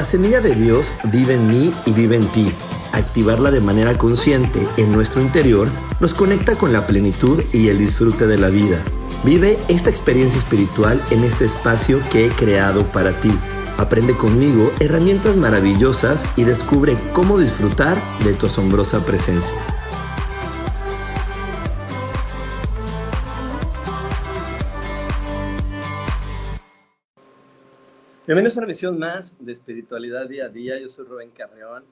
La 0.00 0.06
semilla 0.06 0.40
de 0.40 0.54
Dios 0.54 0.90
vive 1.12 1.34
en 1.34 1.46
mí 1.46 1.72
y 1.84 1.92
vive 1.92 2.16
en 2.16 2.26
ti. 2.32 2.50
Activarla 2.92 3.50
de 3.50 3.60
manera 3.60 3.98
consciente 3.98 4.66
en 4.78 4.92
nuestro 4.92 5.20
interior 5.20 5.68
nos 6.00 6.14
conecta 6.14 6.56
con 6.56 6.72
la 6.72 6.86
plenitud 6.86 7.44
y 7.52 7.68
el 7.68 7.76
disfrute 7.76 8.26
de 8.26 8.38
la 8.38 8.48
vida. 8.48 8.82
Vive 9.26 9.58
esta 9.68 9.90
experiencia 9.90 10.38
espiritual 10.38 11.02
en 11.10 11.22
este 11.22 11.44
espacio 11.44 12.00
que 12.10 12.24
he 12.24 12.30
creado 12.30 12.86
para 12.86 13.20
ti. 13.20 13.30
Aprende 13.76 14.16
conmigo 14.16 14.72
herramientas 14.80 15.36
maravillosas 15.36 16.24
y 16.34 16.44
descubre 16.44 16.96
cómo 17.12 17.38
disfrutar 17.38 18.02
de 18.24 18.32
tu 18.32 18.46
asombrosa 18.46 19.04
presencia. 19.04 19.58
Bienvenidos 28.30 28.58
a 28.58 28.60
una 28.60 28.68
misión 28.68 28.96
más 28.96 29.44
de 29.44 29.50
espiritualidad 29.50 30.28
día 30.28 30.44
a 30.44 30.48
día. 30.48 30.78
Yo 30.78 30.88
soy 30.88 31.04
Rubén 31.04 31.32
Carreón 31.32 31.82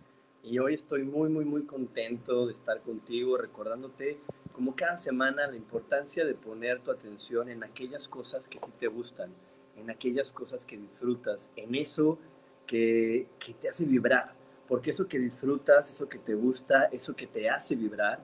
y 0.45 0.61
hoy 0.61 0.75
estoy 0.75 1.03
muy, 1.03 1.29
muy, 1.29 1.45
muy 1.45 1.65
contento 1.65 2.47
de 2.47 2.53
estar 2.53 2.81
contigo, 2.83 3.37
recordándote 3.37 4.21
como 4.53 4.77
cada 4.77 4.97
semana 4.97 5.49
la 5.49 5.57
importancia 5.57 6.25
de 6.25 6.35
poner 6.35 6.79
tu 6.81 6.93
atención 6.93 7.49
en 7.49 7.65
aquellas 7.65 8.07
cosas 8.07 8.47
que 8.47 8.61
sí 8.61 8.71
te 8.79 8.87
gustan, 8.87 9.33
en 9.77 9.91
aquellas 9.91 10.31
cosas 10.31 10.65
que 10.65 10.77
disfrutas, 10.77 11.51
en 11.57 11.75
eso 11.75 12.21
que, 12.69 13.27
que 13.41 13.55
te 13.55 13.69
hace 13.69 13.85
vibrar. 13.85 14.33
Porque 14.69 14.91
eso 14.91 15.09
que 15.09 15.19
disfrutas, 15.19 15.91
eso 15.91 16.09
que 16.09 16.19
te 16.19 16.35
gusta, 16.35 16.85
eso 16.93 17.17
que 17.17 17.27
te 17.27 17.51
hace 17.51 17.75
vibrar, 17.75 18.21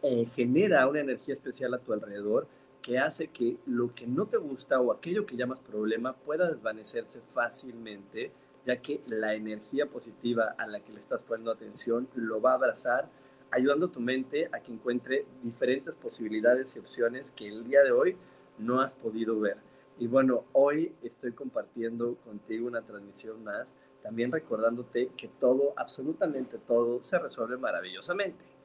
eh, 0.00 0.26
genera 0.34 0.88
una 0.88 1.00
energía 1.00 1.34
especial 1.34 1.74
a 1.74 1.78
tu 1.80 1.92
alrededor 1.92 2.46
que 2.88 2.98
hace 2.98 3.28
que 3.28 3.58
lo 3.66 3.94
que 3.94 4.06
no 4.06 4.24
te 4.28 4.38
gusta 4.38 4.80
o 4.80 4.92
aquello 4.92 5.26
que 5.26 5.36
llamas 5.36 5.60
problema 5.60 6.16
pueda 6.16 6.50
desvanecerse 6.50 7.20
fácilmente, 7.34 8.32
ya 8.64 8.78
que 8.80 9.02
la 9.08 9.34
energía 9.34 9.90
positiva 9.90 10.54
a 10.56 10.66
la 10.66 10.80
que 10.80 10.94
le 10.94 10.98
estás 10.98 11.22
poniendo 11.22 11.50
atención 11.50 12.08
lo 12.14 12.40
va 12.40 12.52
a 12.52 12.54
abrazar, 12.54 13.10
ayudando 13.50 13.86
a 13.86 13.92
tu 13.92 14.00
mente 14.00 14.48
a 14.52 14.60
que 14.60 14.72
encuentre 14.72 15.26
diferentes 15.42 15.96
posibilidades 15.96 16.74
y 16.74 16.78
opciones 16.78 17.30
que 17.32 17.48
el 17.48 17.64
día 17.64 17.82
de 17.82 17.92
hoy 17.92 18.16
no 18.56 18.80
has 18.80 18.94
podido 18.94 19.38
ver. 19.38 19.58
Y 19.98 20.06
bueno, 20.06 20.46
hoy 20.54 20.94
estoy 21.02 21.32
compartiendo 21.32 22.14
contigo 22.24 22.66
una 22.66 22.80
transmisión 22.80 23.44
más, 23.44 23.74
también 24.02 24.32
recordándote 24.32 25.10
que 25.14 25.28
todo, 25.28 25.74
absolutamente 25.76 26.56
todo, 26.56 27.02
se 27.02 27.18
resuelve 27.18 27.58
maravillosamente. 27.58 28.57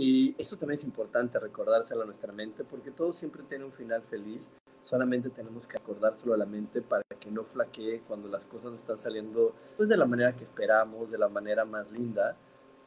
Y 0.00 0.34
eso 0.38 0.56
también 0.56 0.78
es 0.78 0.84
importante 0.86 1.38
recordárselo 1.38 2.00
a 2.00 2.04
nuestra 2.06 2.32
mente 2.32 2.64
porque 2.64 2.90
todo 2.90 3.12
siempre 3.12 3.42
tiene 3.42 3.66
un 3.66 3.72
final 3.74 4.00
feliz. 4.00 4.48
Solamente 4.80 5.28
tenemos 5.28 5.68
que 5.68 5.76
acordárselo 5.76 6.32
a 6.32 6.38
la 6.38 6.46
mente 6.46 6.80
para 6.80 7.02
que 7.20 7.30
no 7.30 7.44
flaquee 7.44 8.00
cuando 8.08 8.26
las 8.26 8.46
cosas 8.46 8.70
no 8.70 8.78
están 8.78 8.96
saliendo 8.96 9.54
pues, 9.76 9.90
de 9.90 9.98
la 9.98 10.06
manera 10.06 10.34
que 10.34 10.44
esperamos, 10.44 11.10
de 11.10 11.18
la 11.18 11.28
manera 11.28 11.66
más 11.66 11.92
linda. 11.92 12.34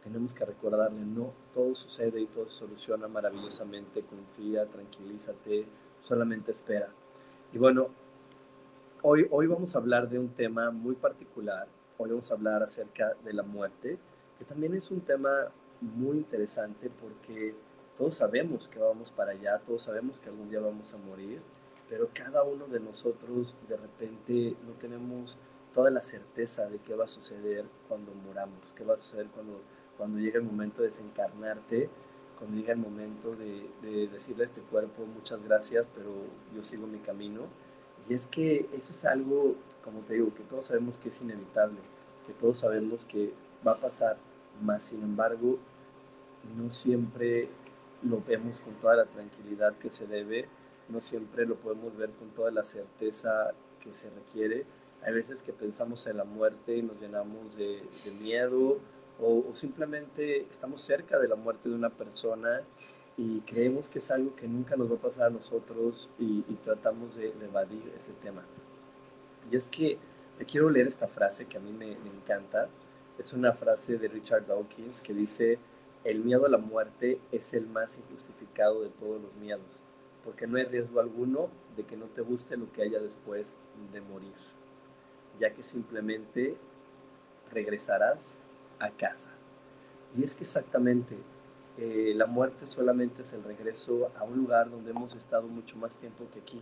Tenemos 0.04 0.34
que 0.34 0.44
recordarle, 0.44 1.06
no, 1.06 1.34
todo 1.54 1.76
sucede 1.76 2.20
y 2.20 2.26
todo 2.26 2.50
se 2.50 2.58
soluciona 2.58 3.08
maravillosamente. 3.08 4.02
Confía, 4.02 4.66
tranquilízate, 4.66 5.68
solamente 6.02 6.52
espera. 6.52 6.90
Y 7.54 7.60
bueno, 7.60 7.90
hoy, 9.04 9.28
hoy 9.30 9.46
vamos 9.46 9.76
a 9.76 9.78
hablar 9.78 10.10
de 10.10 10.18
un 10.18 10.30
tema 10.30 10.72
muy 10.72 10.96
particular. 10.96 11.68
Hoy 12.00 12.10
vamos 12.10 12.32
a 12.32 12.34
hablar 12.34 12.64
acerca 12.64 13.14
de 13.24 13.34
la 13.34 13.44
muerte, 13.44 14.00
que 14.40 14.46
también 14.46 14.74
es 14.74 14.90
un 14.90 15.02
tema 15.02 15.52
muy 15.84 16.18
interesante 16.18 16.90
porque 16.90 17.56
todos 17.98 18.16
sabemos 18.16 18.70
que 18.70 18.80
vamos 18.80 19.12
para 19.12 19.32
allá, 19.32 19.60
todos 19.60 19.84
sabemos 19.84 20.20
que 20.20 20.30
algún 20.30 20.50
día 20.50 20.60
vamos 20.60 20.94
a 20.94 20.98
morir, 20.98 21.42
pero 21.90 22.10
cada 22.14 22.44
uno 22.44 22.68
de 22.68 22.80
nosotros 22.80 23.56
de 23.68 23.78
repente 23.78 24.56
no 24.66 24.74
tenemos 24.74 25.38
toda 25.74 25.92
la 25.92 26.02
certeza 26.02 26.68
de 26.68 26.80
qué 26.80 26.96
va 26.96 27.06
a 27.06 27.10
suceder 27.10 27.66
cuando 27.88 28.14
moramos, 28.14 28.60
qué 28.76 28.84
va 28.84 28.96
a 28.96 28.98
suceder 28.98 29.28
cuando, 29.28 29.60
cuando 29.98 30.20
llega 30.20 30.40
el 30.40 30.46
momento 30.46 30.82
de 30.82 30.88
desencarnarte, 30.88 31.90
cuando 32.38 32.58
llega 32.58 32.74
el 32.74 32.80
momento 32.80 33.36
de, 33.36 33.70
de 33.82 34.08
decirle 34.08 34.44
a 34.44 34.48
este 34.48 34.62
cuerpo 34.62 35.06
muchas 35.06 35.44
gracias, 35.44 35.86
pero 35.96 36.12
yo 36.56 36.64
sigo 36.64 36.88
mi 36.88 37.00
camino. 37.00 37.42
Y 38.10 38.14
es 38.14 38.26
que 38.26 38.68
eso 38.74 38.92
es 38.92 39.06
algo, 39.06 39.56
como 39.84 40.00
te 40.02 40.16
digo, 40.16 40.34
que 40.34 40.44
todos 40.44 40.68
sabemos 40.68 40.98
que 40.98 41.10
es 41.10 41.22
inevitable, 41.22 41.78
que 42.28 42.34
todos 42.34 42.60
sabemos 42.60 43.06
que 43.06 43.34
va 43.66 43.74
a 43.74 43.78
pasar, 43.78 44.18
más 44.62 44.84
sin 44.84 45.04
embargo 45.04 45.58
no 46.58 46.70
siempre 46.70 47.50
lo 48.04 48.22
vemos 48.22 48.60
con 48.60 48.74
toda 48.76 48.96
la 48.96 49.06
tranquilidad 49.06 49.78
que 49.78 49.90
se 49.90 50.08
debe, 50.08 50.48
no 50.90 51.02
siempre 51.02 51.46
lo 51.46 51.56
podemos 51.56 51.96
ver 51.96 52.12
con 52.12 52.30
toda 52.30 52.52
la 52.52 52.64
certeza 52.64 53.54
que 53.82 53.94
se 53.94 54.10
requiere. 54.10 54.66
Hay 55.06 55.14
veces 55.14 55.44
que 55.44 55.54
pensamos 55.54 56.06
en 56.08 56.18
la 56.18 56.24
muerte 56.24 56.78
y 56.78 56.82
nos 56.82 57.00
llenamos 57.00 57.56
de, 57.58 57.84
miedo 58.20 58.80
o, 59.20 59.44
simplemente 59.54 60.42
estamos 60.50 60.82
cerca 60.82 61.20
de 61.20 61.28
la 61.28 61.36
muerte 61.36 61.70
de 61.70 61.76
una 61.76 61.90
persona 61.90 62.62
y 63.18 63.42
creemos 63.42 63.90
que 63.90 64.00
es 64.00 64.12
algo 64.12 64.36
que 64.36 64.48
nunca 64.48 64.76
nos 64.76 64.92
va 64.92 64.96
a 64.96 65.00
pasar 65.00 65.28
a 65.28 65.30
nosotros 65.30 66.10
y, 66.18 66.42
tratamos 66.64 67.16
de, 67.16 67.34
evadir 67.42 67.94
ese 68.00 68.14
tema. 68.14 68.44
Y 69.52 69.56
es 69.56 69.68
que 69.68 69.98
te 70.38 70.46
quiero 70.46 70.70
leer 70.70 70.88
esta 70.88 71.08
frase 71.08 71.46
que 71.46 71.58
a 71.58 71.62
mí 71.62 71.72
me, 71.72 71.92
encanta. 71.92 72.70
Es 73.20 73.34
una 73.34 73.54
frase 73.54 73.98
de 73.98 74.08
Richard 74.08 74.48
Dawkins 74.48 75.02
que 75.02 75.14
dice, 75.14 75.60
el 76.04 76.20
miedo 76.20 76.46
a 76.46 76.50
la 76.50 76.58
muerte 76.58 77.20
es 77.32 77.54
el 77.54 77.68
más 77.68 77.98
injustificado 77.98 78.82
de 78.82 78.90
todos 78.90 79.22
los 79.22 79.34
miedos, 79.36 79.66
porque 80.24 80.48
no 80.48 80.58
hay 80.58 80.66
riesgo 80.66 81.00
alguno 81.00 81.50
de 81.78 81.84
que 81.84 81.96
no 81.96 82.06
te 82.08 82.22
guste 82.22 82.58
lo 82.58 82.72
que 82.72 82.84
haya 82.84 83.00
después 83.00 83.58
de 83.92 84.02
morir, 84.02 84.34
ya 85.40 85.54
que 85.54 85.64
simplemente 85.64 86.58
regresarás 87.52 88.40
a 88.80 88.92
casa. 88.92 89.30
Y 90.16 90.24
es 90.24 90.36
que 90.36 90.44
exactamente 90.44 91.18
eh, 91.78 92.14
la 92.16 92.26
muerte 92.26 92.68
solamente 92.68 93.24
es 93.24 93.34
el 93.34 93.44
regreso 93.44 94.12
a 94.18 94.24
un 94.24 94.38
lugar 94.38 94.70
donde 94.70 94.92
hemos 94.92 95.16
estado 95.16 95.48
mucho 95.48 95.78
más 95.78 95.98
tiempo 95.98 96.26
que 96.32 96.40
aquí. 96.40 96.62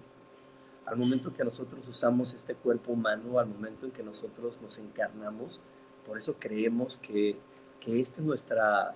Al 0.86 0.98
momento 0.98 1.34
que 1.34 1.44
nosotros 1.44 1.88
usamos 1.88 2.34
este 2.34 2.56
cuerpo 2.56 2.94
humano, 2.94 3.40
al 3.40 3.48
momento 3.48 3.86
en 3.86 3.92
que 3.92 4.04
nosotros 4.04 4.60
nos 4.62 4.78
encarnamos, 4.78 5.60
por 6.06 6.18
eso 6.18 6.36
creemos 6.40 6.98
que, 6.98 7.38
que 7.80 8.00
esta 8.00 8.20
es 8.20 8.26
nuestra 8.26 8.96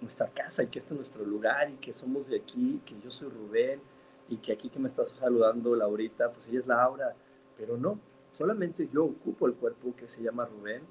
nuestra 0.00 0.28
casa 0.28 0.62
y 0.62 0.68
que 0.68 0.78
este 0.78 0.94
es 0.94 0.96
nuestro 0.96 1.24
lugar 1.24 1.70
y 1.70 1.74
que 1.74 1.92
somos 1.92 2.28
de 2.28 2.36
aquí, 2.36 2.80
que 2.84 2.98
yo 3.00 3.10
soy 3.10 3.28
Rubén 3.28 3.80
y 4.28 4.36
que 4.38 4.52
aquí 4.52 4.70
que 4.70 4.78
me 4.78 4.88
estás 4.88 5.10
saludando 5.10 5.74
Laurita, 5.74 6.30
pues 6.32 6.48
ella 6.48 6.60
es 6.60 6.66
Laura, 6.66 7.14
pero 7.56 7.76
no, 7.76 7.98
solamente 8.32 8.88
yo 8.92 9.04
ocupo 9.04 9.46
el 9.46 9.54
cuerpo 9.54 9.94
que 9.94 10.08
se 10.08 10.22
llama 10.22 10.46
Rubén 10.46 10.82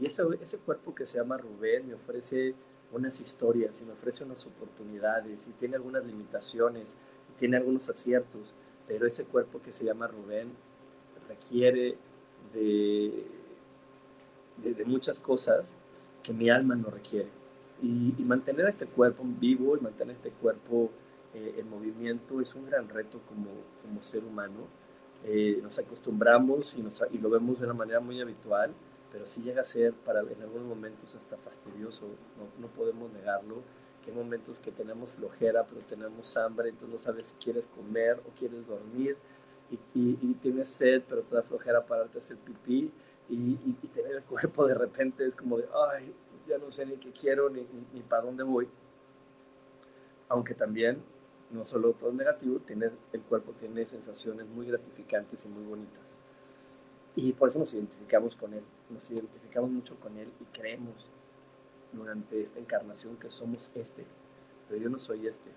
y 0.00 0.06
ese, 0.06 0.22
ese 0.40 0.58
cuerpo 0.58 0.94
que 0.94 1.06
se 1.06 1.18
llama 1.18 1.38
Rubén 1.38 1.86
me 1.86 1.94
ofrece 1.94 2.54
unas 2.92 3.20
historias 3.20 3.80
y 3.80 3.84
me 3.84 3.92
ofrece 3.92 4.24
unas 4.24 4.46
oportunidades 4.46 5.46
y 5.46 5.52
tiene 5.52 5.76
algunas 5.76 6.04
limitaciones 6.04 6.96
y 7.30 7.38
tiene 7.38 7.56
algunos 7.56 7.88
aciertos, 7.88 8.54
pero 8.86 9.06
ese 9.06 9.24
cuerpo 9.24 9.60
que 9.60 9.72
se 9.72 9.84
llama 9.84 10.06
Rubén 10.06 10.52
requiere 11.28 11.96
de, 12.52 13.26
de, 14.62 14.74
de 14.74 14.84
muchas 14.84 15.20
cosas 15.20 15.76
que 16.22 16.32
mi 16.32 16.50
alma 16.50 16.74
no 16.74 16.90
requiere. 16.90 17.37
Y, 17.82 18.12
mantener 18.24 18.66
a 18.66 18.70
este 18.70 18.86
cuerpo 18.86 19.22
vivo 19.24 19.76
y 19.76 19.80
mantener 19.80 20.16
este 20.16 20.30
cuerpo 20.30 20.90
eh, 21.34 21.56
en 21.58 21.70
movimiento 21.70 22.40
es 22.40 22.54
un 22.54 22.66
gran 22.66 22.88
reto 22.88 23.20
como, 23.28 23.50
como 23.82 24.02
ser 24.02 24.24
humano. 24.24 24.66
Eh, 25.24 25.60
nos 25.62 25.78
acostumbramos 25.78 26.76
y, 26.76 26.82
nos, 26.82 27.02
y, 27.10 27.18
lo 27.18 27.30
vemos 27.30 27.60
de 27.60 27.66
una 27.66 27.74
manera 27.74 28.00
muy 28.00 28.20
habitual, 28.20 28.72
pero 29.12 29.26
sí 29.26 29.42
llega 29.42 29.62
a 29.62 29.64
ser 29.64 29.92
para 29.92 30.20
en 30.20 30.42
algunos 30.42 30.66
momentos 30.66 31.14
hasta 31.14 31.36
fastidioso, 31.36 32.06
no, 32.36 32.66
no 32.66 32.72
podemos 32.72 33.12
negarlo, 33.12 33.62
que 34.04 34.10
hay 34.10 34.16
momentos 34.16 34.60
que 34.60 34.70
tenemos 34.70 35.14
flojera, 35.14 35.64
pero 35.64 35.80
tenemos 35.82 36.36
hambre, 36.36 36.68
entonces 36.68 36.92
no 36.92 36.98
sabes 36.98 37.28
si 37.28 37.34
quieres 37.36 37.66
comer 37.66 38.20
o 38.26 38.38
quieres 38.38 38.66
dormir, 38.66 39.16
y, 39.70 40.18
y, 40.22 40.34
tienes 40.40 40.68
sed, 40.68 41.02
pero 41.08 41.22
te 41.22 41.34
da 41.34 41.42
flojera 41.42 41.84
pararte 41.84 42.18
a 42.18 42.20
hacer 42.20 42.38
pipí, 42.38 42.90
y, 43.28 43.34
y, 43.34 43.88
tener 43.88 44.16
el 44.16 44.22
cuerpo 44.22 44.66
de 44.66 44.74
repente 44.74 45.26
es 45.26 45.34
como 45.34 45.58
de, 45.58 45.68
ay, 45.92 46.14
ya 46.48 46.58
no 46.58 46.72
sé 46.72 46.86
ni 46.86 46.96
qué 46.96 47.12
quiero 47.12 47.50
ni, 47.50 47.66
ni, 47.92 48.02
para 48.02 48.22
dónde 48.22 48.42
voy. 48.42 48.68
Aunque 50.28 50.54
también, 50.54 51.02
no 51.50 51.64
solo 51.64 51.92
todo 51.92 52.12
negativo, 52.12 52.58
tiene, 52.60 52.90
el 53.12 53.20
cuerpo 53.22 53.52
tiene 53.52 53.86
sensaciones 53.86 54.46
muy 54.46 54.66
gratificantes 54.66 55.44
y 55.44 55.48
muy 55.48 55.64
bonitas. 55.64 56.16
Y 57.14 57.32
por 57.32 57.48
eso 57.48 57.58
nos 57.58 57.72
identificamos 57.74 58.36
con 58.36 58.54
Él, 58.54 58.62
nos 58.90 59.10
identificamos 59.10 59.70
mucho 59.70 59.98
con 60.00 60.16
Él 60.16 60.28
y 60.40 60.44
creemos 60.56 61.10
durante 61.92 62.40
esta 62.40 62.58
encarnación 62.60 63.16
que 63.16 63.30
somos 63.30 63.70
este, 63.74 64.04
pero 64.68 64.80
yo 64.80 64.88
no 64.88 64.98
soy 64.98 65.26
este. 65.26 65.50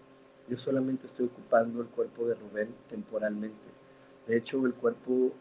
Yo 0.50 0.58
solamente 0.58 1.06
estoy 1.06 1.28
ocupando 1.28 1.82
el 1.82 1.88
cuerpo 1.88 2.26
de 2.26 2.36
Rubén 2.36 2.74
temporalmente. 2.90 3.70
De 4.28 4.38
hecho, 4.38 4.66
el 4.66 4.74
cuerpo, 4.74 5.32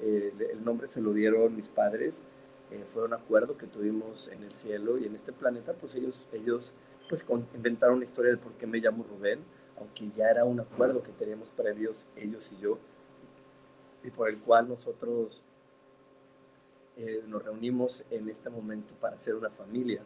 eh, 0.00 0.32
el 0.52 0.64
nombre 0.64 0.88
se 0.88 1.00
lo 1.00 1.12
dieron 1.12 1.54
mis 1.54 1.68
padres 1.68 2.22
eh, 2.70 2.84
fue 2.86 3.04
un 3.04 3.14
acuerdo 3.14 3.56
que 3.56 3.66
tuvimos 3.66 4.28
en 4.28 4.42
el 4.42 4.52
cielo 4.52 4.98
y 4.98 5.06
en 5.06 5.14
este 5.14 5.32
planeta, 5.32 5.72
pues 5.74 5.94
ellos, 5.94 6.28
ellos 6.32 6.72
pues 7.08 7.24
inventaron 7.54 7.96
una 7.96 8.04
historia 8.04 8.32
de 8.32 8.38
por 8.38 8.52
qué 8.54 8.66
me 8.66 8.78
llamo 8.78 9.04
Rubén, 9.04 9.40
aunque 9.78 10.10
ya 10.16 10.30
era 10.30 10.44
un 10.44 10.60
acuerdo 10.60 11.02
que 11.02 11.12
teníamos 11.12 11.50
previos 11.50 12.06
ellos 12.16 12.52
y 12.52 12.60
yo, 12.60 12.78
y 14.02 14.10
por 14.10 14.28
el 14.28 14.38
cual 14.38 14.68
nosotros 14.68 15.42
eh, 16.96 17.22
nos 17.26 17.44
reunimos 17.44 18.04
en 18.10 18.28
este 18.28 18.50
momento 18.50 18.94
para 19.00 19.18
ser 19.18 19.34
una 19.34 19.50
familia, 19.50 20.02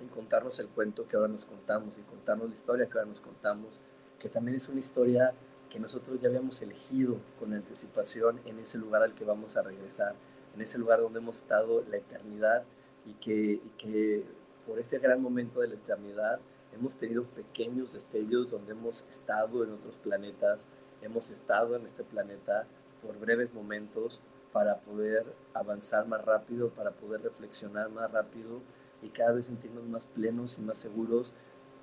en 0.00 0.08
contarnos 0.08 0.58
el 0.58 0.68
cuento 0.68 1.06
que 1.06 1.16
ahora 1.16 1.28
nos 1.28 1.44
contamos, 1.44 1.96
y 1.96 2.02
contarnos 2.02 2.48
la 2.48 2.54
historia 2.54 2.86
que 2.86 2.98
ahora 2.98 3.08
nos 3.08 3.20
contamos, 3.20 3.80
que 4.18 4.28
también 4.28 4.56
es 4.56 4.68
una 4.68 4.80
historia 4.80 5.32
que 5.70 5.78
nosotros 5.80 6.20
ya 6.20 6.28
habíamos 6.28 6.60
elegido 6.62 7.16
con 7.38 7.52
anticipación 7.52 8.40
en 8.44 8.58
ese 8.58 8.78
lugar 8.78 9.02
al 9.02 9.14
que 9.14 9.24
vamos 9.24 9.56
a 9.56 9.62
regresar, 9.62 10.14
en 10.54 10.62
ese 10.62 10.78
lugar 10.78 11.00
donde 11.00 11.18
hemos 11.18 11.38
estado 11.38 11.84
la 11.90 11.96
eternidad 11.96 12.64
y 13.06 13.14
que, 13.14 13.34
y 13.34 13.72
que 13.78 14.24
por 14.66 14.78
ese 14.78 14.98
gran 14.98 15.20
momento 15.20 15.60
de 15.60 15.68
la 15.68 15.74
eternidad 15.74 16.40
hemos 16.72 16.96
tenido 16.96 17.24
pequeños 17.24 17.92
destellos 17.92 18.50
donde 18.50 18.72
hemos 18.72 19.04
estado 19.10 19.64
en 19.64 19.72
otros 19.72 19.96
planetas, 19.96 20.66
hemos 21.02 21.30
estado 21.30 21.76
en 21.76 21.86
este 21.86 22.02
planeta 22.02 22.66
por 23.02 23.18
breves 23.18 23.52
momentos 23.52 24.20
para 24.52 24.78
poder 24.78 25.24
avanzar 25.52 26.06
más 26.06 26.24
rápido, 26.24 26.70
para 26.70 26.92
poder 26.92 27.22
reflexionar 27.22 27.90
más 27.90 28.10
rápido 28.12 28.60
y 29.02 29.08
cada 29.08 29.32
vez 29.32 29.46
sentirnos 29.46 29.84
más 29.84 30.06
plenos 30.06 30.58
y 30.58 30.62
más 30.62 30.78
seguros 30.78 31.32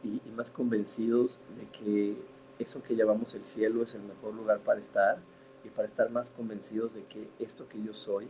y, 0.03 0.21
más 0.31 0.49
convencidos 0.49 1.39
de 1.57 1.67
que 1.67 2.17
eso 2.59 2.81
que 2.81 2.95
llamamos 2.95 3.33
el 3.35 3.45
cielo 3.45 3.83
es 3.83 3.93
el 3.93 4.01
mejor 4.01 4.33
lugar 4.33 4.59
para 4.59 4.79
estar 4.79 5.19
y 5.63 5.69
para 5.69 5.87
estar 5.87 6.09
más 6.09 6.31
convencidos 6.31 6.93
de 6.93 7.03
que 7.03 7.29
esto 7.39 7.67
que 7.67 7.81
yo 7.83 7.93
soy, 7.93 8.27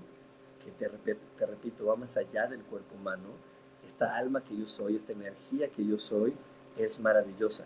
que 0.63 0.71
te 0.71 0.87
repito, 0.87 1.25
te 1.37 1.45
repito, 1.45 1.85
va 1.85 1.95
más 1.95 2.17
allá 2.17 2.47
del 2.47 2.63
cuerpo 2.63 2.95
humano, 2.95 3.29
esta 3.85 4.15
alma 4.15 4.43
que 4.43 4.55
yo 4.55 4.67
soy, 4.67 4.95
esta 4.95 5.11
energía 5.11 5.69
que 5.69 5.85
yo 5.85 5.97
soy, 5.97 6.33
es 6.77 6.99
maravillosa, 6.99 7.65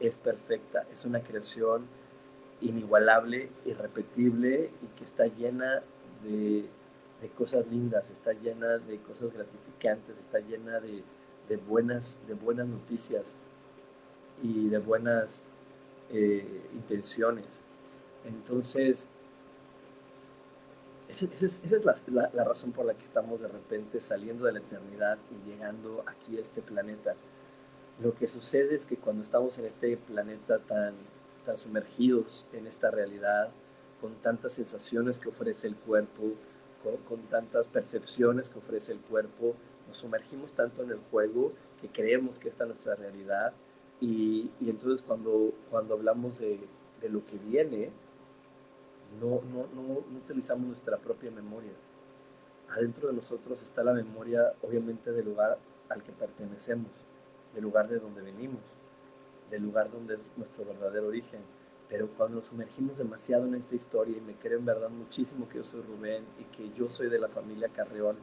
es 0.00 0.18
perfecta, 0.18 0.86
es 0.92 1.04
una 1.04 1.20
creación 1.20 1.86
inigualable, 2.60 3.50
irrepetible 3.64 4.70
y 4.82 4.86
que 4.98 5.04
está 5.04 5.26
llena 5.26 5.82
de, 6.22 6.68
cosas 7.36 7.66
lindas, 7.66 8.10
está 8.10 8.32
llena 8.32 8.78
de 8.78 8.98
cosas 8.98 9.32
gratificantes, 9.32 10.16
está 10.18 10.38
llena 10.38 10.80
de, 10.80 11.02
buenas, 11.56 12.20
de 12.28 12.34
buenas 12.34 12.68
noticias 12.68 13.34
y 14.42 14.68
de 14.68 14.78
buenas 14.78 15.44
eh, 16.10 16.62
intenciones. 16.74 17.62
Entonces, 18.24 19.08
esa, 21.24 21.46
es 21.46 21.84
la, 22.12 22.44
razón 22.44 22.72
por 22.72 22.84
la 22.84 22.94
que 22.94 23.04
estamos 23.04 23.40
de 23.40 23.48
repente 23.48 24.00
saliendo 24.00 24.44
de 24.44 24.52
la 24.52 24.58
eternidad 24.58 25.18
y 25.30 25.48
llegando 25.48 26.04
aquí 26.06 26.36
a 26.38 26.42
este 26.42 26.62
planeta. 26.62 27.14
Lo 28.02 28.14
que 28.14 28.28
sucede 28.28 28.74
es 28.74 28.86
que 28.86 28.96
cuando 28.96 29.22
estamos 29.22 29.58
en 29.58 29.66
este 29.66 29.96
planeta 29.96 30.58
tan, 30.58 30.94
tan 31.44 31.56
sumergidos 31.56 32.46
en 32.52 32.66
esta 32.66 32.90
realidad, 32.90 33.50
con 34.00 34.14
tantas 34.16 34.52
sensaciones 34.54 35.18
que 35.18 35.30
ofrece 35.30 35.66
el 35.68 35.76
cuerpo, 35.76 36.34
con, 37.08 37.22
tantas 37.22 37.66
percepciones 37.66 38.48
que 38.48 38.58
ofrece 38.58 38.92
el 38.92 39.00
cuerpo, 39.00 39.54
nos 39.88 39.96
sumergimos 39.96 40.52
tanto 40.52 40.82
en 40.82 40.90
el 40.90 40.98
juego 41.10 41.52
que 41.80 41.88
creemos 41.88 42.38
que 42.38 42.48
esta 42.48 42.64
es 42.64 42.68
nuestra 42.68 42.94
realidad 42.94 43.52
y, 44.00 44.50
y 44.60 44.70
entonces 44.70 45.02
cuando, 45.06 45.52
cuando 45.70 45.94
hablamos 45.94 46.38
de, 46.38 46.60
de 47.00 47.08
lo 47.08 47.24
que 47.24 47.38
viene, 47.38 47.90
no, 49.20 49.40
no, 49.52 49.66
no, 49.74 50.04
utilizamos 50.16 50.66
nuestra 50.66 50.96
propia 50.98 51.30
memoria. 51.30 51.72
Adentro 52.68 53.08
de 53.08 53.14
nosotros 53.14 53.62
está 53.62 53.84
la 53.84 53.92
memoria, 53.92 54.54
obviamente, 54.62 55.12
del 55.12 55.26
lugar 55.26 55.58
al 55.88 56.02
que 56.02 56.12
pertenecemos, 56.12 56.90
del 57.54 57.62
lugar 57.62 57.88
de 57.88 57.98
donde 57.98 58.22
venimos, 58.22 58.62
del 59.50 59.62
lugar 59.62 59.90
donde 59.90 60.14
es 60.14 60.20
nuestro 60.36 60.64
verdadero 60.64 61.08
origen. 61.08 61.40
Pero 61.88 62.08
cuando 62.16 62.38
nos 62.38 62.46
sumergimos 62.46 62.98
demasiado 62.98 63.46
en 63.46 63.54
esta 63.54 63.76
historia 63.76 64.16
y 64.16 64.20
me 64.20 64.34
creo 64.34 64.58
en 64.58 64.64
verdad 64.64 64.90
muchísimo 64.90 65.48
que 65.48 65.58
yo 65.58 65.64
soy 65.64 65.82
Rubén 65.82 66.24
y 66.38 66.44
que 66.56 66.72
yo 66.72 66.90
soy 66.90 67.08
de 67.08 67.20
la 67.20 67.28
familia 67.28 67.68
Carreón 67.68 68.16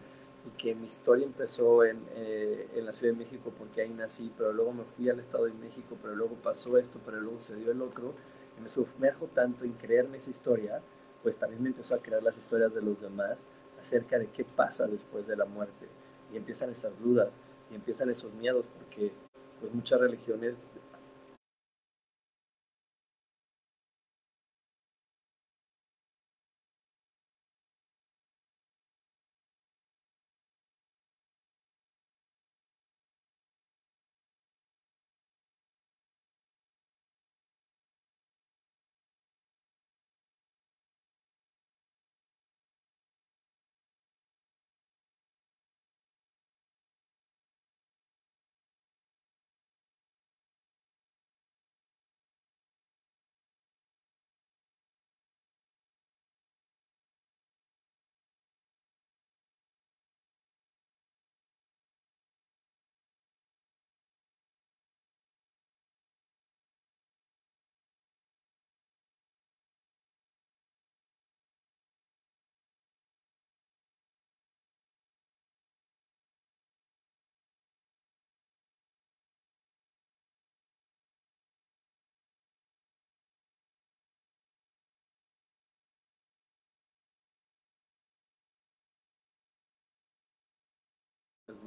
y 0.46 0.58
que 0.58 0.76
mi 0.76 0.88
historia 0.88 1.26
empezó 1.26 1.86
en, 1.86 2.02
eh, 2.16 2.68
en 2.76 2.86
la 2.86 2.92
Ciudad 2.92 3.14
de 3.14 3.20
México 3.20 3.54
porque 3.58 3.82
ahí 3.82 3.90
nací, 3.90 4.34
pero 4.38 4.52
luego 4.52 4.74
me 4.74 4.84
fui 4.84 5.10
al 5.10 5.20
Estado 5.22 5.46
de 5.46 5.54
México, 5.54 5.98
pero 6.02 6.14
luego 6.14 6.36
pasó 6.36 6.78
esto, 6.78 7.00
pero 7.06 7.22
luego 7.22 7.40
se 7.40 7.56
dio 7.56 7.72
el 7.72 7.82
otro, 7.82 8.14
me 8.62 8.70
sumerjo 8.70 9.28
tanto 9.28 9.66
en 9.66 9.74
creerme 9.74 10.18
esa 10.18 10.30
historia, 10.30 10.82
pues 11.22 11.38
también 11.38 11.64
me 11.64 11.70
empezó 11.70 11.96
a 11.96 12.02
crear 12.02 12.22
las 12.22 12.38
historias 12.38 12.74
de 12.74 12.82
los 12.82 13.00
demás 13.02 13.46
acerca 13.80 14.18
de 14.20 14.28
qué 14.28 14.44
pasa 14.44 14.88
después 14.88 15.28
de 15.28 15.36
la 15.36 15.46
muerte. 15.46 15.88
Y 16.32 16.38
empiezan 16.38 16.70
esas 16.70 16.98
dudas 17.00 17.34
y 17.72 17.76
empiezan 17.76 18.10
esos 18.10 18.34
miedos, 18.34 18.68
porque 18.68 19.12
pues 19.60 19.74
muchas 19.74 20.00
religiones 20.00 20.56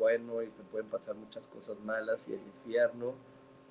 bueno 0.06 0.40
y 0.40 0.46
te 0.46 0.62
pueden 0.62 0.86
pasar 0.88 1.16
muchas 1.16 1.48
cosas 1.48 1.76
malas 1.80 2.28
y 2.28 2.34
el 2.34 2.40
infierno. 2.40 3.14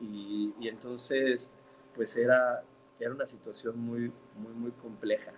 Y, 0.01 0.54
y 0.60 0.68
entonces, 0.68 1.50
pues 1.96 2.18
era, 2.18 2.62
era 3.00 3.12
una 3.13 3.25
situación 3.25 3.80
muy, 3.80 4.12
muy, 4.36 4.54
muy 4.54 4.72
compleja, 4.72 5.32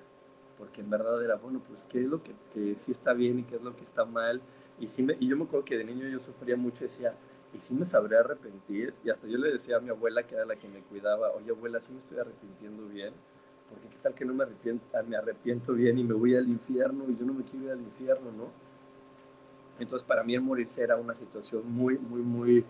porque 0.57 0.81
en 0.81 0.89
verdad 0.89 1.23
era, 1.23 1.35
bueno, 1.35 1.61
pues 1.67 1.85
qué 1.85 2.01
es 2.01 2.07
lo 2.07 2.23
que, 2.23 2.33
que 2.51 2.75
sí 2.79 2.93
está 2.93 3.13
bien 3.13 3.37
y 3.39 3.43
qué 3.43 3.57
es 3.57 3.61
lo 3.61 3.75
que 3.75 3.83
está 3.83 4.05
mal. 4.05 4.41
Y, 4.79 4.87
sí 4.87 5.03
me, 5.03 5.15
y 5.19 5.27
yo 5.29 5.37
me 5.37 5.43
acuerdo 5.43 5.65
que 5.65 5.77
de 5.77 5.83
niño 5.83 6.07
yo 6.07 6.19
sufría 6.19 6.57
mucho 6.57 6.83
y 6.83 6.87
decía, 6.87 7.13
y 7.53 7.61
sí 7.61 7.75
me 7.75 7.85
sabré 7.85 8.17
arrepentir. 8.17 8.95
Y 9.03 9.11
hasta 9.11 9.27
yo 9.27 9.37
le 9.37 9.51
decía 9.51 9.77
a 9.77 9.79
mi 9.79 9.89
abuela, 9.89 10.23
que 10.25 10.33
era 10.33 10.45
la 10.45 10.55
que 10.55 10.67
me 10.67 10.81
cuidaba, 10.81 11.29
oye 11.33 11.51
abuela, 11.51 11.79
sí 11.79 11.93
me 11.93 11.99
estoy 11.99 12.17
arrepintiendo 12.17 12.87
bien, 12.87 13.13
porque 13.69 13.87
qué 13.87 13.97
tal 14.01 14.15
que 14.15 14.25
no 14.25 14.33
me 14.33 14.45
arrepiento, 14.45 14.83
me 15.07 15.15
arrepiento 15.15 15.73
bien 15.73 15.99
y 15.99 16.03
me 16.03 16.15
voy 16.15 16.35
al 16.35 16.47
infierno 16.47 17.05
y 17.07 17.15
yo 17.15 17.25
no 17.25 17.33
me 17.33 17.43
quiero 17.43 17.65
ir 17.65 17.71
al 17.73 17.81
infierno, 17.81 18.31
¿no? 18.31 18.66
Entonces 19.79 20.07
para 20.07 20.23
mí 20.23 20.33
el 20.33 20.41
morirse 20.41 20.83
era 20.83 20.95
una 20.95 21.13
situación 21.13 21.71
muy, 21.71 21.97
muy, 21.97 22.21
muy, 22.21 22.65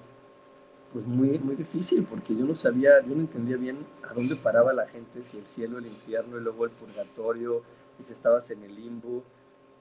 pues 0.91 1.05
muy, 1.05 1.39
muy 1.39 1.55
difícil 1.55 2.05
porque 2.05 2.35
yo 2.35 2.45
no 2.45 2.55
sabía, 2.55 3.01
yo 3.01 3.15
no 3.15 3.21
entendía 3.21 3.57
bien 3.57 3.85
a 4.03 4.13
dónde 4.13 4.35
paraba 4.35 4.73
la 4.73 4.87
gente, 4.87 5.23
si 5.23 5.37
el 5.37 5.47
cielo, 5.47 5.77
el 5.77 5.85
infierno 5.87 6.37
y 6.37 6.41
luego 6.41 6.65
el 6.65 6.71
purgatorio 6.71 7.63
y 7.99 8.03
si 8.03 8.13
estabas 8.13 8.49
en 8.51 8.63
el 8.63 8.75
limbo. 8.75 9.23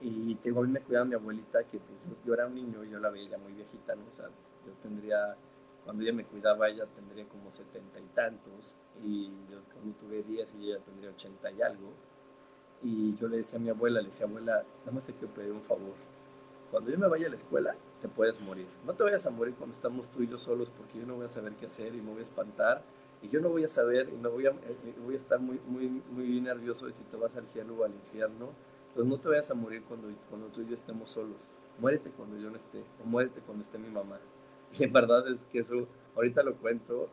Y 0.00 0.34
tengo, 0.36 0.60
a 0.60 0.64
mí 0.64 0.70
me 0.70 0.80
cuidaba 0.80 1.06
mi 1.06 1.14
abuelita 1.14 1.64
que 1.64 1.78
pues, 1.78 1.98
yo, 2.24 2.34
era 2.34 2.46
un 2.46 2.54
niño 2.54 2.84
y 2.84 2.90
yo 2.90 2.98
la 2.98 3.10
veía 3.10 3.38
muy 3.38 3.52
viejita, 3.52 3.94
¿no? 3.94 4.02
O 4.12 4.16
sea, 4.16 4.26
yo 4.26 4.72
tendría, 4.82 5.36
cuando 5.84 6.02
ella 6.02 6.12
me 6.12 6.24
cuidaba, 6.24 6.68
ella 6.68 6.84
tendría 6.94 7.26
como 7.26 7.50
setenta 7.50 7.98
y 7.98 8.06
tantos 8.14 8.76
y 9.02 9.30
yo 9.50 9.62
cuando 9.72 9.96
tuve 9.96 10.22
diez 10.22 10.54
ella 10.54 10.78
tendría 10.80 11.10
ochenta 11.10 11.50
y 11.50 11.62
algo. 11.62 11.92
Y 12.82 13.16
yo 13.16 13.26
le 13.26 13.38
decía 13.38 13.58
a 13.58 13.62
mi 13.62 13.70
abuela, 13.70 14.00
le 14.00 14.08
decía, 14.08 14.26
abuela, 14.26 14.62
nada 14.80 14.92
más 14.92 15.04
te 15.04 15.14
quiero 15.14 15.32
pedir 15.32 15.50
un 15.50 15.62
favor 15.62 15.94
cuando 16.70 16.90
yo 16.90 16.98
me 16.98 17.08
vaya 17.08 17.26
a 17.26 17.30
la 17.30 17.36
escuela, 17.36 17.76
te 18.00 18.08
puedes 18.08 18.40
morir. 18.40 18.66
No 18.84 18.94
te 18.94 19.02
vayas 19.02 19.26
a 19.26 19.30
morir 19.30 19.54
cuando 19.54 19.74
estamos 19.74 20.08
tú 20.08 20.22
y 20.22 20.28
yo 20.28 20.38
solos, 20.38 20.70
porque 20.70 20.98
yo 20.98 21.06
no 21.06 21.14
voy 21.14 21.26
a 21.26 21.28
saber 21.28 21.54
qué 21.54 21.66
hacer 21.66 21.94
y 21.94 22.00
me 22.00 22.10
voy 22.10 22.20
a 22.20 22.24
espantar. 22.24 22.82
Y 23.22 23.28
yo 23.28 23.40
no 23.40 23.48
voy 23.48 23.64
a 23.64 23.68
saber 23.68 24.08
y 24.08 24.16
me 24.16 24.28
voy 24.28 24.46
a, 24.46 24.50
eh, 24.50 24.94
voy 25.02 25.14
a 25.14 25.16
estar 25.16 25.38
muy, 25.40 25.60
muy, 25.66 26.02
muy 26.10 26.40
nervioso 26.40 26.86
de 26.86 26.92
si 26.92 27.02
te 27.04 27.16
vas 27.16 27.36
al 27.36 27.46
cielo 27.46 27.76
o 27.76 27.84
al 27.84 27.94
infierno. 27.94 28.50
Entonces 28.88 29.10
no 29.10 29.18
te 29.18 29.28
vayas 29.28 29.50
a 29.50 29.54
morir 29.54 29.84
cuando, 29.84 30.08
cuando 30.28 30.48
tú 30.48 30.62
y 30.62 30.66
yo 30.66 30.74
estemos 30.74 31.10
solos. 31.10 31.36
Muérete 31.78 32.10
cuando 32.10 32.36
yo 32.36 32.50
no 32.50 32.56
esté, 32.56 32.82
o 33.02 33.06
muérete 33.06 33.40
cuando 33.40 33.62
esté 33.62 33.78
mi 33.78 33.88
mamá. 33.88 34.18
Y 34.78 34.84
en 34.84 34.92
verdad 34.92 35.26
es 35.28 35.38
que 35.50 35.60
eso, 35.60 35.86
ahorita 36.14 36.42
lo 36.42 36.56
cuento, 36.56 37.08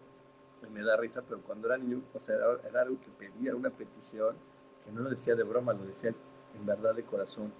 me 0.72 0.82
da 0.82 0.98
risa, 0.98 1.22
pero 1.22 1.42
cuando 1.42 1.68
era 1.68 1.78
niño, 1.78 2.02
o 2.14 2.20
sea, 2.20 2.36
era, 2.36 2.46
era 2.68 2.82
algo 2.82 2.98
que 3.00 3.10
pedía, 3.12 3.56
una 3.56 3.70
petición, 3.70 4.36
que 4.84 4.92
no 4.92 5.02
lo 5.02 5.10
decía 5.10 5.36
de 5.36 5.44
broma, 5.44 5.74
lo 5.74 5.86
decía 5.86 6.14
en 6.56 6.66
verdad 6.66 6.96
de 6.96 7.04
corazón 7.04 7.54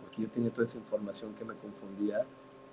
porque 0.00 0.22
yo 0.22 0.28
tenía 0.28 0.52
toda 0.52 0.66
esa 0.66 0.78
información 0.78 1.34
que 1.34 1.44
me 1.44 1.54
confundía 1.54 2.24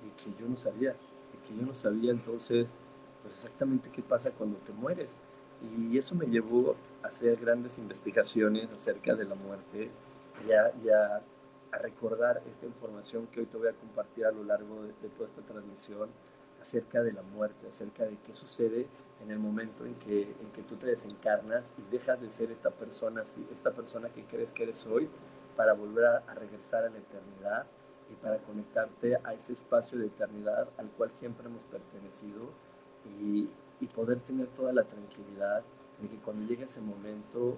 y 0.06 0.10
que 0.22 0.32
yo 0.40 0.48
no 0.48 0.56
sabía, 0.56 0.96
y 1.34 1.48
que 1.48 1.56
yo 1.56 1.66
no 1.66 1.74
sabía 1.74 2.12
entonces, 2.12 2.74
pues 3.22 3.36
exactamente 3.36 3.90
qué 3.90 4.02
pasa 4.02 4.32
cuando 4.32 4.58
te 4.60 4.72
mueres. 4.74 5.18
Y 5.62 5.98
eso 5.98 6.16
me 6.16 6.26
llevó 6.26 6.76
a 7.02 7.08
hacer 7.08 7.38
grandes 7.38 7.78
investigaciones 7.78 8.70
acerca 8.72 9.16
de 9.16 9.26
la 9.26 9.36
muerte 9.36 9.90
y 10.46 10.52
a, 10.90 11.22
recordar 11.82 12.42
esta 12.50 12.66
información 12.66 13.28
que 13.28 13.42
hoy 13.42 13.48
te 13.48 13.58
voy 13.58 13.68
a 13.68 13.74
compartir 13.74 14.26
a 14.26 14.32
lo 14.32 14.46
largo 14.46 14.82
de, 14.84 14.94
de 15.02 15.10
toda 15.10 15.28
esta 15.28 15.42
transmisión 15.42 16.08
acerca 16.62 17.04
de 17.04 17.12
la 17.12 17.22
muerte, 17.22 17.68
acerca 17.68 18.06
de 18.06 18.18
qué 18.26 18.34
sucede 18.34 18.88
en 19.24 19.32
el 19.32 19.40
momento 19.40 19.86
en 19.86 19.96
que, 19.96 20.22
en 20.22 20.52
que 20.54 20.62
tú 20.64 20.76
te 20.76 20.88
desencarnas 20.88 21.66
y 21.78 21.92
dejas 21.92 22.20
de 22.22 22.30
ser 22.30 22.52
esta 22.52 22.70
persona, 22.70 23.24
esta 23.52 23.72
persona 23.72 24.10
que 24.10 24.24
crees 24.24 24.52
que 24.52 24.64
eres 24.64 24.86
hoy 24.86 25.10
para 25.56 25.74
volver 25.74 26.06
a, 26.06 26.34
regresar 26.34 26.84
a 26.84 26.90
la 26.90 26.98
eternidad 26.98 27.66
y 28.12 28.16
para 28.16 28.38
conectarte 28.40 29.18
a 29.24 29.34
ese 29.34 29.54
espacio 29.54 29.98
de 29.98 30.08
eternidad 30.08 30.70
al 30.78 30.90
cual 30.90 31.12
siempre 31.12 31.48
hemos 31.48 31.64
pertenecido 31.64 32.40
y, 33.20 33.50
poder 33.94 34.20
tener 34.20 34.48
toda 34.48 34.74
la 34.74 34.84
tranquilidad 34.84 35.62
de 36.02 36.10
que 36.10 36.18
cuando 36.18 36.46
llegue 36.46 36.64
ese 36.66 36.82
momento 36.82 37.56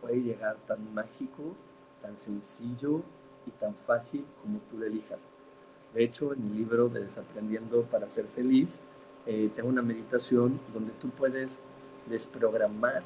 puede 0.00 0.20
llegar 0.20 0.56
tan 0.66 0.92
mágico, 0.92 1.54
tan 2.02 2.18
sencillo 2.18 3.02
y 3.46 3.52
tan 3.52 3.74
fácil 3.76 4.26
como 4.42 4.58
tú 4.68 4.76
lo 4.76 4.86
elijas. 4.86 5.28
De 5.94 6.02
hecho, 6.02 6.32
en 6.34 6.44
mi 6.44 6.58
libro 6.58 6.88
de 6.88 7.04
Desaprendiendo 7.04 7.84
para 7.84 8.10
ser 8.10 8.26
feliz, 8.26 8.80
eh, 9.24 9.50
tengo 9.54 9.68
una 9.68 9.82
meditación 9.82 10.60
donde 10.74 10.92
tú 10.92 11.10
puedes 11.10 11.60
desprogramar 12.06 13.04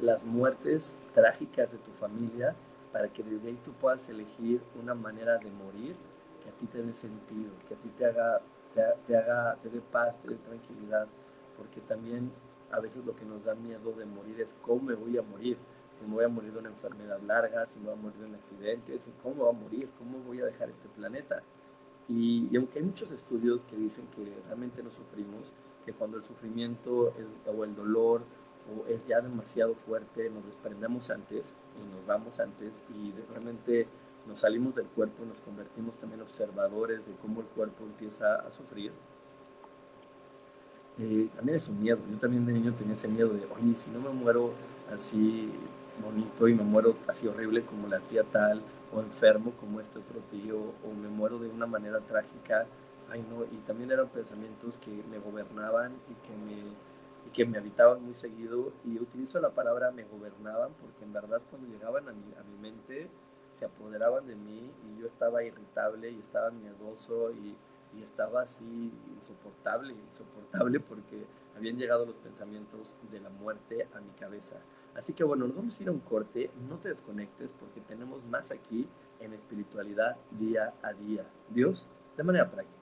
las 0.00 0.22
muertes 0.24 0.98
trágicas 1.14 1.72
de 1.72 1.78
tu 1.78 1.90
familia 1.92 2.54
para 2.92 3.08
que 3.08 3.22
desde 3.22 3.48
ahí 3.48 3.58
tú 3.64 3.72
puedas 3.72 4.08
elegir 4.08 4.60
una 4.80 4.94
manera 4.94 5.38
de 5.38 5.50
morir 5.50 5.96
que 6.42 6.50
a 6.50 6.52
ti 6.52 6.66
te 6.66 6.82
dé 6.82 6.92
sentido, 6.94 7.50
que 7.66 7.74
a 7.74 7.78
ti 7.78 7.88
te 7.90 8.04
haga, 8.04 8.40
te, 9.06 9.16
haga, 9.16 9.56
te 9.56 9.68
dé 9.70 9.80
paz, 9.80 10.20
te 10.20 10.28
dé 10.28 10.36
tranquilidad, 10.36 11.06
porque 11.56 11.80
también 11.80 12.30
a 12.70 12.80
veces 12.80 13.04
lo 13.04 13.14
que 13.14 13.24
nos 13.24 13.44
da 13.44 13.54
miedo 13.54 13.92
de 13.92 14.04
morir 14.04 14.40
es 14.40 14.54
cómo 14.62 14.82
me 14.82 14.94
voy 14.94 15.16
a 15.16 15.22
morir, 15.22 15.56
si 15.98 16.06
me 16.06 16.14
voy 16.14 16.24
a 16.24 16.28
morir 16.28 16.52
de 16.52 16.58
una 16.58 16.70
enfermedad 16.70 17.20
larga, 17.20 17.66
si 17.66 17.78
me 17.78 17.86
voy 17.86 17.94
a 17.94 17.96
morir 17.96 18.18
de 18.18 18.26
un 18.26 18.34
accidente, 18.34 18.98
si 18.98 19.12
cómo 19.22 19.44
voy 19.44 19.50
a 19.50 19.58
morir, 19.58 19.90
cómo 19.98 20.18
voy 20.18 20.40
a 20.40 20.46
dejar 20.46 20.68
este 20.68 20.88
planeta. 20.88 21.42
Y, 22.08 22.54
aunque 22.56 22.80
hay 22.80 22.84
muchos 22.84 23.12
estudios 23.12 23.64
que 23.64 23.76
dicen 23.76 24.06
que 24.08 24.36
realmente 24.46 24.82
no 24.82 24.90
sufrimos, 24.90 25.52
que 25.84 25.92
cuando 25.92 26.16
el 26.16 26.24
sufrimiento 26.24 27.14
o 27.46 27.64
el 27.64 27.74
dolor 27.76 28.22
o 28.70 28.86
es 28.86 29.06
ya 29.06 29.20
demasiado 29.20 29.74
fuerte, 29.74 30.30
nos 30.30 30.46
desprendemos 30.46 31.10
antes 31.10 31.54
y 31.76 31.94
nos 31.94 32.06
vamos 32.06 32.40
antes 32.40 32.82
y 32.94 33.12
realmente 33.30 33.86
nos 34.26 34.40
salimos 34.40 34.76
del 34.76 34.86
cuerpo 34.86 35.24
nos 35.24 35.40
convertimos 35.40 35.96
también 35.96 36.20
observadores 36.20 37.04
de 37.06 37.12
cómo 37.20 37.40
el 37.40 37.46
cuerpo 37.48 37.84
empieza 37.84 38.36
a 38.36 38.52
sufrir. 38.52 38.92
Eh, 40.98 41.28
también 41.34 41.56
es 41.56 41.68
un 41.68 41.82
miedo. 41.82 41.98
Yo 42.10 42.18
también 42.18 42.46
de 42.46 42.52
niño 42.52 42.74
tenía 42.74 42.92
ese 42.92 43.08
miedo 43.08 43.30
de, 43.30 43.46
oye, 43.46 43.74
si 43.74 43.90
no 43.90 44.00
me 44.00 44.10
muero 44.10 44.52
así 44.92 45.50
bonito 46.02 46.48
y 46.48 46.54
me 46.54 46.62
muero 46.62 46.96
así 47.08 47.26
horrible 47.26 47.64
como 47.64 47.88
la 47.88 48.00
tía 48.00 48.24
tal, 48.24 48.62
o 48.94 49.00
enfermo 49.00 49.52
como 49.52 49.80
este 49.80 49.98
otro 49.98 50.20
tío, 50.30 50.58
o 50.58 50.94
me 50.94 51.08
muero 51.08 51.38
de 51.38 51.48
una 51.48 51.66
manera 51.66 52.00
trágica, 52.00 52.66
ay 53.10 53.24
no, 53.28 53.44
y 53.44 53.56
también 53.66 53.90
eran 53.90 54.08
pensamientos 54.08 54.78
que 54.78 54.90
me 55.10 55.18
gobernaban 55.18 55.92
y 56.10 56.14
que 56.26 56.36
me, 56.36 56.62
y 57.26 57.30
que 57.30 57.44
me 57.46 57.58
habitaban 57.58 58.02
muy 58.02 58.14
seguido, 58.14 58.72
y 58.84 58.98
utilizo 58.98 59.40
la 59.40 59.50
palabra 59.50 59.90
me 59.90 60.04
gobernaban 60.04 60.72
porque 60.80 61.04
en 61.04 61.12
verdad 61.12 61.40
cuando 61.50 61.68
llegaban 61.68 62.08
a 62.08 62.12
mi, 62.12 62.34
a 62.34 62.42
mi 62.42 62.56
mente 62.60 63.08
se 63.52 63.66
apoderaban 63.66 64.26
de 64.26 64.34
mí 64.34 64.70
y 64.86 65.00
yo 65.00 65.06
estaba 65.06 65.44
irritable 65.44 66.10
y 66.10 66.18
estaba 66.20 66.50
miedoso 66.50 67.30
y, 67.32 67.56
y 67.94 68.02
estaba 68.02 68.42
así 68.42 68.92
insoportable, 69.14 69.92
insoportable 69.92 70.80
porque 70.80 71.26
habían 71.56 71.76
llegado 71.76 72.06
los 72.06 72.16
pensamientos 72.16 72.94
de 73.10 73.20
la 73.20 73.28
muerte 73.28 73.86
a 73.94 74.00
mi 74.00 74.10
cabeza. 74.12 74.56
Así 74.94 75.12
que 75.12 75.24
bueno, 75.24 75.46
nos 75.46 75.56
vamos 75.56 75.78
a 75.78 75.82
ir 75.82 75.88
a 75.88 75.92
un 75.92 76.00
corte, 76.00 76.50
no 76.68 76.78
te 76.78 76.88
desconectes 76.88 77.52
porque 77.52 77.80
tenemos 77.80 78.24
más 78.24 78.50
aquí 78.50 78.88
en 79.20 79.32
espiritualidad 79.32 80.16
día 80.30 80.74
a 80.82 80.92
día. 80.92 81.24
Dios, 81.50 81.88
de 82.16 82.22
manera 82.24 82.50
práctica. 82.50 82.81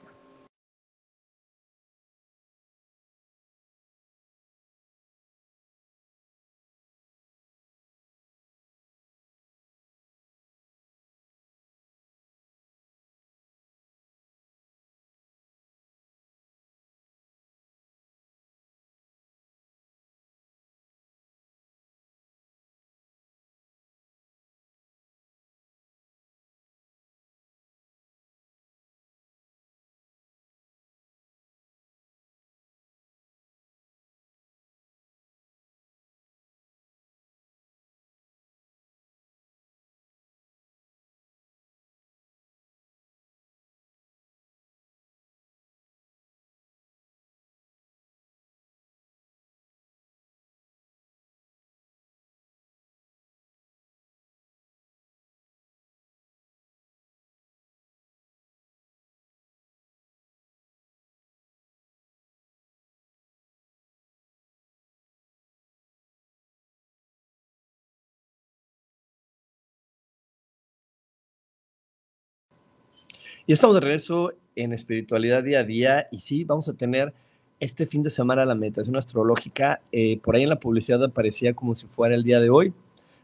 Y 73.50 73.52
estamos 73.52 73.74
de 73.74 73.80
regreso 73.80 74.32
en 74.54 74.72
espiritualidad 74.72 75.42
día 75.42 75.58
a 75.58 75.64
día 75.64 76.06
y 76.12 76.20
sí, 76.20 76.44
vamos 76.44 76.68
a 76.68 76.74
tener 76.74 77.12
este 77.58 77.84
fin 77.84 78.04
de 78.04 78.10
semana 78.10 78.44
la 78.44 78.54
meditación 78.54 78.94
astrológica. 78.94 79.80
Eh, 79.90 80.20
por 80.20 80.36
ahí 80.36 80.44
en 80.44 80.50
la 80.50 80.60
publicidad 80.60 81.02
aparecía 81.02 81.52
como 81.52 81.74
si 81.74 81.88
fuera 81.88 82.14
el 82.14 82.22
día 82.22 82.38
de 82.38 82.48
hoy, 82.48 82.72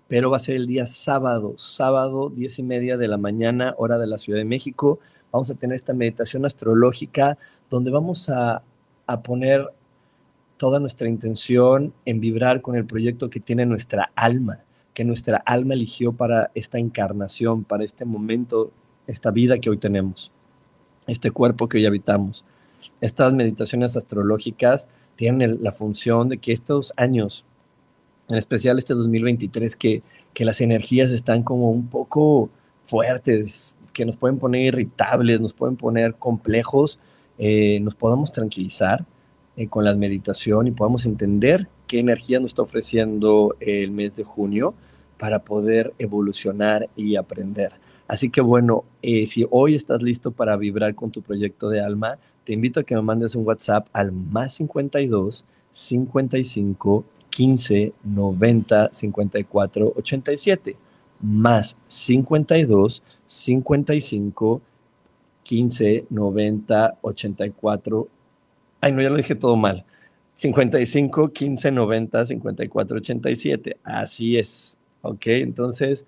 pero 0.08 0.28
va 0.28 0.38
a 0.38 0.40
ser 0.40 0.56
el 0.56 0.66
día 0.66 0.84
sábado, 0.84 1.54
sábado, 1.58 2.28
diez 2.28 2.58
y 2.58 2.64
media 2.64 2.96
de 2.96 3.06
la 3.06 3.18
mañana, 3.18 3.76
hora 3.78 3.98
de 3.98 4.08
la 4.08 4.18
Ciudad 4.18 4.40
de 4.40 4.44
México. 4.44 4.98
Vamos 5.30 5.48
a 5.50 5.54
tener 5.54 5.76
esta 5.76 5.94
meditación 5.94 6.44
astrológica 6.44 7.38
donde 7.70 7.92
vamos 7.92 8.28
a, 8.28 8.64
a 9.06 9.22
poner 9.22 9.64
toda 10.56 10.80
nuestra 10.80 11.08
intención 11.08 11.94
en 12.04 12.18
vibrar 12.18 12.62
con 12.62 12.74
el 12.74 12.84
proyecto 12.84 13.30
que 13.30 13.38
tiene 13.38 13.64
nuestra 13.64 14.10
alma, 14.16 14.58
que 14.92 15.04
nuestra 15.04 15.36
alma 15.36 15.74
eligió 15.74 16.12
para 16.12 16.50
esta 16.56 16.78
encarnación, 16.78 17.62
para 17.62 17.84
este 17.84 18.04
momento 18.04 18.72
esta 19.06 19.30
vida 19.30 19.58
que 19.58 19.70
hoy 19.70 19.78
tenemos, 19.78 20.32
este 21.06 21.30
cuerpo 21.30 21.68
que 21.68 21.78
hoy 21.78 21.86
habitamos. 21.86 22.44
Estas 23.00 23.32
meditaciones 23.34 23.96
astrológicas 23.96 24.86
tienen 25.16 25.62
la 25.62 25.72
función 25.72 26.28
de 26.28 26.38
que 26.38 26.52
estos 26.52 26.92
años, 26.96 27.44
en 28.28 28.36
especial 28.36 28.78
este 28.78 28.94
2023, 28.94 29.76
que, 29.76 30.02
que 30.34 30.44
las 30.44 30.60
energías 30.60 31.10
están 31.10 31.42
como 31.42 31.70
un 31.70 31.88
poco 31.88 32.50
fuertes, 32.84 33.76
que 33.92 34.04
nos 34.04 34.16
pueden 34.16 34.38
poner 34.38 34.62
irritables, 34.66 35.40
nos 35.40 35.52
pueden 35.52 35.76
poner 35.76 36.14
complejos, 36.14 36.98
eh, 37.38 37.80
nos 37.80 37.94
podamos 37.94 38.32
tranquilizar 38.32 39.04
eh, 39.56 39.68
con 39.68 39.84
la 39.84 39.94
meditación 39.94 40.66
y 40.66 40.70
podamos 40.70 41.06
entender 41.06 41.68
qué 41.86 41.98
energía 41.98 42.40
nos 42.40 42.50
está 42.50 42.62
ofreciendo 42.62 43.56
el 43.60 43.90
mes 43.90 44.14
de 44.16 44.24
junio 44.24 44.74
para 45.18 45.40
poder 45.40 45.94
evolucionar 45.98 46.88
y 46.94 47.16
aprender. 47.16 47.72
Así 48.08 48.30
que 48.30 48.40
bueno, 48.40 48.84
eh, 49.02 49.26
si 49.26 49.46
hoy 49.50 49.74
estás 49.74 50.02
listo 50.02 50.30
para 50.30 50.56
vibrar 50.56 50.94
con 50.94 51.10
tu 51.10 51.22
proyecto 51.22 51.68
de 51.68 51.80
alma, 51.80 52.18
te 52.44 52.52
invito 52.52 52.80
a 52.80 52.84
que 52.84 52.94
me 52.94 53.02
mandes 53.02 53.34
un 53.34 53.46
WhatsApp 53.46 53.88
al 53.92 54.12
más 54.12 54.54
52 54.54 55.44
55 55.72 57.04
15 57.30 57.92
90 58.04 58.90
54 58.92 59.92
87. 59.96 60.76
Más 61.20 61.76
52 61.88 63.02
55 63.26 64.62
15 65.42 66.06
90 66.08 66.98
84. 67.00 68.08
Ay, 68.80 68.92
no, 68.92 69.02
ya 69.02 69.10
lo 69.10 69.16
dije 69.16 69.34
todo 69.34 69.56
mal. 69.56 69.84
55 70.34 71.28
15 71.28 71.70
90 71.72 72.26
54 72.26 72.96
87. 72.98 73.76
Así 73.82 74.38
es. 74.38 74.76
Ok, 75.02 75.26
entonces 75.26 76.04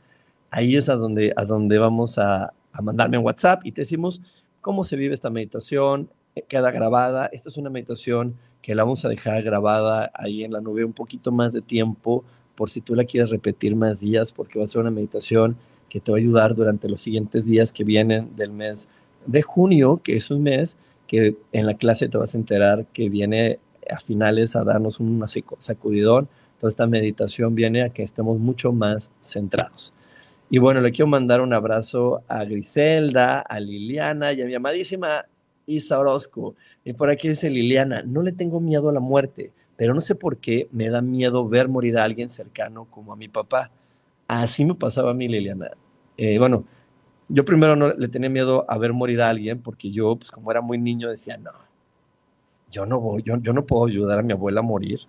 ahí 0.50 0.76
es 0.76 0.88
a 0.88 0.96
donde, 0.96 1.32
a 1.36 1.44
donde 1.44 1.78
vamos 1.78 2.18
a, 2.18 2.52
a 2.72 2.82
mandarme 2.82 3.18
un 3.18 3.24
WhatsApp 3.24 3.64
y 3.64 3.72
te 3.72 3.82
decimos 3.82 4.20
cómo 4.60 4.84
se 4.84 4.96
vive 4.96 5.14
esta 5.14 5.30
meditación, 5.30 6.10
eh, 6.34 6.44
queda 6.46 6.70
grabada. 6.70 7.26
Esta 7.32 7.48
es 7.48 7.56
una 7.56 7.70
meditación 7.70 8.36
que 8.62 8.74
la 8.74 8.84
vamos 8.84 9.04
a 9.04 9.08
dejar 9.08 9.42
grabada 9.42 10.10
ahí 10.14 10.44
en 10.44 10.52
la 10.52 10.60
nube 10.60 10.84
un 10.84 10.92
poquito 10.92 11.32
más 11.32 11.52
de 11.52 11.62
tiempo 11.62 12.24
por 12.54 12.70
si 12.70 12.80
tú 12.80 12.94
la 12.94 13.04
quieres 13.04 13.30
repetir 13.30 13.76
más 13.76 14.00
días, 14.00 14.32
porque 14.32 14.58
va 14.58 14.64
a 14.64 14.68
ser 14.68 14.80
una 14.80 14.90
meditación 14.90 15.56
que 15.88 16.00
te 16.00 16.10
va 16.10 16.18
a 16.18 16.20
ayudar 16.20 16.54
durante 16.54 16.88
los 16.88 17.00
siguientes 17.00 17.46
días 17.46 17.72
que 17.72 17.84
vienen 17.84 18.36
del 18.36 18.52
mes 18.52 18.88
de 19.26 19.42
junio, 19.42 20.00
que 20.02 20.16
es 20.16 20.30
un 20.30 20.42
mes 20.42 20.76
que 21.06 21.36
en 21.52 21.66
la 21.66 21.74
clase 21.74 22.08
te 22.08 22.18
vas 22.18 22.34
a 22.34 22.38
enterar 22.38 22.86
que 22.92 23.08
viene 23.08 23.58
a 23.90 24.00
finales 24.00 24.54
a 24.56 24.64
darnos 24.64 25.00
un 25.00 25.24
sacudidón. 25.60 26.28
Toda 26.58 26.70
esta 26.70 26.86
meditación 26.86 27.54
viene 27.54 27.84
a 27.84 27.90
que 27.90 28.02
estemos 28.02 28.38
mucho 28.38 28.72
más 28.72 29.10
centrados. 29.22 29.92
Y 30.50 30.58
bueno, 30.58 30.80
le 30.80 30.92
quiero 30.92 31.08
mandar 31.08 31.42
un 31.42 31.52
abrazo 31.52 32.22
a 32.26 32.44
Griselda, 32.44 33.40
a 33.40 33.60
Liliana 33.60 34.32
y 34.32 34.40
a 34.40 34.46
mi 34.46 34.54
amadísima 34.54 35.26
Isa 35.66 35.98
Orozco. 35.98 36.54
Y 36.84 36.94
por 36.94 37.10
aquí 37.10 37.28
dice 37.28 37.50
Liliana, 37.50 38.02
no 38.02 38.22
le 38.22 38.32
tengo 38.32 38.58
miedo 38.58 38.88
a 38.88 38.92
la 38.92 39.00
muerte, 39.00 39.52
pero 39.76 39.92
no 39.92 40.00
sé 40.00 40.14
por 40.14 40.38
qué 40.38 40.68
me 40.72 40.88
da 40.88 41.02
miedo 41.02 41.46
ver 41.46 41.68
morir 41.68 41.98
a 41.98 42.04
alguien 42.04 42.30
cercano 42.30 42.86
como 42.86 43.12
a 43.12 43.16
mi 43.16 43.28
papá. 43.28 43.70
Así 44.26 44.64
me 44.64 44.74
pasaba 44.74 45.10
a 45.10 45.14
mí, 45.14 45.28
Liliana. 45.28 45.70
Eh, 46.16 46.38
bueno, 46.38 46.64
yo 47.28 47.44
primero 47.44 47.76
no 47.76 47.92
le 47.92 48.08
tenía 48.08 48.30
miedo 48.30 48.64
a 48.68 48.78
ver 48.78 48.94
morir 48.94 49.20
a 49.20 49.28
alguien 49.28 49.60
porque 49.60 49.90
yo, 49.90 50.16
pues 50.16 50.30
como 50.30 50.50
era 50.50 50.62
muy 50.62 50.78
niño, 50.78 51.10
decía, 51.10 51.36
no, 51.36 51.50
yo 52.70 52.86
no 52.86 53.00
voy, 53.00 53.22
yo, 53.22 53.36
yo 53.36 53.52
no 53.52 53.66
puedo 53.66 53.86
ayudar 53.86 54.18
a 54.20 54.22
mi 54.22 54.32
abuela 54.32 54.60
a 54.60 54.62
morir. 54.62 55.00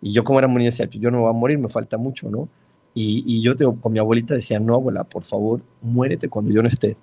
Y 0.00 0.12
yo 0.14 0.24
como 0.24 0.38
era 0.38 0.48
muy 0.48 0.60
niño 0.60 0.70
decía, 0.70 0.88
yo 0.90 1.10
no 1.10 1.20
voy 1.22 1.30
a 1.30 1.32
morir, 1.34 1.58
me 1.58 1.68
falta 1.68 1.98
mucho, 1.98 2.30
¿no? 2.30 2.48
Y, 2.94 3.42
yo 3.42 3.54
con 3.80 3.92
mi 3.92 3.98
abuelita 3.98 4.34
decía, 4.34 4.58
no, 4.58 4.74
abuela, 4.74 5.04
por 5.04 5.24
favor, 5.24 5.60
muérete 5.82 6.28
cuando 6.28 6.52
yo 6.52 6.62
no 6.62 6.68
esté. 6.68 6.96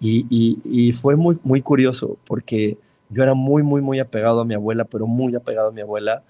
Y, 0.00 0.26
y, 0.64 0.92
fue 0.92 1.16
muy, 1.16 1.38
muy 1.42 1.62
curioso 1.62 2.16
porque 2.26 2.78
yo 3.10 3.22
era 3.22 3.34
muy, 3.34 3.62
muy, 3.62 3.80
muy 3.80 3.98
apegado 3.98 4.40
a 4.40 4.44
mi 4.44 4.54
abuela, 4.54 4.84
pero 4.84 5.06
muy 5.06 5.34
apegado 5.34 5.68
a 5.68 5.72
mi 5.72 5.80
abuela. 5.80 6.22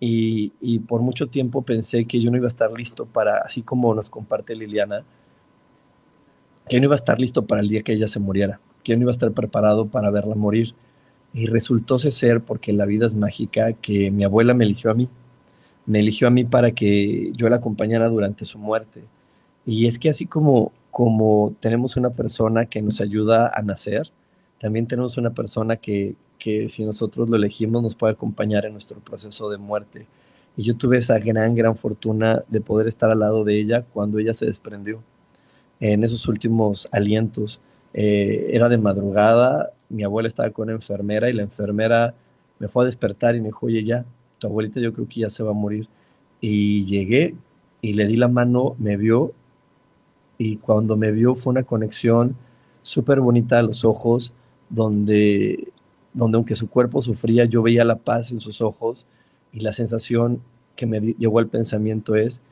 Y, 0.00 0.80
por 0.80 1.00
mucho 1.00 1.28
tiempo 1.28 1.62
pensé 1.62 2.04
que 2.04 2.20
yo 2.20 2.30
no 2.30 2.36
iba 2.36 2.46
a 2.46 2.48
estar 2.48 2.70
listo 2.72 3.06
para, 3.06 3.38
así 3.38 3.62
como 3.62 3.94
nos 3.94 4.10
comparte 4.10 4.54
Liliana, 4.54 5.04
que 6.68 6.78
no 6.80 6.84
iba 6.84 6.94
a 6.94 6.96
estar 6.96 7.20
listo 7.20 7.46
para 7.46 7.60
el 7.60 7.68
día 7.68 7.82
que 7.82 7.92
ella 7.92 8.08
se 8.08 8.20
muriera, 8.20 8.60
que 8.82 8.96
no 8.96 9.02
iba 9.02 9.10
a 9.10 9.12
estar 9.12 9.32
preparado 9.32 9.86
para 9.86 10.10
verla 10.10 10.34
morir. 10.34 10.74
Y 11.32 11.46
resultó 11.46 11.98
ser, 11.98 12.42
porque 12.42 12.72
la 12.72 12.86
vida 12.86 13.06
es 13.06 13.14
mágica, 13.14 13.72
que 13.72 14.10
mi 14.10 14.24
abuela 14.24 14.54
me 14.54 14.64
eligió 14.64 14.90
a 14.90 14.94
mí. 14.94 15.08
Me 15.86 16.00
eligió 16.00 16.28
a 16.28 16.30
mí 16.30 16.44
para 16.44 16.72
que 16.72 17.32
yo 17.34 17.48
la 17.48 17.56
acompañara 17.56 18.08
durante 18.08 18.44
su 18.44 18.58
muerte. 18.58 19.02
Y 19.66 19.86
es 19.86 19.98
que 19.98 20.10
así 20.10 20.26
como, 20.26 20.72
como 20.90 21.54
tenemos 21.60 21.96
una 21.96 22.10
persona 22.10 22.66
que 22.66 22.82
nos 22.82 23.00
ayuda 23.00 23.50
a 23.54 23.62
nacer, 23.62 24.10
también 24.60 24.86
tenemos 24.86 25.16
una 25.18 25.30
persona 25.30 25.76
que, 25.76 26.16
que 26.38 26.68
si 26.68 26.84
nosotros 26.84 27.28
lo 27.28 27.36
elegimos 27.36 27.82
nos 27.82 27.94
puede 27.94 28.14
acompañar 28.14 28.64
en 28.66 28.72
nuestro 28.72 29.00
proceso 29.00 29.50
de 29.50 29.58
muerte. 29.58 30.06
Y 30.56 30.62
yo 30.62 30.76
tuve 30.76 30.98
esa 30.98 31.18
gran, 31.18 31.54
gran 31.54 31.76
fortuna 31.76 32.44
de 32.48 32.60
poder 32.60 32.86
estar 32.86 33.10
al 33.10 33.20
lado 33.20 33.44
de 33.44 33.58
ella 33.58 33.84
cuando 33.92 34.18
ella 34.18 34.34
se 34.34 34.46
desprendió 34.46 35.02
en 35.80 36.04
esos 36.04 36.28
últimos 36.28 36.88
alientos. 36.92 37.60
Eh, 37.92 38.50
era 38.52 38.68
de 38.68 38.78
madrugada, 38.78 39.72
mi 39.88 40.02
abuela 40.04 40.28
estaba 40.28 40.50
con 40.50 40.64
una 40.64 40.72
enfermera 40.72 41.28
y 41.30 41.32
la 41.32 41.42
enfermera 41.42 42.14
me 42.58 42.68
fue 42.68 42.84
a 42.84 42.86
despertar 42.86 43.36
y 43.36 43.40
me 43.40 43.46
dijo, 43.46 43.66
oye, 43.66 43.84
ya, 43.84 44.04
tu 44.44 44.50
abuelita 44.50 44.78
yo 44.78 44.92
creo 44.92 45.08
que 45.08 45.20
ya 45.20 45.30
se 45.30 45.42
va 45.42 45.52
a 45.52 45.54
morir. 45.54 45.88
Y 46.42 46.84
llegué 46.84 47.34
y 47.80 47.94
le 47.94 48.06
di 48.06 48.16
la 48.16 48.28
mano, 48.28 48.76
me 48.78 48.98
vio 48.98 49.32
y 50.36 50.56
cuando 50.56 50.96
me 50.96 51.12
vio 51.12 51.34
fue 51.34 51.52
una 51.52 51.62
conexión 51.62 52.36
súper 52.82 53.20
bonita 53.20 53.58
a 53.58 53.62
los 53.62 53.84
ojos, 53.84 54.34
donde, 54.68 55.72
donde 56.12 56.36
aunque 56.36 56.56
su 56.56 56.68
cuerpo 56.68 57.00
sufría, 57.00 57.46
yo 57.46 57.62
veía 57.62 57.84
la 57.84 57.96
paz 57.96 58.32
en 58.32 58.40
sus 58.40 58.60
ojos 58.60 59.06
y 59.52 59.60
la 59.60 59.72
sensación 59.72 60.40
que 60.76 60.86
me 60.86 61.00
llegó 61.00 61.38
al 61.38 61.46
pensamiento 61.46 62.14
es, 62.14 62.42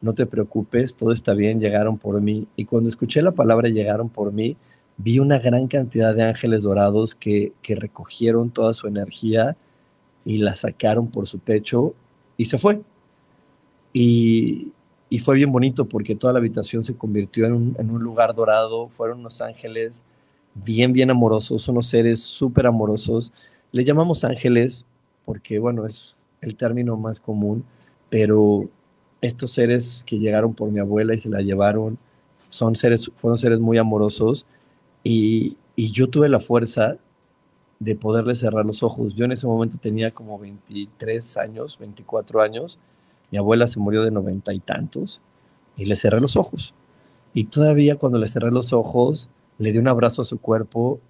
no 0.00 0.14
te 0.14 0.26
preocupes, 0.26 0.96
todo 0.96 1.12
está 1.12 1.34
bien, 1.34 1.60
llegaron 1.60 1.98
por 1.98 2.20
mí. 2.20 2.48
Y 2.56 2.64
cuando 2.64 2.88
escuché 2.88 3.22
la 3.22 3.32
palabra 3.32 3.68
llegaron 3.68 4.08
por 4.08 4.32
mí, 4.32 4.56
vi 4.96 5.18
una 5.20 5.38
gran 5.38 5.68
cantidad 5.68 6.14
de 6.14 6.24
ángeles 6.24 6.64
dorados 6.64 7.14
que, 7.14 7.52
recogieron 7.62 8.50
toda 8.50 8.74
su 8.74 8.88
energía 8.88 9.56
y 10.26 10.38
la 10.38 10.56
sacaron 10.56 11.06
por 11.06 11.26
su 11.28 11.38
pecho 11.38 11.94
y 12.36 12.46
se 12.46 12.58
fue. 12.58 12.82
Y, 13.94 14.72
fue 15.24 15.36
bien 15.36 15.50
bonito 15.50 15.86
porque 15.86 16.14
toda 16.14 16.34
la 16.34 16.40
habitación 16.40 16.84
se 16.84 16.94
convirtió 16.94 17.46
en 17.46 17.54
un, 17.54 17.76
en 17.78 17.90
un 17.90 18.02
lugar 18.02 18.34
dorado, 18.34 18.88
fueron 18.88 19.20
unos 19.20 19.40
ángeles 19.40 20.04
bien, 20.54 20.92
bien 20.92 21.10
amorosos, 21.10 21.66
unos 21.68 21.86
seres 21.86 22.20
súper 22.20 22.66
amorosos. 22.66 23.32
Le 23.72 23.82
llamamos 23.84 24.24
ángeles 24.24 24.84
porque, 25.24 25.58
bueno, 25.58 25.86
es 25.86 26.28
el 26.42 26.56
término 26.56 26.96
más 26.96 27.18
común, 27.18 27.64
pero 28.10 28.68
estos 29.22 29.52
seres 29.52 30.04
que 30.06 30.18
llegaron 30.18 30.52
por 30.54 30.70
mi 30.70 30.80
abuela 30.80 31.14
y 31.14 31.20
se 31.20 31.30
la 31.30 31.40
llevaron, 31.40 31.98
son 32.50 32.76
seres, 32.76 33.10
fueron 33.16 33.38
seres 33.38 33.60
muy 33.60 33.78
amorosos 33.78 34.44
y, 35.02 35.56
y 35.76 35.92
yo 35.92 36.10
tuve 36.10 36.28
la 36.28 36.40
fuerza 36.40 36.98
de 37.78 37.94
poderle 37.94 38.34
cerrar 38.34 38.64
los 38.64 38.82
ojos. 38.82 39.14
Yo 39.14 39.24
en 39.24 39.32
ese 39.32 39.46
momento 39.46 39.76
tenía 39.78 40.10
como 40.10 40.38
23 40.38 41.36
años, 41.36 41.78
24 41.78 42.40
años, 42.40 42.78
mi 43.30 43.38
abuela 43.38 43.66
se 43.66 43.80
murió 43.80 44.02
de 44.02 44.10
noventa 44.10 44.54
y 44.54 44.60
tantos 44.60 45.20
y 45.76 45.84
le 45.84 45.96
cerré 45.96 46.20
los 46.20 46.36
ojos. 46.36 46.74
Y 47.34 47.44
todavía 47.44 47.96
cuando 47.96 48.18
le 48.18 48.28
cerré 48.28 48.50
los 48.50 48.72
ojos, 48.72 49.28
le 49.58 49.72
di 49.72 49.78
un 49.78 49.88
abrazo 49.88 50.22
a 50.22 50.24
su 50.24 50.38
cuerpo 50.38 51.00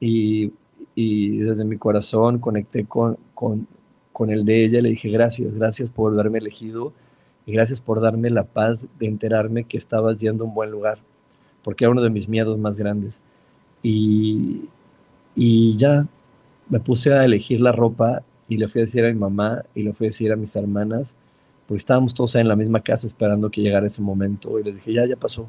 y, 0.00 0.52
y 0.94 1.38
desde 1.38 1.64
mi 1.64 1.78
corazón 1.78 2.38
conecté 2.38 2.84
con, 2.84 3.16
con, 3.34 3.68
con 4.12 4.30
el 4.30 4.44
de 4.44 4.64
ella. 4.64 4.80
Le 4.80 4.90
dije 4.90 5.08
gracias, 5.08 5.54
gracias 5.54 5.90
por 5.90 6.12
haberme 6.12 6.38
elegido 6.38 6.92
y 7.46 7.52
gracias 7.52 7.80
por 7.80 8.00
darme 8.00 8.30
la 8.30 8.44
paz 8.44 8.86
de 8.98 9.06
enterarme 9.06 9.64
que 9.64 9.78
estabas 9.78 10.16
yendo 10.18 10.44
a 10.44 10.46
un 10.48 10.54
buen 10.54 10.70
lugar, 10.70 10.98
porque 11.62 11.84
era 11.84 11.90
uno 11.90 12.02
de 12.02 12.10
mis 12.10 12.28
miedos 12.28 12.58
más 12.58 12.76
grandes. 12.76 13.14
Y, 13.82 14.68
y 15.34 15.76
ya 15.76 16.06
me 16.68 16.80
puse 16.80 17.12
a 17.12 17.24
elegir 17.24 17.60
la 17.60 17.72
ropa 17.72 18.22
y 18.48 18.56
le 18.56 18.68
fui 18.68 18.82
a 18.82 18.84
decir 18.84 19.04
a 19.04 19.08
mi 19.08 19.18
mamá 19.18 19.64
y 19.74 19.82
le 19.82 19.92
fui 19.92 20.06
a 20.06 20.10
decir 20.10 20.32
a 20.32 20.36
mis 20.36 20.54
hermanas, 20.56 21.14
porque 21.66 21.78
estábamos 21.78 22.14
todos 22.14 22.34
en 22.34 22.48
la 22.48 22.56
misma 22.56 22.80
casa 22.80 23.06
esperando 23.06 23.50
que 23.50 23.62
llegara 23.62 23.86
ese 23.86 24.02
momento 24.02 24.58
y 24.58 24.64
les 24.64 24.74
dije, 24.74 24.92
ya, 24.92 25.06
ya 25.06 25.16
pasó. 25.16 25.48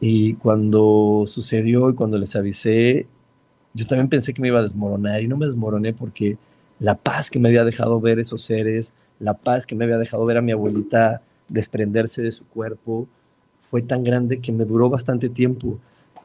Y 0.00 0.34
cuando 0.34 1.24
sucedió 1.26 1.90
y 1.90 1.94
cuando 1.94 2.18
les 2.18 2.36
avisé, 2.36 3.06
yo 3.74 3.86
también 3.86 4.08
pensé 4.08 4.34
que 4.34 4.42
me 4.42 4.48
iba 4.48 4.60
a 4.60 4.62
desmoronar 4.62 5.22
y 5.22 5.28
no 5.28 5.36
me 5.36 5.46
desmoroné 5.46 5.92
porque 5.92 6.38
la 6.78 6.94
paz 6.94 7.30
que 7.30 7.38
me 7.38 7.48
había 7.48 7.64
dejado 7.64 8.00
ver 8.00 8.18
esos 8.18 8.42
seres, 8.42 8.94
la 9.18 9.34
paz 9.34 9.66
que 9.66 9.74
me 9.74 9.84
había 9.84 9.98
dejado 9.98 10.24
ver 10.24 10.38
a 10.38 10.42
mi 10.42 10.52
abuelita 10.52 11.22
desprenderse 11.48 12.22
de 12.22 12.32
su 12.32 12.44
cuerpo 12.46 13.06
fue 13.58 13.82
tan 13.82 14.04
grande 14.04 14.40
que 14.40 14.52
me 14.52 14.64
duró 14.64 14.90
bastante 14.90 15.28
tiempo. 15.28 15.78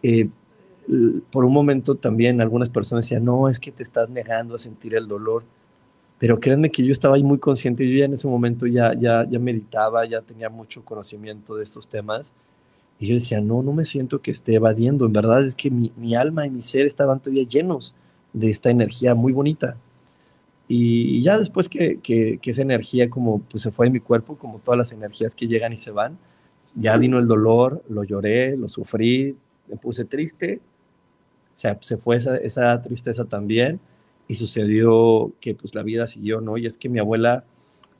Eh, 0.03 0.29
por 1.31 1.45
un 1.45 1.53
momento 1.53 1.95
también 1.95 2.41
algunas 2.41 2.69
personas 2.69 3.05
decían, 3.05 3.25
no, 3.25 3.47
es 3.47 3.59
que 3.59 3.71
te 3.71 3.83
estás 3.83 4.09
negando 4.09 4.55
a 4.55 4.59
sentir 4.59 4.95
el 4.95 5.07
dolor. 5.07 5.43
Pero 6.17 6.39
créanme 6.39 6.69
que 6.69 6.83
yo 6.83 6.91
estaba 6.91 7.15
ahí 7.15 7.23
muy 7.23 7.37
consciente, 7.37 7.89
yo 7.89 7.97
ya 7.97 8.05
en 8.05 8.13
ese 8.13 8.27
momento 8.27 8.67
ya, 8.67 8.93
ya, 8.93 9.25
ya 9.29 9.39
meditaba, 9.39 10.05
ya 10.05 10.21
tenía 10.21 10.49
mucho 10.49 10.83
conocimiento 10.83 11.55
de 11.55 11.63
estos 11.63 11.87
temas. 11.87 12.33
Y 12.99 13.07
yo 13.07 13.15
decía, 13.15 13.39
no, 13.39 13.63
no 13.63 13.71
me 13.71 13.85
siento 13.85 14.21
que 14.21 14.31
esté 14.31 14.55
evadiendo. 14.55 15.05
En 15.05 15.13
verdad 15.13 15.45
es 15.45 15.55
que 15.55 15.71
mi, 15.71 15.93
mi 15.95 16.15
alma 16.15 16.45
y 16.45 16.49
mi 16.49 16.61
ser 16.61 16.85
estaban 16.85 17.21
todavía 17.21 17.43
llenos 17.43 17.93
de 18.33 18.49
esta 18.49 18.69
energía 18.69 19.15
muy 19.15 19.31
bonita. 19.31 19.77
Y 20.71 21.23
ya 21.23 21.39
después 21.39 21.67
que, 21.67 21.99
que, 21.99 22.39
esa 22.43 22.61
energía 22.61 23.09
como 23.09 23.39
pues 23.39 23.63
se 23.63 23.71
fue 23.71 23.87
de 23.87 23.91
mi 23.91 23.99
cuerpo, 23.99 24.37
como 24.37 24.59
todas 24.59 24.77
las 24.77 24.91
energías 24.91 25.33
que 25.33 25.47
llegan 25.47 25.73
y 25.73 25.77
se 25.77 25.89
van, 25.89 26.17
ya 26.75 26.95
vino 26.97 27.17
el 27.17 27.27
dolor, 27.27 27.83
lo 27.89 28.03
lloré, 28.03 28.55
lo 28.55 28.69
sufrí, 28.69 29.35
me 29.67 29.77
puse 29.77 30.05
triste, 30.05 30.59
sea, 31.59 31.77
se 31.81 31.97
fue 31.97 32.17
esa, 32.17 32.37
esa 32.37 32.81
tristeza 32.81 33.25
también 33.25 33.79
y 34.27 34.35
sucedió 34.35 35.31
que 35.41 35.55
pues 35.55 35.75
la 35.75 35.83
vida 35.83 36.07
siguió, 36.07 36.41
¿no? 36.41 36.57
Y 36.57 36.65
es 36.65 36.77
que 36.77 36.89
mi 36.89 36.99
abuela, 36.99 37.43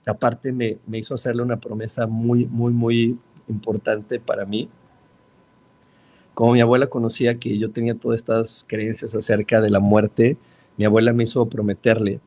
aparte, 0.05 0.51
me, 0.51 0.77
me 0.87 0.99
hizo 0.99 1.15
hacerle 1.15 1.41
una 1.41 1.57
promesa 1.57 2.07
muy, 2.07 2.45
muy, 2.45 2.71
muy 2.71 3.17
importante 3.47 4.19
para 4.19 4.45
mí. 4.45 4.69
Como 6.33 6.53
mi 6.53 6.61
abuela 6.61 6.87
conocía 6.87 7.39
que 7.39 7.57
yo 7.57 7.71
tenía 7.71 7.95
todas 7.95 8.19
estas 8.19 8.65
creencias 8.67 9.13
acerca 9.15 9.59
de 9.59 9.69
la 9.69 9.79
muerte, 9.79 10.37
mi 10.77 10.85
abuela 10.85 11.11
me 11.11 11.23
hizo 11.23 11.45
prometerle 11.47 12.21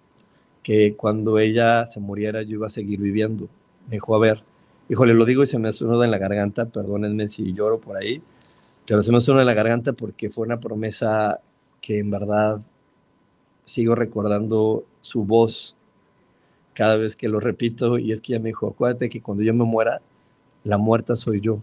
que 0.62 0.95
cuando 0.97 1.38
ella 1.38 1.87
se 1.87 2.01
muriera 2.01 2.42
yo 2.42 2.57
iba 2.57 2.66
a 2.66 2.71
seguir 2.71 3.01
viviendo. 3.01 3.49
Me 3.88 3.97
dijo, 3.97 4.14
a 4.14 4.18
ver, 4.18 4.42
híjole, 4.88 5.14
lo 5.14 5.25
digo 5.25 5.42
y 5.42 5.47
se 5.47 5.59
me 5.59 5.68
hace 5.68 5.85
en 5.85 6.11
la 6.11 6.18
garganta, 6.18 6.66
perdónenme 6.66 7.29
si 7.31 7.53
lloro 7.53 7.81
por 7.81 7.97
ahí, 7.97 8.23
pero 8.87 9.03
se 9.03 9.12
me 9.12 9.18
en 9.18 9.47
la 9.47 9.55
garganta 9.55 9.92
porque 9.92 10.31
fue 10.31 10.47
una 10.47 10.61
promesa 10.61 11.40
que 11.81 11.99
en 11.99 12.11
verdad 12.11 12.61
sigo 13.64 13.95
recordando 13.95 14.85
su 15.01 15.25
voz 15.25 15.77
cada 16.75 16.97
vez 16.97 17.16
que 17.16 17.29
lo 17.29 17.40
repito 17.40 17.99
y 17.99 18.12
es 18.12 18.21
que 18.21 18.33
ella 18.33 18.42
me 18.42 18.51
dijo, 18.51 18.68
acuérdate 18.68 19.09
que 19.09 19.21
cuando 19.21 19.42
yo 19.42 19.55
me 19.55 19.64
muera, 19.64 20.01
la 20.64 20.79
muerta 20.79 21.16
soy 21.16 21.40
yo, 21.40 21.62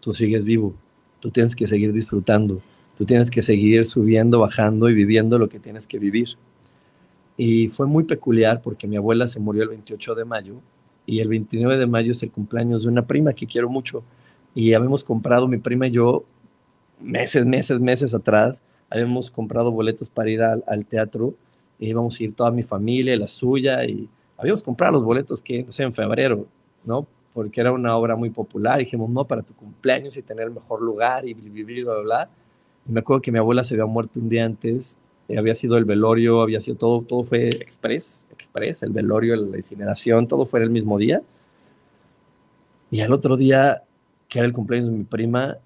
tú 0.00 0.14
sigues 0.14 0.44
vivo 0.44 0.74
tú 1.22 1.30
tienes 1.30 1.54
que 1.54 1.68
seguir 1.68 1.92
disfrutando, 1.92 2.60
tú 2.98 3.04
tienes 3.04 3.30
que 3.30 3.42
seguir 3.42 3.86
subiendo, 3.86 4.40
bajando 4.40 4.90
y 4.90 4.94
viviendo 4.94 5.38
lo 5.38 5.48
que 5.48 5.60
tienes 5.60 5.86
que 5.86 6.00
vivir. 6.00 6.30
Y 7.36 7.68
fue 7.68 7.86
muy 7.86 8.02
peculiar 8.02 8.60
porque 8.60 8.88
mi 8.88 8.96
abuela 8.96 9.28
se 9.28 9.38
murió 9.38 9.62
el 9.62 9.68
28 9.68 10.16
de 10.16 10.24
mayo 10.24 10.56
y 11.06 11.20
el 11.20 11.28
29 11.28 11.76
de 11.76 11.86
mayo 11.86 12.10
es 12.10 12.22
el 12.24 12.32
cumpleaños 12.32 12.82
de 12.82 12.88
una 12.88 13.06
prima 13.06 13.32
que 13.34 13.46
quiero 13.46 13.70
mucho. 13.70 14.02
Y 14.52 14.74
habíamos 14.74 15.04
comprado, 15.04 15.46
mi 15.46 15.58
prima 15.58 15.86
y 15.86 15.92
yo, 15.92 16.24
meses, 17.02 17.44
meses, 17.44 17.80
meses 17.80 18.14
atrás, 18.14 18.62
habíamos 18.90 19.30
comprado 19.30 19.70
boletos 19.70 20.10
para 20.10 20.30
ir 20.30 20.42
al, 20.42 20.86
teatro. 20.86 21.34
Y 21.78 21.90
íbamos 21.90 22.18
a 22.18 22.22
ir 22.22 22.34
toda 22.34 22.50
mi 22.50 22.62
familia, 22.62 23.16
la 23.16 23.26
suya, 23.26 23.84
y 23.84 24.08
habíamos 24.36 24.62
comprado 24.62 24.92
los 24.92 25.04
boletos 25.04 25.42
que, 25.42 25.64
no 25.64 25.72
sé, 25.72 25.82
en 25.82 25.92
febrero, 25.92 26.46
¿no? 26.84 27.06
Porque 27.34 27.60
era 27.60 27.72
una 27.72 27.96
obra 27.96 28.14
muy 28.14 28.30
popular. 28.30 28.80
Y 28.80 28.84
dijimos, 28.84 29.10
no, 29.10 29.26
para 29.26 29.42
tu 29.42 29.54
cumpleaños 29.54 30.16
y 30.16 30.22
tener 30.22 30.46
el 30.46 30.52
mejor 30.52 30.82
lugar 30.82 31.26
y 31.26 31.34
vivir, 31.34 31.84
bla, 31.84 31.94
bla, 31.94 32.02
bla. 32.02 32.30
Y 32.88 32.92
me 32.92 33.00
acuerdo 33.00 33.22
que 33.22 33.32
mi 33.32 33.38
abuela 33.38 33.64
se 33.64 33.74
había 33.74 33.86
muerto 33.86 34.20
un 34.20 34.28
día 34.28 34.44
antes 34.44 34.96
eh, 35.28 35.38
había 35.38 35.54
sido 35.54 35.76
el 35.78 35.84
velorio, 35.84 36.42
había 36.42 36.60
sido 36.60 36.76
todo, 36.76 37.02
todo 37.02 37.24
fue 37.24 37.48
express, 37.48 38.26
express, 38.30 38.82
el 38.82 38.92
velorio, 38.92 39.36
la 39.36 39.56
incineración, 39.56 40.26
todo 40.26 40.46
fue 40.46 40.62
el 40.62 40.70
mismo 40.70 40.98
día. 40.98 41.22
Y 42.90 43.00
al 43.00 43.12
otro 43.12 43.36
día, 43.36 43.84
que 44.28 44.38
era 44.40 44.46
el 44.46 44.52
cumpleaños 44.52 44.90
de 44.90 44.98
mi 44.98 45.04
prima, 45.04 45.56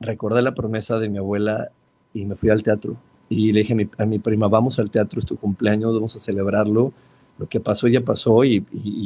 recordé 0.00 0.42
la 0.42 0.54
promesa 0.54 0.98
de 0.98 1.08
mi 1.08 1.18
abuela 1.18 1.70
y 2.14 2.24
me 2.24 2.36
fui 2.36 2.50
al 2.50 2.62
teatro. 2.62 2.96
Y 3.28 3.52
le 3.52 3.60
dije 3.60 3.88
a 3.98 4.06
mi, 4.06 4.18
prima, 4.18 4.48
vamos 4.48 4.78
al 4.78 4.90
teatro, 4.90 5.18
es 5.20 5.26
tu 5.26 5.36
cumpleaños, 5.36 5.94
vamos 5.94 6.16
a 6.16 6.20
celebrarlo. 6.20 6.92
Lo 7.38 7.48
que 7.48 7.60
pasó 7.60 7.88
ya 7.88 8.00
pasó 8.00 8.44
y, 8.44 8.60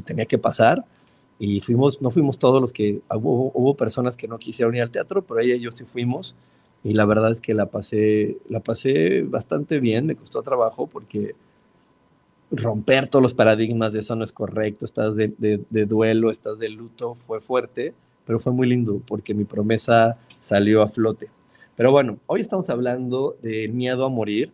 tenía 0.06 0.26
que 0.26 0.38
pasar. 0.38 0.84
Y 1.38 1.60
fuimos, 1.60 2.00
no 2.00 2.10
fuimos 2.10 2.38
todos 2.38 2.60
los 2.60 2.72
que, 2.72 3.00
hubo, 3.10 3.50
hubo 3.54 3.74
personas 3.76 4.16
que 4.16 4.28
no 4.28 4.38
quisieron 4.38 4.76
ir 4.76 4.82
al 4.82 4.90
teatro, 4.90 5.22
pero 5.22 5.40
ella 5.40 5.56
y 5.56 5.60
yo 5.60 5.72
sí 5.72 5.84
fuimos 5.84 6.36
y 6.84 6.94
la 6.94 7.04
verdad 7.04 7.32
es 7.32 7.40
que 7.40 7.54
la 7.54 7.66
pasé, 7.66 8.38
la 8.48 8.60
pasé 8.60 9.22
bastante 9.22 9.80
bien, 9.80 10.06
me 10.06 10.16
costó 10.16 10.42
trabajo 10.42 10.86
porque 10.86 11.34
romper 12.50 13.08
todos 13.08 13.22
los 13.22 13.34
paradigmas 13.34 13.92
de 13.92 14.00
eso 14.00 14.16
no 14.16 14.24
es 14.24 14.32
correcto, 14.32 14.84
estás 14.84 15.14
de, 15.14 15.32
de, 15.38 15.86
duelo, 15.86 16.30
estás 16.30 16.58
de 16.58 16.68
luto, 16.68 17.14
fue 17.14 17.40
fuerte, 17.40 17.94
pero 18.26 18.38
fue 18.38 18.52
muy 18.52 18.68
lindo 18.68 19.02
porque 19.06 19.34
mi 19.34 19.44
promesa 19.44 20.18
salió 20.40 20.82
a 20.82 20.88
flote. 20.88 21.28
Pero 21.76 21.90
bueno, 21.90 22.18
hoy 22.26 22.40
estamos 22.40 22.68
hablando 22.70 23.36
de 23.42 23.68
miedo 23.68 24.04
a 24.04 24.08
morir 24.08 24.52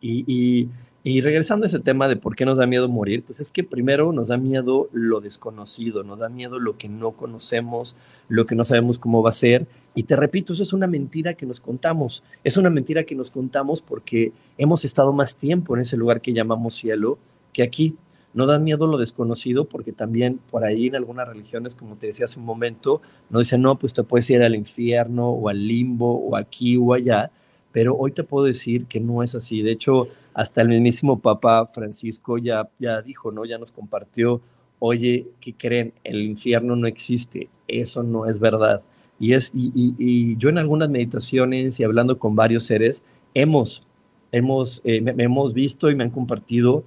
y, 0.00 0.24
y, 0.26 0.68
y 1.04 1.20
regresando 1.20 1.64
a 1.64 1.68
ese 1.68 1.80
tema 1.80 2.08
de 2.08 2.16
por 2.16 2.36
qué 2.36 2.44
nos 2.44 2.58
da 2.58 2.66
miedo 2.66 2.88
morir, 2.88 3.22
pues 3.24 3.40
es 3.40 3.50
que 3.50 3.64
primero 3.64 4.12
nos 4.12 4.28
da 4.28 4.36
miedo 4.36 4.88
lo 4.92 5.20
desconocido, 5.20 6.04
nos 6.04 6.18
da 6.18 6.28
miedo 6.28 6.58
lo 6.58 6.76
que 6.76 6.88
no 6.88 7.12
conocemos, 7.12 7.96
lo 8.28 8.46
que 8.46 8.54
no 8.54 8.64
sabemos 8.64 8.98
cómo 8.98 9.22
va 9.22 9.30
a 9.30 9.32
ser 9.32 9.66
y 9.94 10.04
te 10.04 10.16
repito, 10.16 10.52
eso 10.52 10.62
es 10.62 10.72
una 10.72 10.86
mentira 10.86 11.34
que 11.34 11.46
nos 11.46 11.60
contamos. 11.60 12.22
Es 12.44 12.56
una 12.56 12.70
mentira 12.70 13.04
que 13.04 13.14
nos 13.14 13.30
contamos 13.30 13.82
porque 13.82 14.32
hemos 14.56 14.84
estado 14.84 15.12
más 15.12 15.36
tiempo 15.36 15.74
en 15.74 15.82
ese 15.82 15.96
lugar 15.96 16.20
que 16.20 16.32
llamamos 16.32 16.74
cielo 16.74 17.18
que 17.52 17.62
aquí. 17.62 17.96
No 18.34 18.46
da 18.46 18.58
miedo 18.58 18.86
lo 18.86 18.98
desconocido 18.98 19.66
porque 19.66 19.92
también 19.92 20.40
por 20.50 20.64
ahí 20.64 20.86
en 20.86 20.96
algunas 20.96 21.28
religiones, 21.28 21.74
como 21.74 21.96
te 21.96 22.08
decía 22.08 22.26
hace 22.26 22.40
un 22.40 22.46
momento, 22.46 23.02
nos 23.30 23.42
dicen, 23.42 23.62
no, 23.62 23.78
pues 23.78 23.92
te 23.92 24.02
puedes 24.02 24.28
ir 24.30 24.42
al 24.42 24.54
infierno 24.54 25.30
o 25.30 25.48
al 25.48 25.66
limbo 25.66 26.14
o 26.14 26.36
aquí 26.36 26.76
o 26.76 26.94
allá. 26.94 27.30
Pero 27.72 27.96
hoy 27.96 28.12
te 28.12 28.24
puedo 28.24 28.46
decir 28.46 28.86
que 28.86 29.00
no 29.00 29.22
es 29.22 29.34
así. 29.34 29.62
De 29.62 29.72
hecho, 29.72 30.08
hasta 30.34 30.62
el 30.62 30.68
mismísimo 30.68 31.20
Papa 31.20 31.66
Francisco 31.66 32.38
ya, 32.38 32.68
ya 32.78 33.02
dijo, 33.02 33.32
¿no? 33.32 33.44
Ya 33.44 33.58
nos 33.58 33.72
compartió, 33.72 34.40
oye, 34.78 35.28
¿qué 35.40 35.54
creen? 35.54 35.92
El 36.04 36.22
infierno 36.22 36.76
no 36.76 36.86
existe. 36.86 37.48
Eso 37.68 38.02
no 38.02 38.26
es 38.26 38.38
verdad 38.38 38.82
y, 39.22 39.34
es, 39.34 39.52
y, 39.54 40.36
yo 40.36 40.48
en 40.48 40.58
algunas 40.58 40.90
meditaciones 40.90 41.78
y 41.78 41.84
hablando 41.84 42.18
con 42.18 42.34
varios 42.34 42.64
seres, 42.64 43.04
hemos, 43.34 43.86
hemos, 44.32 44.80
eh, 44.82 45.00
hemos 45.16 45.54
visto 45.54 45.92
y 45.92 45.94
me 45.94 46.02
han 46.02 46.10
compartido 46.10 46.82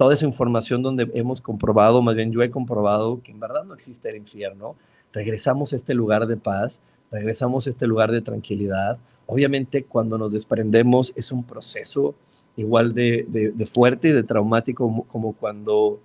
toda 0.00 0.14
esa 0.14 0.24
información 0.24 0.82
donde 0.82 1.10
hemos 1.12 1.42
comprobado, 1.42 2.00
más 2.00 2.14
bien 2.14 2.32
yo 2.32 2.40
he 2.40 2.50
comprobado 2.50 3.20
que 3.22 3.32
en 3.32 3.38
verdad 3.38 3.64
no 3.64 3.74
existe 3.74 4.08
el 4.08 4.16
infierno. 4.16 4.74
Regresamos 5.12 5.74
a 5.74 5.76
este 5.76 5.92
lugar 5.92 6.26
de 6.26 6.38
paz, 6.38 6.80
regresamos 7.10 7.66
a 7.66 7.70
este 7.70 7.86
lugar 7.86 8.10
de 8.10 8.22
tranquilidad. 8.22 8.96
Obviamente 9.26 9.84
cuando 9.84 10.16
nos 10.16 10.32
desprendemos 10.32 11.12
es 11.16 11.32
un 11.32 11.44
proceso 11.44 12.14
igual 12.56 12.94
de, 12.94 13.26
de, 13.28 13.66
fuerte 13.66 14.08
y 14.08 14.12
de 14.12 14.22
traumático 14.22 15.04
como 15.06 15.34
cuando 15.34 16.00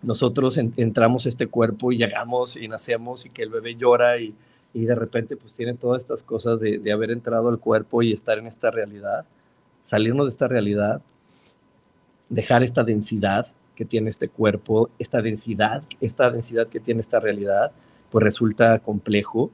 nosotros 0.00 0.56
entramos 0.56 1.26
a 1.26 1.28
este 1.28 1.48
cuerpo 1.48 1.92
y 1.92 1.98
llegamos 1.98 2.56
y 2.56 2.68
nacemos 2.68 3.26
y 3.26 3.28
que 3.28 3.42
el 3.42 3.50
bebé 3.50 3.74
llora 3.74 4.18
y, 4.18 4.34
y 4.72 4.86
de 4.86 4.94
repente 4.94 5.36
pues 5.36 5.52
tiene 5.52 5.74
todas 5.74 6.00
estas 6.00 6.22
cosas 6.22 6.58
de, 6.58 6.78
de, 6.78 6.90
haber 6.90 7.10
entrado 7.10 7.50
al 7.50 7.58
cuerpo 7.58 8.00
y 8.00 8.14
estar 8.14 8.38
en 8.38 8.46
esta 8.46 8.70
realidad, 8.70 9.26
salirnos 9.90 10.24
de 10.24 10.30
esta 10.30 10.48
realidad, 10.48 11.02
dejar 12.32 12.62
esta 12.62 12.82
densidad 12.82 13.46
que 13.76 13.84
tiene 13.84 14.10
este 14.10 14.28
cuerpo, 14.28 14.88
esta 14.98 15.20
densidad, 15.20 15.82
esta 16.00 16.30
densidad 16.30 16.66
que 16.66 16.80
tiene 16.80 17.02
esta 17.02 17.20
realidad, 17.20 17.72
pues 18.10 18.24
resulta 18.24 18.78
complejo. 18.78 19.50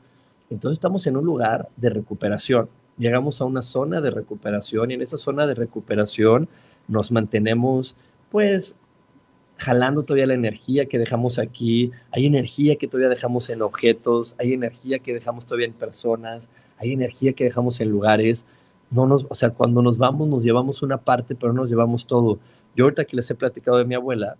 Entonces 0.48 0.76
estamos 0.76 1.06
en 1.06 1.16
un 1.16 1.24
lugar 1.24 1.68
de 1.76 1.90
recuperación. 1.90 2.68
Llegamos 2.96 3.40
a 3.40 3.44
una 3.44 3.62
zona 3.62 4.00
de 4.00 4.10
recuperación 4.10 4.90
y 4.90 4.94
en 4.94 5.02
esa 5.02 5.18
zona 5.18 5.46
de 5.46 5.54
recuperación 5.54 6.48
nos 6.86 7.10
mantenemos 7.10 7.96
pues 8.30 8.78
jalando 9.56 10.04
todavía 10.04 10.26
la 10.26 10.34
energía 10.34 10.86
que 10.86 10.98
dejamos 10.98 11.40
aquí, 11.40 11.90
hay 12.12 12.26
energía 12.26 12.76
que 12.76 12.86
todavía 12.86 13.08
dejamos 13.08 13.50
en 13.50 13.60
objetos, 13.62 14.36
hay 14.38 14.52
energía 14.52 15.00
que 15.00 15.12
dejamos 15.12 15.46
todavía 15.46 15.66
en 15.66 15.72
personas, 15.72 16.48
hay 16.76 16.92
energía 16.92 17.32
que 17.32 17.44
dejamos 17.44 17.80
en 17.80 17.90
lugares. 17.90 18.46
No 18.90 19.06
nos, 19.06 19.26
o 19.28 19.34
sea, 19.34 19.50
cuando 19.50 19.82
nos 19.82 19.98
vamos 19.98 20.28
nos 20.28 20.44
llevamos 20.44 20.82
una 20.82 20.98
parte, 20.98 21.34
pero 21.34 21.52
no 21.52 21.62
nos 21.62 21.70
llevamos 21.70 22.06
todo. 22.06 22.38
Yo 22.78 22.84
ahorita 22.84 23.06
que 23.06 23.16
les 23.16 23.28
he 23.28 23.34
platicado 23.34 23.76
de 23.76 23.84
mi 23.84 23.96
abuela, 23.96 24.36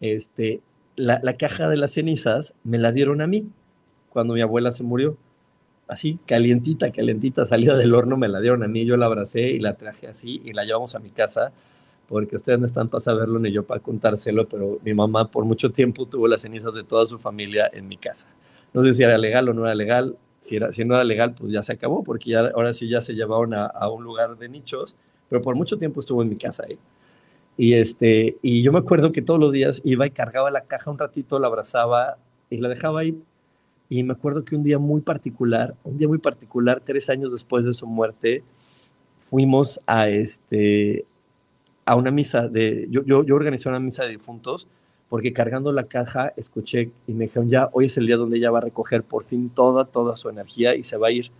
este, 0.00 0.60
la, 0.96 1.18
la 1.22 1.38
caja 1.38 1.66
de 1.66 1.78
las 1.78 1.92
cenizas 1.92 2.52
me 2.62 2.76
la 2.76 2.92
dieron 2.92 3.22
a 3.22 3.26
mí 3.26 3.48
cuando 4.10 4.34
mi 4.34 4.42
abuela 4.42 4.70
se 4.70 4.82
murió. 4.82 5.16
Así, 5.88 6.18
calientita, 6.26 6.92
calientita, 6.92 7.46
salida 7.46 7.78
del 7.78 7.94
horno, 7.94 8.18
me 8.18 8.28
la 8.28 8.42
dieron 8.42 8.62
a 8.62 8.68
mí, 8.68 8.84
yo 8.84 8.98
la 8.98 9.06
abracé 9.06 9.40
y 9.48 9.60
la 9.60 9.76
traje 9.76 10.08
así 10.08 10.42
y 10.44 10.52
la 10.52 10.66
llevamos 10.66 10.94
a 10.94 10.98
mi 10.98 11.08
casa 11.08 11.52
porque 12.06 12.36
ustedes 12.36 12.60
no 12.60 12.66
están 12.66 12.90
para 12.90 13.00
saberlo 13.00 13.38
ni 13.38 13.50
yo 13.50 13.64
para 13.64 13.80
contárselo, 13.80 14.46
pero 14.46 14.78
mi 14.84 14.92
mamá 14.92 15.30
por 15.30 15.46
mucho 15.46 15.70
tiempo 15.70 16.04
tuvo 16.04 16.28
las 16.28 16.42
cenizas 16.42 16.74
de 16.74 16.84
toda 16.84 17.06
su 17.06 17.18
familia 17.18 17.70
en 17.72 17.88
mi 17.88 17.96
casa. 17.96 18.28
No 18.74 18.84
sé 18.84 18.92
si 18.92 19.04
era 19.04 19.16
legal 19.16 19.48
o 19.48 19.54
no 19.54 19.64
era 19.64 19.74
legal, 19.74 20.18
si, 20.40 20.56
era, 20.56 20.70
si 20.74 20.84
no 20.84 20.96
era 20.96 21.04
legal, 21.04 21.34
pues 21.34 21.50
ya 21.50 21.62
se 21.62 21.72
acabó, 21.72 22.04
porque 22.04 22.28
ya, 22.28 22.40
ahora 22.54 22.74
sí 22.74 22.90
ya 22.90 23.00
se 23.00 23.14
llevaron 23.14 23.54
a, 23.54 23.64
a 23.64 23.88
un 23.88 24.04
lugar 24.04 24.36
de 24.36 24.50
nichos, 24.50 24.94
pero 25.30 25.40
por 25.40 25.54
mucho 25.54 25.78
tiempo 25.78 26.00
estuvo 26.00 26.22
en 26.22 26.28
mi 26.28 26.36
casa 26.36 26.64
ahí. 26.68 26.78
Y, 27.60 27.74
este, 27.74 28.38
y 28.40 28.62
yo 28.62 28.72
me 28.72 28.78
acuerdo 28.78 29.12
que 29.12 29.20
todos 29.20 29.38
los 29.38 29.52
días 29.52 29.82
iba 29.84 30.06
y 30.06 30.10
cargaba 30.12 30.50
la 30.50 30.62
caja 30.62 30.90
un 30.90 30.96
ratito, 30.96 31.38
la 31.38 31.48
abrazaba 31.48 32.16
y 32.48 32.56
la 32.56 32.70
dejaba 32.70 33.00
ahí. 33.00 33.22
Y 33.90 34.02
me 34.02 34.14
acuerdo 34.14 34.46
que 34.46 34.56
un 34.56 34.62
día 34.62 34.78
muy 34.78 35.02
particular, 35.02 35.74
un 35.84 35.98
día 35.98 36.08
muy 36.08 36.16
particular, 36.16 36.80
tres 36.82 37.10
años 37.10 37.32
después 37.32 37.66
de 37.66 37.74
su 37.74 37.86
muerte, 37.86 38.42
fuimos 39.28 39.78
a, 39.86 40.08
este, 40.08 41.04
a 41.84 41.96
una 41.96 42.10
misa 42.10 42.48
de, 42.48 42.86
yo, 42.88 43.04
yo, 43.04 43.24
yo 43.24 43.34
organizé 43.34 43.68
una 43.68 43.78
misa 43.78 44.04
de 44.04 44.12
difuntos 44.12 44.66
porque 45.10 45.34
cargando 45.34 45.70
la 45.70 45.84
caja 45.84 46.32
escuché 46.38 46.90
y 47.06 47.12
me 47.12 47.26
dijeron, 47.26 47.50
ya, 47.50 47.68
hoy 47.74 47.84
es 47.84 47.98
el 47.98 48.06
día 48.06 48.16
donde 48.16 48.38
ella 48.38 48.50
va 48.50 48.60
a 48.60 48.62
recoger 48.62 49.02
por 49.02 49.24
fin 49.24 49.50
toda, 49.50 49.84
toda 49.84 50.16
su 50.16 50.30
energía 50.30 50.76
y 50.76 50.82
se 50.82 50.96
va 50.96 51.08
a 51.08 51.12
ir. 51.12 51.30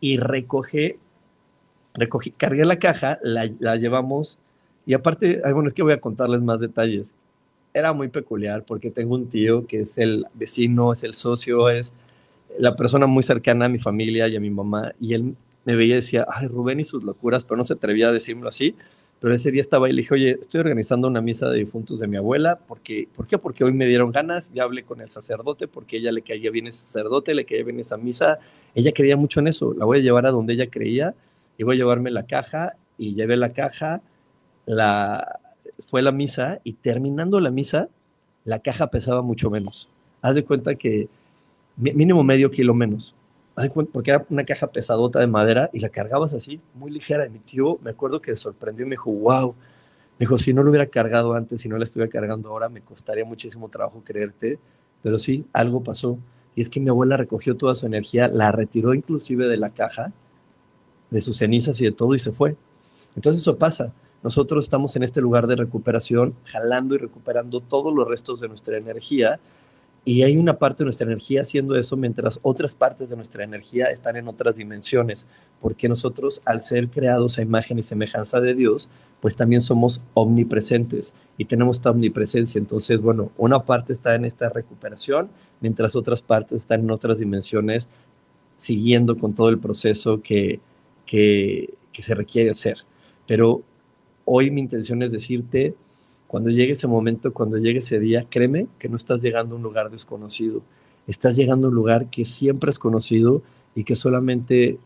Y 0.00 0.18
recoge, 0.18 1.00
recogí, 1.94 2.30
cargué 2.30 2.64
la 2.64 2.78
caja, 2.78 3.18
la, 3.24 3.50
la 3.58 3.74
llevamos 3.74 4.38
y 4.86 4.94
aparte, 4.94 5.40
bueno, 5.52 5.68
es 5.68 5.74
que 5.74 5.82
voy 5.82 5.92
a 5.92 6.00
contarles 6.00 6.42
más 6.42 6.60
detalles. 6.60 7.12
Era 7.72 7.92
muy 7.92 8.08
peculiar 8.08 8.64
porque 8.64 8.90
tengo 8.90 9.14
un 9.14 9.28
tío 9.28 9.66
que 9.66 9.80
es 9.80 9.98
el 9.98 10.26
vecino, 10.34 10.92
es 10.92 11.02
el 11.02 11.14
socio, 11.14 11.68
es 11.68 11.92
la 12.58 12.76
persona 12.76 13.06
muy 13.06 13.22
cercana 13.22 13.66
a 13.66 13.68
mi 13.68 13.78
familia 13.78 14.28
y 14.28 14.36
a 14.36 14.40
mi 14.40 14.50
mamá. 14.50 14.92
Y 15.00 15.14
él 15.14 15.34
me 15.64 15.74
veía 15.74 15.94
y 15.94 15.96
decía, 15.96 16.26
ay, 16.30 16.46
Rubén 16.46 16.80
y 16.80 16.84
sus 16.84 17.02
locuras, 17.02 17.44
pero 17.44 17.56
no 17.56 17.64
se 17.64 17.72
atrevía 17.72 18.08
a 18.08 18.12
decirlo 18.12 18.48
así 18.48 18.76
pero 19.24 19.34
ese 19.34 19.50
día 19.50 19.62
estaba 19.62 19.88
y 19.88 19.94
le 19.94 20.02
dije, 20.02 20.12
oye, 20.12 20.30
estoy 20.38 20.60
organizando 20.60 21.08
una 21.08 21.22
misa 21.22 21.48
de 21.48 21.60
difuntos 21.60 21.98
de 21.98 22.06
mi 22.06 22.18
abuela, 22.18 22.58
porque, 22.68 23.08
¿por 23.16 23.26
qué? 23.26 23.38
Porque 23.38 23.64
hoy 23.64 23.72
me 23.72 23.86
dieron 23.86 24.12
ganas, 24.12 24.52
ya 24.52 24.64
hablé 24.64 24.82
con 24.82 25.00
el 25.00 25.08
sacerdote, 25.08 25.66
porque 25.66 25.96
ella 25.96 26.12
le 26.12 26.20
caía 26.20 26.50
bien 26.50 26.66
ese 26.66 26.84
sacerdote, 26.84 27.34
le 27.34 27.46
caía 27.46 27.64
bien 27.64 27.80
esa 27.80 27.96
misa, 27.96 28.38
ella 28.74 28.92
creía 28.92 29.16
mucho 29.16 29.40
en 29.40 29.48
eso, 29.48 29.72
la 29.72 29.86
voy 29.86 30.00
a 30.00 30.02
llevar 30.02 30.26
a 30.26 30.30
donde 30.30 30.52
ella 30.52 30.68
creía, 30.68 31.14
y 31.56 31.62
voy 31.62 31.76
a 31.76 31.78
llevarme 31.78 32.10
la 32.10 32.26
caja, 32.26 32.74
y 32.98 33.14
llevé 33.14 33.38
la 33.38 33.48
caja, 33.48 34.02
la, 34.66 35.40
fue 35.88 36.02
la 36.02 36.12
misa, 36.12 36.60
y 36.64 36.74
terminando 36.74 37.40
la 37.40 37.50
misa, 37.50 37.88
la 38.44 38.60
caja 38.60 38.88
pesaba 38.88 39.22
mucho 39.22 39.50
menos. 39.50 39.88
Haz 40.22 40.34
de 40.34 40.44
cuenta 40.44 40.74
que 40.74 41.08
mínimo 41.76 42.22
medio 42.22 42.50
kilo 42.50 42.74
menos 42.74 43.14
porque 43.92 44.10
era 44.10 44.26
una 44.30 44.44
caja 44.44 44.66
pesadota 44.66 45.20
de 45.20 45.26
madera 45.26 45.70
y 45.72 45.78
la 45.78 45.88
cargabas 45.88 46.34
así, 46.34 46.60
muy 46.74 46.90
ligera. 46.90 47.26
Y 47.26 47.30
mi 47.30 47.38
tío, 47.38 47.78
me 47.82 47.90
acuerdo 47.90 48.20
que 48.20 48.34
sorprendió 48.36 48.84
y 48.84 48.88
me 48.88 48.94
dijo, 48.94 49.12
wow. 49.12 49.54
Me 50.18 50.26
dijo, 50.26 50.38
si 50.38 50.52
no 50.52 50.62
lo 50.62 50.70
hubiera 50.70 50.86
cargado 50.86 51.34
antes, 51.34 51.60
si 51.60 51.68
no 51.68 51.78
la 51.78 51.84
estuviera 51.84 52.10
cargando 52.10 52.50
ahora, 52.50 52.68
me 52.68 52.80
costaría 52.80 53.24
muchísimo 53.24 53.68
trabajo 53.68 54.02
creerte. 54.04 54.58
Pero 55.02 55.18
sí, 55.18 55.44
algo 55.52 55.82
pasó. 55.82 56.18
y 56.56 56.60
es 56.62 56.70
que 56.70 56.80
mi 56.80 56.88
abuela 56.88 57.16
recogió 57.16 57.56
toda 57.56 57.74
su 57.74 57.86
energía, 57.86 58.28
la 58.28 58.52
retiró 58.52 58.94
inclusive 58.94 59.46
de 59.48 59.56
la 59.56 59.70
caja, 59.70 60.12
de 61.10 61.20
sus 61.20 61.38
cenizas 61.38 61.80
y 61.80 61.84
de 61.84 61.92
todo 61.92 62.14
y 62.14 62.18
se 62.18 62.32
fue. 62.32 62.56
Entonces 63.16 63.42
eso 63.42 63.56
pasa. 63.56 63.92
Nosotros 64.24 64.64
estamos 64.64 64.96
en 64.96 65.02
este 65.02 65.20
lugar 65.20 65.46
de 65.46 65.54
recuperación, 65.54 66.34
jalando 66.46 66.94
y 66.94 66.98
recuperando 66.98 67.60
todos 67.60 67.94
los 67.94 68.08
restos 68.08 68.40
de 68.40 68.48
nuestra 68.48 68.78
energía 68.78 69.38
y 70.06 70.22
hay 70.22 70.38
una 70.38 70.58
parte 70.58 70.78
de 70.78 70.86
nuestra 70.86 71.06
energía 71.06 71.42
haciendo 71.42 71.76
eso 71.76 71.94
mientras 71.98 72.40
otras 72.42 72.74
partes 72.74 73.10
de 73.10 73.16
nuestra 73.16 73.44
energía 73.44 73.86
están 73.86 74.16
en 74.16 74.26
otras 74.26 74.56
dimensiones, 74.56 75.26
porque 75.60 75.90
nosotros 75.90 76.40
al 76.46 76.62
ser 76.62 76.88
creados 76.88 77.36
a 77.36 77.42
imagen 77.42 77.78
y 77.78 77.82
semejanza 77.82 78.40
de 78.40 78.54
Dios, 78.54 78.88
pues 79.20 79.36
también 79.36 79.60
somos 79.60 80.00
omnipresentes 80.14 81.12
y 81.36 81.44
tenemos 81.44 81.76
esta 81.76 81.90
omnipresencia. 81.90 82.58
Entonces, 82.58 83.02
bueno, 83.02 83.30
una 83.36 83.64
parte 83.64 83.92
está 83.92 84.14
en 84.14 84.24
esta 84.24 84.48
recuperación, 84.48 85.28
mientras 85.60 85.96
otras 85.96 86.22
partes 86.22 86.62
están 86.62 86.80
en 86.80 86.90
otras 86.90 87.18
dimensiones, 87.18 87.90
siguiendo 88.56 89.18
con 89.18 89.34
todo 89.34 89.50
el 89.50 89.58
proceso 89.58 90.22
que, 90.22 90.60
que, 91.04 91.74
que 91.92 92.02
se 92.02 92.14
requiere 92.14 92.50
hacer. 92.50 92.78
Pero 93.26 93.62
hoy 94.24 94.50
mi 94.50 94.60
intención 94.60 95.02
es 95.02 95.12
decirte, 95.12 95.74
cuando 96.26 96.50
llegue 96.50 96.72
ese 96.72 96.86
momento, 96.86 97.32
cuando 97.32 97.58
llegue 97.58 97.78
ese 97.78 97.98
día, 98.00 98.26
créeme 98.28 98.66
que 98.78 98.88
no 98.88 98.96
estás 98.96 99.22
llegando 99.22 99.54
a 99.54 99.58
un 99.58 99.62
lugar 99.62 99.90
desconocido, 99.90 100.62
estás 101.06 101.36
llegando 101.36 101.66
a 101.66 101.70
un 101.70 101.76
lugar 101.76 102.10
que 102.10 102.24
siempre 102.24 102.70
es 102.70 102.78
conocido 102.78 103.42
y 103.74 103.84
que 103.84 103.96
solamente 103.96 104.78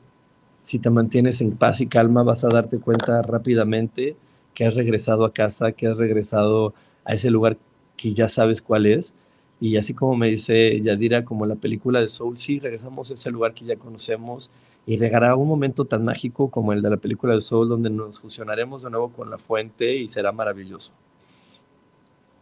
si 0.62 0.78
te 0.78 0.90
mantienes 0.90 1.40
en 1.40 1.52
paz 1.52 1.80
y 1.80 1.86
calma 1.86 2.22
vas 2.22 2.44
a 2.44 2.48
darte 2.48 2.78
cuenta 2.78 3.22
rápidamente 3.22 4.16
que 4.54 4.66
has 4.66 4.74
regresado 4.74 5.24
a 5.24 5.32
casa, 5.32 5.72
que 5.72 5.86
has 5.86 5.96
regresado 5.96 6.74
a 7.04 7.14
ese 7.14 7.30
lugar 7.30 7.56
que 7.96 8.12
ya 8.12 8.28
sabes 8.28 8.60
cuál 8.60 8.84
es. 8.84 9.14
Y 9.60 9.76
así 9.76 9.94
como 9.94 10.14
me 10.16 10.28
dice 10.28 10.80
Yadira, 10.82 11.24
como 11.24 11.46
la 11.46 11.54
película 11.54 12.00
de 12.00 12.08
Soul, 12.08 12.36
sí, 12.36 12.58
regresamos 12.58 13.10
a 13.10 13.14
ese 13.14 13.30
lugar 13.30 13.54
que 13.54 13.64
ya 13.64 13.76
conocemos 13.76 14.50
y 14.88 14.98
llegará 14.98 15.36
un 15.36 15.46
momento 15.46 15.84
tan 15.84 16.04
mágico 16.04 16.50
como 16.50 16.72
el 16.72 16.82
de 16.82 16.90
la 16.90 16.96
película 16.96 17.34
de 17.34 17.42
Soul, 17.42 17.68
donde 17.68 17.90
nos 17.90 18.18
fusionaremos 18.18 18.82
de 18.82 18.90
nuevo 18.90 19.12
con 19.12 19.30
la 19.30 19.38
fuente 19.38 19.94
y 19.94 20.08
será 20.08 20.32
maravilloso 20.32 20.92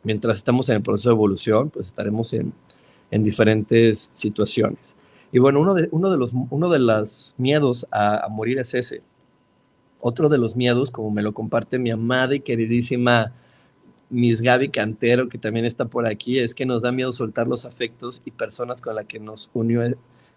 mientras 0.07 0.39
estamos 0.39 0.69
en 0.69 0.77
el 0.77 0.83
proceso 0.83 1.09
de 1.09 1.15
evolución, 1.17 1.69
pues 1.71 1.89
estaremos 1.89 2.33
en, 2.33 2.53
en 3.11 3.25
diferentes 3.25 4.09
situaciones. 4.15 4.97
Y 5.33 5.41
bueno, 5.41 5.61
uno 5.61 5.75
de, 5.75 5.89
uno 5.91 6.11
de, 6.13 6.17
los, 6.17 6.31
uno 6.49 6.71
de 6.71 6.79
los 6.79 7.35
miedos 7.39 7.89
a, 7.91 8.25
a, 8.25 8.29
morir 8.29 8.61
es 8.61 8.73
ese. 8.75 9.03
Otro 10.01 10.29
de 10.29 10.39
los 10.39 10.55
miedos, 10.55 10.93
como 10.93 11.11
me 11.11 11.23
lo 11.23 11.35
comparte 11.35 11.81
mi 11.81 11.91
amada 11.91 12.37
y 12.37 12.41
queridísima 12.41 13.33
Miss 14.09 14.43
Gaby 14.43 14.69
Cantero, 14.69 15.29
que 15.29 15.39
también 15.39 15.67
está 15.67 15.87
por 15.87 16.07
aquí, 16.07 16.39
es 16.39 16.55
que 16.55 16.67
nos 16.67 16.83
da 16.83 16.93
miedo 16.93 17.13
soltar 17.13 17.49
los 17.49 17.65
afectos 17.65 18.23
y 18.25 18.31
personas 18.31 18.81
con 18.81 18.95
las 18.95 19.07
que 19.07 19.19
nos 19.19 19.51
unió, 19.55 19.83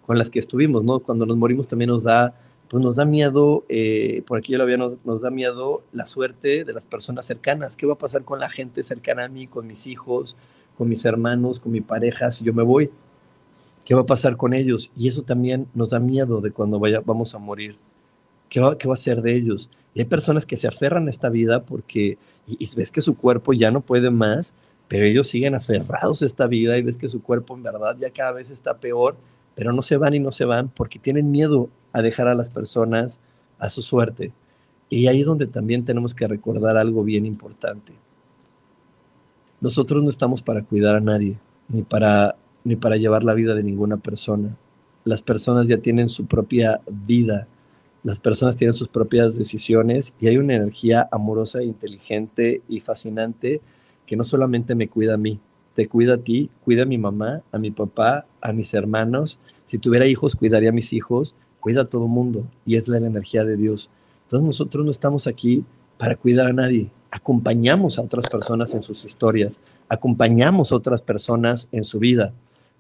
con 0.10 0.18
las 0.18 0.32
que 0.32 0.40
estuvimos, 0.40 0.84
¿no? 0.84 1.02
Cuando 1.02 1.28
nos 1.28 1.38
morimos 1.38 1.68
también 1.68 1.92
nos 1.92 2.04
da 2.04 2.34
pues 2.68 2.84
nos 2.84 2.96
da 2.96 3.06
miedo, 3.06 3.64
eh, 3.70 4.24
por 4.26 4.40
aquí 4.40 4.54
yo 4.54 4.58
lo 4.58 4.64
había, 4.64 4.76
nos, 4.78 5.22
da 5.22 5.30
miedo 5.30 5.84
la 5.92 6.08
suerte 6.08 6.66
de 6.66 6.74
las 6.74 6.88
personas 6.88 7.28
cercanas. 7.28 7.78
¿Qué 7.78 7.86
va 7.86 7.94
a 7.94 7.98
pasar 8.00 8.24
con 8.24 8.40
la 8.40 8.50
gente 8.50 8.82
cercana 8.82 9.26
a 9.26 9.30
mí, 9.30 9.46
con 9.46 9.68
mis 9.68 9.86
hijos, 9.86 10.36
con 10.80 10.90
mis 10.90 11.06
hermanos, 11.06 11.60
con 11.60 11.72
mi 11.72 11.82
pareja, 11.82 12.32
si 12.32 12.44
yo 12.44 12.56
me 12.56 12.64
voy? 12.64 12.90
¿Qué 13.86 13.94
va 13.94 14.02
a 14.02 14.06
pasar 14.08 14.36
con 14.36 14.56
ellos? 14.56 14.92
Y 14.98 15.10
eso 15.10 15.22
también 15.22 15.68
nos 15.76 15.92
da 15.92 16.00
miedo 16.00 16.42
de 16.42 16.50
cuando 16.50 16.80
vaya, 16.80 17.02
vamos 17.06 17.36
a 17.36 17.38
morir. 17.38 17.78
¿Qué 18.50 18.60
va, 18.60 18.80
¿Qué 18.80 18.88
va 18.88 18.96
a 18.96 18.98
ser 18.98 19.22
de 19.22 19.36
ellos? 19.36 19.70
Y 19.94 20.00
hay 20.00 20.06
personas 20.08 20.48
que 20.48 20.58
se 20.58 20.68
aferran 20.68 21.06
a 21.06 21.12
esta 21.12 21.30
vida 21.30 21.66
porque 21.66 22.18
y, 22.48 22.58
y 22.58 22.76
ves 22.76 22.90
que 22.90 23.02
su 23.02 23.16
cuerpo 23.16 23.54
ya 23.54 23.70
no 23.70 23.82
puede 23.82 24.10
más, 24.10 24.56
pero 24.88 25.06
ellos 25.06 25.28
siguen 25.28 25.54
aferrados 25.54 26.24
a 26.24 26.26
esta 26.26 26.48
vida 26.48 26.80
y 26.80 26.82
ves 26.82 26.98
que 26.98 27.10
su 27.10 27.22
cuerpo 27.22 27.56
en 27.56 27.62
verdad 27.62 27.96
ya 28.00 28.10
cada 28.10 28.32
vez 28.32 28.50
está 28.50 28.80
peor, 28.80 29.16
pero 29.60 29.74
no 29.74 29.82
se 29.82 29.98
van 29.98 30.14
y 30.14 30.20
no 30.20 30.32
se 30.32 30.46
van 30.46 30.70
porque 30.70 31.00
tienen 31.00 31.32
miedo 31.32 31.68
a 31.92 32.02
dejar 32.02 32.30
a 32.30 32.34
las 32.34 32.50
personas 32.50 33.20
a 33.58 33.70
su 33.70 33.82
suerte. 33.82 34.32
Y 34.90 35.08
ahí 35.08 35.20
es 35.20 35.26
donde 35.26 35.48
también 35.48 35.84
tenemos 35.84 36.16
que 36.16 36.30
recordar 36.30 36.78
algo 36.78 37.04
bien 37.04 37.26
importante. 37.26 37.92
Nosotros 39.60 40.02
no 40.02 40.10
estamos 40.10 40.42
para 40.42 40.64
cuidar 40.64 40.96
a 40.96 41.02
nadie, 41.02 41.42
ni 41.68 41.82
para, 41.82 42.38
ni 42.64 42.78
para 42.78 42.96
llevar 42.96 43.26
la 43.26 43.34
vida 43.34 43.54
de 43.54 43.62
ninguna 43.62 43.98
persona. 43.98 44.56
Las 45.04 45.22
personas 45.22 45.68
ya 45.68 45.80
tienen 45.80 46.08
su 46.08 46.26
propia 46.26 46.80
vida, 46.90 47.46
las 48.04 48.18
personas 48.18 48.56
tienen 48.56 48.74
sus 48.74 48.88
propias 48.88 49.38
decisiones 49.38 50.14
y 50.22 50.28
hay 50.28 50.38
una 50.38 50.56
energía 50.56 51.10
amorosa, 51.12 51.64
inteligente 51.64 52.62
y 52.70 52.80
fascinante 52.80 53.60
que 54.06 54.16
no 54.16 54.24
solamente 54.24 54.74
me 54.74 54.88
cuida 54.88 55.16
a 55.16 55.18
mí, 55.18 55.38
te 55.74 55.90
cuida 55.90 56.14
a 56.14 56.18
ti, 56.18 56.50
cuida 56.64 56.84
a 56.84 56.86
mi 56.86 56.98
mamá, 56.98 57.42
a 57.52 57.58
mi 57.58 57.72
papá, 57.72 58.26
a 58.42 58.54
mis 58.54 58.74
hermanos. 58.74 59.40
Si 59.70 59.78
tuviera 59.78 60.08
hijos, 60.08 60.36
cuidaría 60.36 60.72
a 60.72 60.74
mis 60.74 60.92
hijos 60.94 61.36
cuida 61.60 61.82
a 61.82 61.88
todo 61.88 62.08
mundo 62.08 62.48
y 62.66 62.76
es 62.76 62.88
la, 62.88 62.98
energía 62.98 63.44
de 63.44 63.58
Dios. 63.58 63.90
Entonces 64.24 64.46
nosotros 64.46 64.86
no 64.86 64.92
estamos 64.92 65.28
aquí 65.28 65.64
para 65.98 66.16
cuidar 66.16 66.48
a 66.48 66.54
nadie, 66.54 66.92
acompañamos 67.12 67.98
a 67.98 68.02
otras 68.02 68.28
personas 68.30 68.74
en 68.74 68.84
sus 68.84 69.04
historias, 69.06 69.62
acompañamos 69.90 70.72
a 70.72 70.76
otras 70.76 71.02
personas 71.02 71.68
en 71.72 71.84
su 71.84 72.00
vida, 72.00 72.34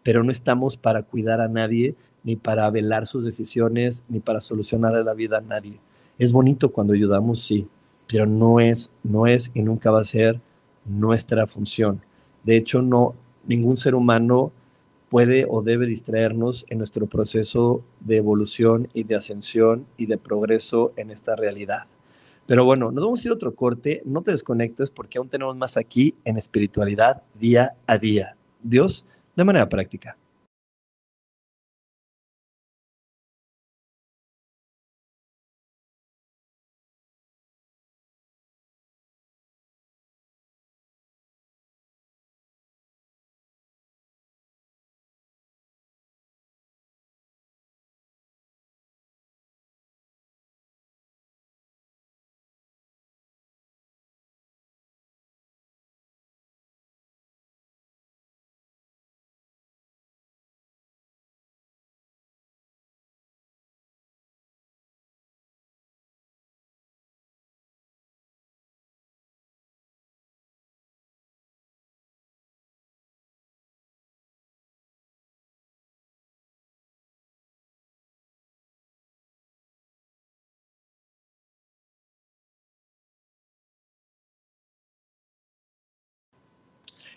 pero 0.03 0.23
no 0.23 0.31
estamos 0.31 0.77
para 0.77 1.03
cuidar 1.03 1.41
a 1.41 1.47
nadie, 1.47 1.95
ni 2.23 2.35
para 2.35 2.69
velar 2.69 3.07
sus 3.07 3.25
decisiones, 3.25 4.03
ni 4.09 4.19
para 4.19 4.41
solucionar 4.41 4.93
la 4.93 5.13
vida 5.13 5.37
a 5.37 5.41
nadie. 5.41 5.79
Es 6.17 6.31
bonito 6.31 6.71
cuando 6.71 6.93
ayudamos, 6.93 7.41
sí, 7.41 7.67
pero 8.07 8.25
no 8.25 8.59
es, 8.59 8.91
no 9.03 9.25
es 9.25 9.51
y 9.53 9.61
nunca 9.61 9.91
va 9.91 10.01
a 10.01 10.05
ser 10.05 10.39
nuestra 10.85 11.47
función. 11.47 12.01
De 12.43 12.57
hecho, 12.57 12.81
no, 12.81 13.15
ningún 13.45 13.77
ser 13.77 13.95
humano 13.95 14.51
puede 15.09 15.45
o 15.49 15.61
debe 15.61 15.85
distraernos 15.85 16.65
en 16.69 16.77
nuestro 16.77 17.07
proceso 17.07 17.83
de 17.99 18.17
evolución 18.17 18.87
y 18.93 19.03
de 19.03 19.15
ascensión 19.15 19.85
y 19.97 20.05
de 20.05 20.17
progreso 20.17 20.93
en 20.95 21.11
esta 21.11 21.35
realidad. 21.35 21.87
Pero 22.45 22.65
bueno, 22.65 22.91
nos 22.91 23.03
vamos 23.03 23.23
a 23.23 23.27
ir 23.27 23.31
otro 23.31 23.53
corte, 23.53 24.01
no 24.05 24.21
te 24.21 24.31
desconectes 24.31 24.89
porque 24.89 25.17
aún 25.17 25.29
tenemos 25.29 25.55
más 25.55 25.77
aquí 25.77 26.15
en 26.25 26.37
espiritualidad 26.37 27.21
día 27.39 27.75
a 27.85 27.97
día. 27.97 28.35
Dios 28.61 29.05
de 29.35 29.43
manera 29.43 29.69
práctica. 29.69 30.17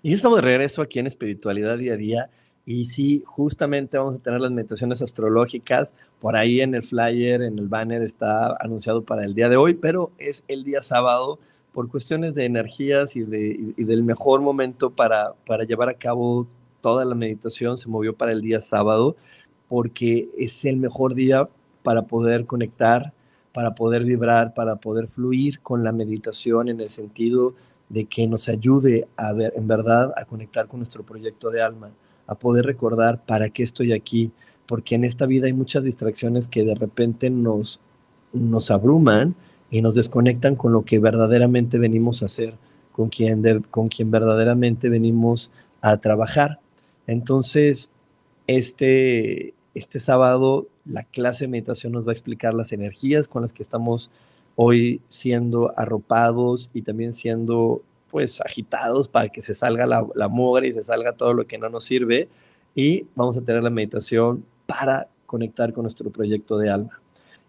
Y 0.04 0.12
estamos 0.12 0.38
de 0.38 0.42
regreso 0.42 0.82
aquí 0.82 0.98
en 0.98 1.06
Espiritualidad 1.06 1.78
Día 1.78 1.92
a 1.92 1.96
Día. 1.96 2.30
Y 2.66 2.86
sí, 2.86 3.22
justamente 3.24 3.98
vamos 3.98 4.16
a 4.16 4.18
tener 4.18 4.40
las 4.40 4.50
meditaciones 4.50 5.00
astrológicas. 5.00 5.92
Por 6.20 6.36
ahí 6.36 6.60
en 6.60 6.74
el 6.74 6.82
flyer, 6.82 7.42
en 7.42 7.56
el 7.56 7.68
banner, 7.68 8.02
está 8.02 8.56
anunciado 8.58 9.02
para 9.02 9.24
el 9.24 9.34
día 9.34 9.48
de 9.48 9.56
hoy, 9.56 9.74
pero 9.74 10.10
es 10.18 10.42
el 10.48 10.64
día 10.64 10.82
sábado 10.82 11.38
por 11.72 11.88
cuestiones 11.88 12.34
de 12.34 12.46
energías 12.46 13.14
y, 13.14 13.22
de, 13.22 13.74
y 13.76 13.84
del 13.84 14.02
mejor 14.02 14.40
momento 14.40 14.90
para, 14.90 15.34
para 15.46 15.64
llevar 15.64 15.88
a 15.88 15.94
cabo 15.94 16.48
toda 16.80 17.04
la 17.04 17.14
meditación. 17.14 17.78
Se 17.78 17.88
movió 17.88 18.16
para 18.16 18.32
el 18.32 18.40
día 18.40 18.60
sábado 18.60 19.14
porque 19.68 20.28
es 20.36 20.64
el 20.64 20.78
mejor 20.78 21.14
día 21.14 21.48
para 21.84 22.02
poder 22.02 22.46
conectar, 22.46 23.12
para 23.52 23.76
poder 23.76 24.02
vibrar, 24.04 24.52
para 24.52 24.76
poder 24.76 25.06
fluir 25.06 25.60
con 25.60 25.84
la 25.84 25.92
meditación 25.92 26.68
en 26.68 26.80
el 26.80 26.90
sentido 26.90 27.54
de 27.92 28.06
que 28.06 28.26
nos 28.26 28.48
ayude 28.48 29.06
a 29.16 29.34
ver, 29.34 29.52
en 29.54 29.68
verdad, 29.68 30.14
a 30.16 30.24
conectar 30.24 30.66
con 30.66 30.80
nuestro 30.80 31.04
proyecto 31.04 31.50
de 31.50 31.60
alma, 31.60 31.90
a 32.26 32.34
poder 32.34 32.64
recordar 32.64 33.22
para 33.24 33.50
qué 33.50 33.62
estoy 33.62 33.92
aquí, 33.92 34.32
porque 34.66 34.94
en 34.94 35.04
esta 35.04 35.26
vida 35.26 35.46
hay 35.46 35.52
muchas 35.52 35.84
distracciones 35.84 36.48
que 36.48 36.64
de 36.64 36.74
repente 36.74 37.28
nos, 37.28 37.80
nos 38.32 38.70
abruman 38.70 39.34
y 39.70 39.82
nos 39.82 39.94
desconectan 39.94 40.56
con 40.56 40.72
lo 40.72 40.84
que 40.86 40.98
verdaderamente 40.98 41.78
venimos 41.78 42.22
a 42.22 42.26
hacer, 42.26 42.54
con 42.92 43.10
quien, 43.10 43.62
con 43.70 43.88
quien 43.88 44.10
verdaderamente 44.10 44.88
venimos 44.88 45.50
a 45.82 45.98
trabajar. 45.98 46.60
Entonces, 47.06 47.90
este, 48.46 49.52
este 49.74 50.00
sábado 50.00 50.66
la 50.86 51.04
clase 51.04 51.44
de 51.44 51.48
meditación 51.48 51.92
nos 51.92 52.06
va 52.06 52.10
a 52.10 52.14
explicar 52.14 52.54
las 52.54 52.72
energías 52.72 53.28
con 53.28 53.42
las 53.42 53.52
que 53.52 53.62
estamos 53.62 54.10
hoy 54.56 55.00
siendo 55.08 55.72
arropados 55.76 56.70
y 56.72 56.82
también 56.82 57.12
siendo 57.12 57.82
pues 58.10 58.40
agitados 58.42 59.08
para 59.08 59.30
que 59.30 59.40
se 59.40 59.54
salga 59.54 59.86
la, 59.86 60.28
mugre 60.28 60.68
y 60.68 60.72
se 60.72 60.82
salga 60.82 61.14
todo 61.14 61.32
lo 61.32 61.46
que 61.46 61.58
no 61.58 61.70
nos 61.70 61.84
sirve. 61.84 62.28
Y 62.74 63.06
vamos 63.14 63.36
a 63.36 63.40
tener 63.40 63.62
la 63.62 63.70
meditación 63.70 64.44
para 64.66 65.08
conectar 65.26 65.72
con 65.72 65.84
nuestro 65.84 66.10
proyecto 66.10 66.58
de 66.58 66.70
alma. 66.70 67.00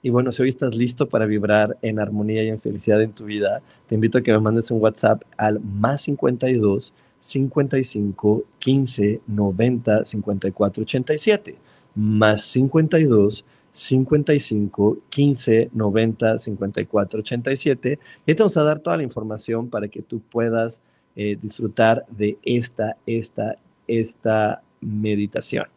Y 0.01 0.09
bueno, 0.09 0.31
si 0.31 0.41
hoy 0.41 0.49
estás 0.49 0.75
listo 0.75 1.07
para 1.07 1.25
vibrar 1.25 1.77
en 1.81 1.99
armonía 1.99 2.43
y 2.43 2.49
en 2.49 2.59
felicidad 2.59 3.01
en 3.01 3.13
tu 3.13 3.25
vida, 3.25 3.61
te 3.87 3.95
invito 3.95 4.17
a 4.17 4.21
que 4.21 4.31
me 4.31 4.39
mandes 4.39 4.71
un 4.71 4.81
WhatsApp 4.81 5.21
al 5.37 5.59
más 5.59 6.01
52 6.03 6.93
55 7.21 8.43
15 8.59 9.21
90 9.27 10.05
54 10.05 10.83
87. 10.83 11.55
Más 11.95 12.41
52 12.43 13.45
55 13.73 14.99
15 15.09 15.69
90 15.73 16.39
54 16.39 17.19
87. 17.19 17.99
Y 18.25 18.35
te 18.35 18.43
vamos 18.43 18.57
a 18.57 18.63
dar 18.63 18.79
toda 18.79 18.97
la 18.97 19.03
información 19.03 19.69
para 19.69 19.87
que 19.87 20.01
tú 20.01 20.21
puedas 20.21 20.79
eh, 21.15 21.37
disfrutar 21.41 22.05
de 22.09 22.37
esta, 22.43 22.97
esta, 23.05 23.57
esta 23.87 24.61
meditación. 24.81 25.67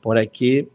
Por 0.00 0.18
aquí 0.18 0.68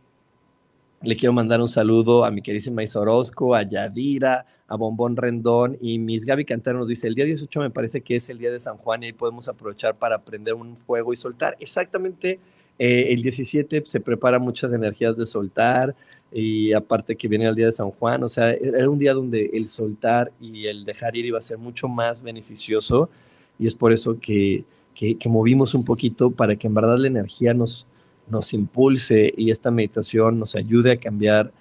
le 1.02 1.16
quiero 1.16 1.34
mandar 1.34 1.62
un 1.62 1.68
saludo 1.68 2.26
a 2.26 2.32
mi 2.32 2.42
queridísima 2.42 2.84
Isa 2.84 3.00
Orozco, 3.00 3.54
a 3.54 3.64
Yadira, 3.64 4.46
a 4.68 4.76
Bombón 4.76 5.16
Rendón 5.16 5.78
y 5.80 6.00
Miss 6.00 6.26
Gaby 6.26 6.46
Cantero 6.46 6.80
nos 6.80 6.88
dice, 6.88 7.08
el 7.08 7.16
día 7.16 7.26
18 7.26 7.60
me 7.60 7.70
parece 7.70 8.02
que 8.02 8.16
es 8.16 8.30
el 8.30 8.38
día 8.38 8.52
de 8.52 8.60
San 8.60 8.78
Juan 8.78 9.04
y 9.04 9.08
ahí 9.08 9.14
podemos 9.14 9.48
aprovechar 9.48 9.96
para 9.96 10.24
prender 10.24 10.56
un 10.56 10.76
fuego 10.76 11.14
y 11.14 11.16
soltar. 11.16 11.56
Exactamente, 11.60 12.40
eh, 12.80 13.08
el 13.10 13.22
17 13.22 13.84
se 13.88 14.00
prepara 14.00 14.40
muchas 14.40 14.74
energías 14.74 15.16
de 15.18 15.26
soltar 15.26 15.96
y 16.32 16.74
aparte 16.74 17.16
que 17.16 17.28
viene 17.28 17.46
el 17.46 17.56
día 17.56 17.68
de 17.68 17.72
San 17.72 17.92
Juan, 17.92 18.24
o 18.24 18.30
sea, 18.30 18.52
era 18.52 18.90
un 18.90 19.00
día 19.00 19.14
donde 19.14 19.50
el 19.54 19.70
soltar 19.70 20.32
y 20.42 20.68
el 20.68 20.86
dejar 20.86 21.16
ir 21.16 21.26
iba 21.26 21.40
a 21.40 21.42
ser 21.42 21.58
mucho 21.58 21.88
más 21.88 22.22
beneficioso 22.22 23.10
y 23.58 23.68
es 23.68 23.76
por 23.76 23.94
eso 23.94 24.20
que, 24.20 24.66
que, 24.94 25.18
que 25.18 25.30
movimos 25.30 25.74
un 25.74 25.86
poquito 25.86 26.32
para 26.32 26.56
que 26.56 26.68
en 26.68 26.74
verdad 26.74 26.98
la 26.98 27.08
energía 27.08 27.54
nos 27.54 27.88
nos 28.30 28.54
impulse 28.54 29.34
y 29.36 29.52
esta 29.52 29.72
meditación 29.72 30.40
nos 30.40 30.56
ayude 30.56 30.92
a 30.92 30.98
cambiar 30.98 31.52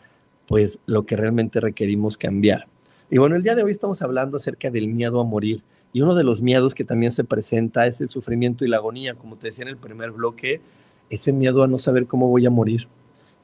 pues 0.47 0.79
lo 0.87 1.07
que 1.07 1.17
realmente 1.17 1.61
requerimos 1.61 2.17
cambiar. 2.17 2.67
Y 3.11 3.19
bueno, 3.19 3.37
el 3.37 3.43
día 3.43 3.55
de 3.55 3.63
hoy 3.63 3.73
estamos 3.73 4.03
hablando 4.03 4.37
acerca 4.37 4.71
del 4.71 4.89
miedo 4.89 5.21
a 5.21 5.25
morir. 5.25 5.63
Y 5.93 6.03
uno 6.03 6.15
de 6.15 6.25
los 6.25 6.43
miedos 6.43 6.75
que 6.75 6.85
también 6.85 7.13
se 7.13 7.25
presenta 7.25 7.87
es 7.87 8.01
el 8.01 8.11
sufrimiento 8.11 8.65
y 8.65 8.69
la 8.69 8.77
agonía. 8.77 9.15
Como 9.15 9.37
te 9.37 9.49
decía 9.49 9.63
en 9.63 9.69
el 9.69 9.77
primer 9.77 10.11
bloque, 10.11 10.61
ese 11.09 11.33
miedo 11.33 11.63
a 11.63 11.69
no 11.69 11.79
saber 11.79 12.07
cómo 12.07 12.29
voy 12.29 12.47
a 12.47 12.51
morir. 12.51 12.87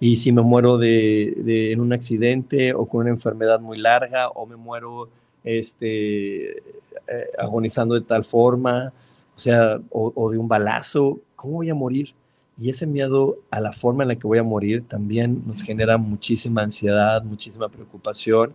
Y 0.04 0.16
si 0.16 0.32
me 0.32 0.42
muero 0.42 0.78
de, 0.78 1.70
en 1.70 1.80
un 1.80 1.92
accidente 1.92 2.74
o 2.74 2.86
con 2.86 3.02
una 3.02 3.10
enfermedad 3.10 3.60
muy 3.60 3.78
larga 3.78 4.30
o 4.30 4.46
me 4.46 4.56
muero 4.56 5.08
este, 5.44 6.58
eh, 6.58 7.30
agonizando 7.38 7.94
de 7.94 8.00
tal 8.00 8.24
forma, 8.24 8.92
o 9.36 9.38
sea, 9.38 9.80
o 9.90 10.30
de 10.32 10.38
un 10.38 10.48
balazo, 10.48 11.20
¿cómo 11.36 11.54
voy 11.58 11.70
a 11.70 11.74
morir? 11.76 12.14
Y 12.58 12.68
ese 12.68 12.84
miedo 12.84 13.38
a 13.48 13.60
la 13.60 13.72
forma 13.72 14.02
en 14.02 14.08
la 14.08 14.16
que 14.16 14.26
voy 14.26 14.38
a 14.38 14.42
morir 14.42 14.82
también 14.88 15.44
nos 15.46 15.62
genera 15.62 15.98
muchísima 15.98 16.62
ansiedad, 16.62 17.22
muchísima 17.22 17.68
preocupación. 17.68 18.54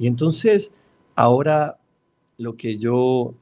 Y 0.00 0.08
entonces, 0.08 0.72
ahora 1.14 1.78
lo 2.38 2.56
que 2.56 2.76
yo, 2.76 3.34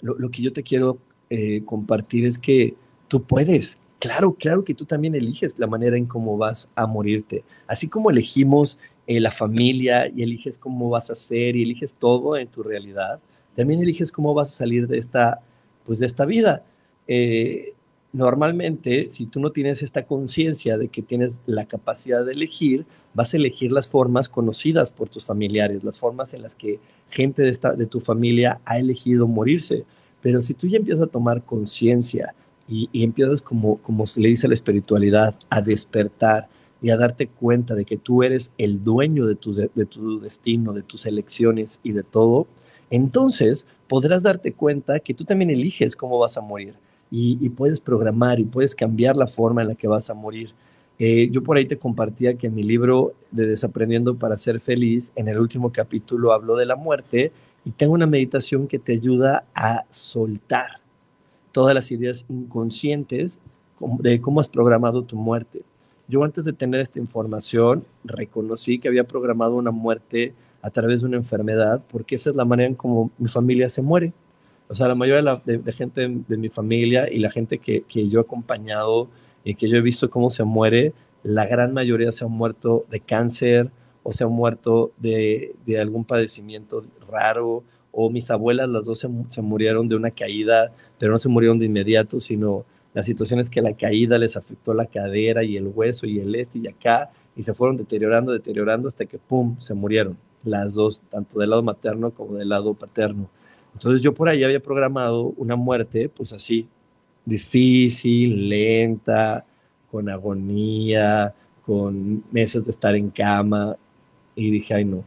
lo, 0.00 0.30
que 0.30 0.40
yo 0.40 0.54
te 0.54 0.62
quiero 0.62 0.96
eh, 1.28 1.62
compartir 1.66 2.24
es 2.24 2.38
que 2.38 2.76
tú 3.08 3.24
puedes, 3.24 3.76
claro, 4.00 4.34
claro 4.34 4.64
que 4.64 4.74
tú 4.74 4.84
también 4.84 5.14
eliges 5.14 5.56
la 5.58 5.68
manera 5.68 5.96
en 5.96 6.06
cómo 6.06 6.36
vas 6.36 6.68
a 6.74 6.86
morirte. 6.86 7.44
Así 7.68 7.86
como 7.86 8.10
elegimos 8.10 8.78
eh, 9.06 9.20
la 9.20 9.30
familia 9.30 10.08
y 10.08 10.22
eliges 10.22 10.58
cómo 10.58 10.88
vas 10.88 11.10
a 11.10 11.14
ser 11.14 11.54
y 11.54 11.62
eliges 11.62 11.94
todo 11.94 12.36
en 12.36 12.48
tu 12.48 12.62
realidad, 12.62 13.20
también 13.54 13.80
eliges 13.80 14.10
cómo 14.10 14.34
vas 14.34 14.48
a 14.48 14.58
salir 14.58 14.88
de 14.88 14.98
esta, 14.98 15.40
pues 15.84 15.98
de 15.98 16.06
esta 16.06 16.24
vida. 16.24 16.64
Eh, 17.06 17.74
normalmente, 18.12 19.08
si 19.12 19.26
tú 19.26 19.38
no 19.38 19.52
tienes 19.52 19.82
esta 19.82 20.06
conciencia 20.06 20.78
de 20.78 20.88
que 20.88 21.02
tienes 21.02 21.34
la 21.46 21.66
capacidad 21.66 22.24
de 22.24 22.32
elegir, 22.32 22.86
vas 23.12 23.34
a 23.34 23.36
elegir 23.36 23.70
las 23.70 23.86
formas 23.86 24.28
conocidas 24.28 24.92
por 24.92 25.10
tus 25.10 25.24
familiares, 25.26 25.84
las 25.84 25.98
formas 25.98 26.32
en 26.32 26.42
las 26.42 26.54
que 26.54 26.80
gente 27.10 27.42
de, 27.42 27.50
esta, 27.50 27.74
de 27.74 27.86
tu 27.86 28.00
familia 28.00 28.60
ha 28.64 28.78
elegido 28.78 29.28
morirse. 29.28 29.84
Pero 30.22 30.40
si 30.40 30.54
tú 30.54 30.68
ya 30.68 30.78
empiezas 30.78 31.04
a 31.04 31.10
tomar 31.10 31.44
conciencia 31.44 32.34
y, 32.70 32.88
empiezas, 33.02 33.42
como, 33.42 33.78
como 33.78 34.06
se 34.06 34.20
le 34.20 34.28
dice 34.28 34.46
a 34.46 34.48
la 34.48 34.54
espiritualidad, 34.54 35.34
a 35.50 35.60
despertar 35.60 36.48
y 36.80 36.90
a 36.90 36.96
darte 36.96 37.26
cuenta 37.26 37.74
de 37.74 37.84
que 37.84 37.96
tú 37.96 38.22
eres 38.22 38.50
el 38.56 38.82
dueño 38.82 39.26
de 39.26 39.34
tu, 39.34 39.52
de 39.52 39.86
tu 39.86 40.20
destino, 40.20 40.72
de 40.72 40.82
tus 40.82 41.04
elecciones 41.04 41.80
y 41.82 41.92
de 41.92 42.04
todo, 42.04 42.46
entonces 42.90 43.66
podrás 43.88 44.22
darte 44.22 44.52
cuenta 44.52 45.00
que 45.00 45.14
tú 45.14 45.24
también 45.24 45.50
eliges 45.50 45.96
cómo 45.96 46.18
vas 46.18 46.36
a 46.36 46.40
morir 46.40 46.74
y, 47.10 47.48
puedes 47.50 47.80
programar 47.80 48.38
y 48.38 48.44
puedes 48.44 48.74
cambiar 48.76 49.16
la 49.16 49.26
forma 49.26 49.62
en 49.62 49.68
la 49.68 49.74
que 49.74 49.88
vas 49.88 50.10
a 50.10 50.14
morir. 50.14 50.52
Eh, 50.98 51.28
yo 51.30 51.42
por 51.42 51.56
ahí 51.56 51.66
te 51.66 51.78
compartía 51.78 52.34
que 52.34 52.46
en 52.46 52.54
mi 52.54 52.62
libro 52.62 53.14
de 53.32 53.46
Desaprendiendo 53.46 54.16
para 54.16 54.36
ser 54.36 54.60
feliz, 54.60 55.10
en 55.16 55.28
el 55.28 55.40
último 55.40 55.72
capítulo 55.72 56.32
hablo 56.32 56.56
de 56.56 56.66
la 56.66 56.76
muerte 56.76 57.32
y 57.64 57.72
tengo 57.72 57.94
una 57.94 58.06
meditación 58.06 58.68
que 58.68 58.78
te 58.78 58.92
ayuda 58.92 59.44
a 59.54 59.84
soltar 59.90 60.80
todas 61.52 61.74
las 61.74 61.90
ideas 61.90 62.24
inconscientes 62.28 63.38
de 63.98 64.20
cómo 64.20 64.40
has 64.40 64.48
programado 64.48 65.02
tu 65.02 65.16
muerte. 65.16 65.62
Yo 66.08 66.24
antes 66.24 66.44
de 66.44 66.52
tener 66.52 66.80
esta 66.80 66.98
información 66.98 67.84
reconocí 68.04 68.78
que 68.78 68.88
había 68.88 69.04
programado 69.04 69.54
una 69.54 69.70
muerte 69.70 70.34
a 70.62 70.70
través 70.70 71.00
de 71.00 71.06
una 71.06 71.16
enfermedad 71.16 71.82
porque 71.90 72.16
esa 72.16 72.30
es 72.30 72.36
la 72.36 72.44
manera 72.44 72.68
en 72.68 72.74
cómo 72.74 73.10
mi 73.18 73.28
familia 73.28 73.68
se 73.68 73.82
muere. 73.82 74.12
O 74.68 74.74
sea, 74.74 74.88
la 74.88 74.94
mayoría 74.94 75.42
de, 75.44 75.72
gente 75.72 76.08
de, 76.28 76.36
mi 76.36 76.48
familia 76.48 77.10
y 77.10 77.18
la 77.18 77.30
gente 77.30 77.58
que, 77.58 77.84
yo 78.08 78.20
he 78.20 78.22
acompañado 78.22 79.08
y 79.42 79.54
que 79.54 79.68
yo 79.68 79.76
he 79.76 79.80
visto 79.80 80.10
cómo 80.10 80.30
se 80.30 80.44
muere, 80.44 80.92
la 81.22 81.46
gran 81.46 81.74
mayoría 81.74 82.12
se 82.12 82.24
han 82.24 82.30
muerto 82.30 82.86
de 82.88 83.00
cáncer 83.00 83.70
o 84.04 84.12
se 84.12 84.22
han 84.22 84.30
muerto 84.30 84.92
de, 84.98 85.56
algún 85.80 86.04
padecimiento 86.04 86.84
raro 87.10 87.64
o 87.92 88.10
mis 88.10 88.30
abuelas, 88.30 88.68
las 88.68 88.86
dos 88.86 88.98
se, 88.98 89.42
murieron 89.42 89.88
de 89.88 89.96
una 89.96 90.10
caída, 90.10 90.72
pero 90.98 91.12
no 91.12 91.18
se 91.18 91.28
murieron 91.28 91.58
de 91.58 91.66
inmediato, 91.66 92.20
sino 92.20 92.64
la 92.94 93.02
situación 93.02 93.40
es 93.40 93.50
que 93.50 93.62
la 93.62 93.74
caída 93.74 94.18
les 94.18 94.36
afectó 94.36 94.74
la 94.74 94.86
cadera 94.86 95.44
y 95.44 95.56
el 95.56 95.68
hueso 95.68 96.06
y 96.06 96.18
el 96.18 96.34
este 96.34 96.58
y 96.58 96.68
acá, 96.68 97.10
y 97.36 97.42
se 97.42 97.54
fueron 97.54 97.76
deteriorando, 97.76 98.32
deteriorando 98.32 98.88
hasta 98.88 99.06
que, 99.06 99.18
¡pum!, 99.18 99.56
se 99.60 99.74
murieron, 99.74 100.16
las 100.44 100.74
dos, 100.74 101.02
tanto 101.10 101.38
del 101.38 101.50
lado 101.50 101.62
materno 101.62 102.10
como 102.10 102.36
del 102.36 102.48
lado 102.48 102.74
paterno. 102.74 103.28
Entonces 103.74 104.00
yo 104.00 104.14
por 104.14 104.28
ahí 104.28 104.42
había 104.44 104.60
programado 104.60 105.34
una 105.36 105.56
muerte, 105.56 106.08
pues 106.08 106.32
así, 106.32 106.68
difícil, 107.24 108.48
lenta, 108.48 109.44
con 109.90 110.08
agonía, 110.08 111.34
con 111.64 112.24
meses 112.30 112.64
de 112.64 112.70
estar 112.70 112.94
en 112.94 113.10
cama. 113.10 113.76
Y 114.34 114.50
dije, 114.50 114.74
ay 114.74 114.84
no, 114.84 115.04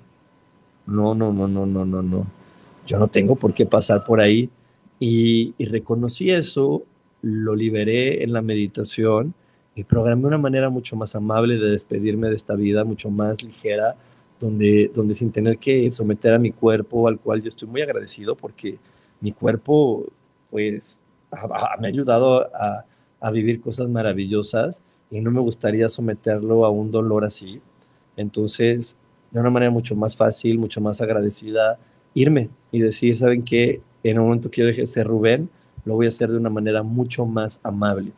no, 0.85 1.15
no, 1.15 1.33
no, 1.33 1.47
no, 1.47 1.65
no, 1.65 1.85
no, 1.85 2.01
no. 2.01 2.42
Yo 2.85 2.99
no 2.99 3.07
tengo 3.07 3.35
por 3.35 3.53
qué 3.53 3.65
pasar 3.65 4.03
por 4.05 4.19
ahí. 4.19 4.49
Y, 4.99 5.53
y 5.57 5.65
reconocí 5.65 6.31
eso, 6.31 6.83
lo 7.21 7.55
liberé 7.55 8.23
en 8.23 8.33
la 8.33 8.41
meditación 8.41 9.33
y 9.75 9.83
programé 9.83 10.27
una 10.27 10.37
manera 10.37 10.69
mucho 10.69 10.95
más 10.95 11.15
amable 11.15 11.57
de 11.57 11.71
despedirme 11.71 12.29
de 12.29 12.35
esta 12.35 12.55
vida, 12.55 12.83
mucho 12.83 13.09
más 13.09 13.41
ligera, 13.43 13.95
donde, 14.39 14.91
donde 14.93 15.15
sin 15.15 15.31
tener 15.31 15.57
que 15.57 15.91
someter 15.91 16.33
a 16.33 16.39
mi 16.39 16.51
cuerpo, 16.51 17.07
al 17.07 17.19
cual 17.19 17.41
yo 17.41 17.49
estoy 17.49 17.67
muy 17.67 17.81
agradecido 17.81 18.35
porque 18.35 18.77
mi 19.21 19.31
cuerpo, 19.31 20.05
pues, 20.51 21.01
me 21.79 21.87
ha 21.87 21.89
ayudado 21.89 22.49
a, 22.55 22.85
a 23.19 23.31
vivir 23.31 23.61
cosas 23.61 23.87
maravillosas 23.89 24.81
y 25.09 25.21
no 25.21 25.31
me 25.31 25.39
gustaría 25.39 25.89
someterlo 25.89 26.65
a 26.65 26.69
un 26.69 26.91
dolor 26.91 27.23
así. 27.23 27.61
Entonces, 28.17 28.97
de 29.31 29.39
una 29.39 29.49
manera 29.49 29.71
mucho 29.71 29.95
más 29.95 30.15
fácil, 30.15 30.59
mucho 30.59 30.81
más 30.81 31.01
agradecida, 31.01 31.79
irme 32.13 32.49
y 32.71 32.79
decir, 32.79 33.15
¿saben 33.17 33.43
qué? 33.43 33.81
En 34.03 34.17
el 34.17 34.23
momento 34.23 34.51
que 34.51 34.61
yo 34.61 34.67
deje 34.67 34.81
de 34.81 34.87
ser 34.87 35.07
Rubén, 35.07 35.49
lo 35.85 35.95
voy 35.95 36.05
a 36.05 36.09
hacer 36.09 36.29
de 36.29 36.37
una 36.37 36.49
manera 36.49 36.83
mucho 36.83 37.25
más 37.25 37.59
amable. 37.63 38.11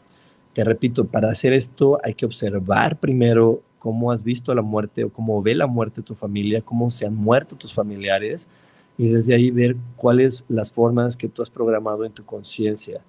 Te 0.53 0.63
repito, 0.63 1.05
para 1.05 1.29
hacer 1.29 1.53
esto 1.53 1.99
hay 2.03 2.13
que 2.13 2.25
observar 2.25 2.99
primero 2.99 3.61
cómo 3.79 4.11
has 4.11 4.23
visto 4.23 4.53
la 4.55 4.61
muerte 4.61 5.03
o 5.03 5.09
cómo 5.09 5.41
ve 5.41 5.53
la 5.53 5.67
muerte 5.67 6.01
tu 6.01 6.15
familia, 6.15 6.61
cómo 6.61 6.89
se 6.89 7.05
han 7.05 7.15
muerto 7.15 7.55
tus 7.55 7.73
familiares 7.73 8.47
y 8.97 9.09
desde 9.09 9.35
ahí 9.35 9.51
ver 9.51 9.75
cuáles 9.95 10.45
las 10.47 10.71
formas 10.71 11.17
que 11.17 11.27
tú 11.27 11.41
has 11.41 11.49
programado 11.49 12.05
en 12.05 12.11
tu 12.11 12.25
conciencia 12.25 13.01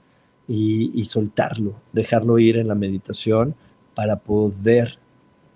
y, 0.48 1.04
soltarlo, 1.06 1.74
dejarlo 1.92 2.38
ir 2.38 2.56
en 2.56 2.68
la 2.68 2.74
meditación 2.74 3.54
para 3.94 4.16
poder 4.16 4.98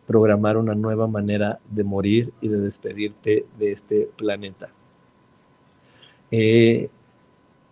programar 0.07 0.57
una 0.57 0.75
nueva 0.75 1.07
manera 1.07 1.61
de 1.71 1.85
morir 1.85 2.33
y 2.41 2.49
de 2.49 2.59
despedirte 2.59 3.47
de 3.59 3.73
este 3.73 4.09
planeta. 4.17 4.71
Eh, 6.31 6.89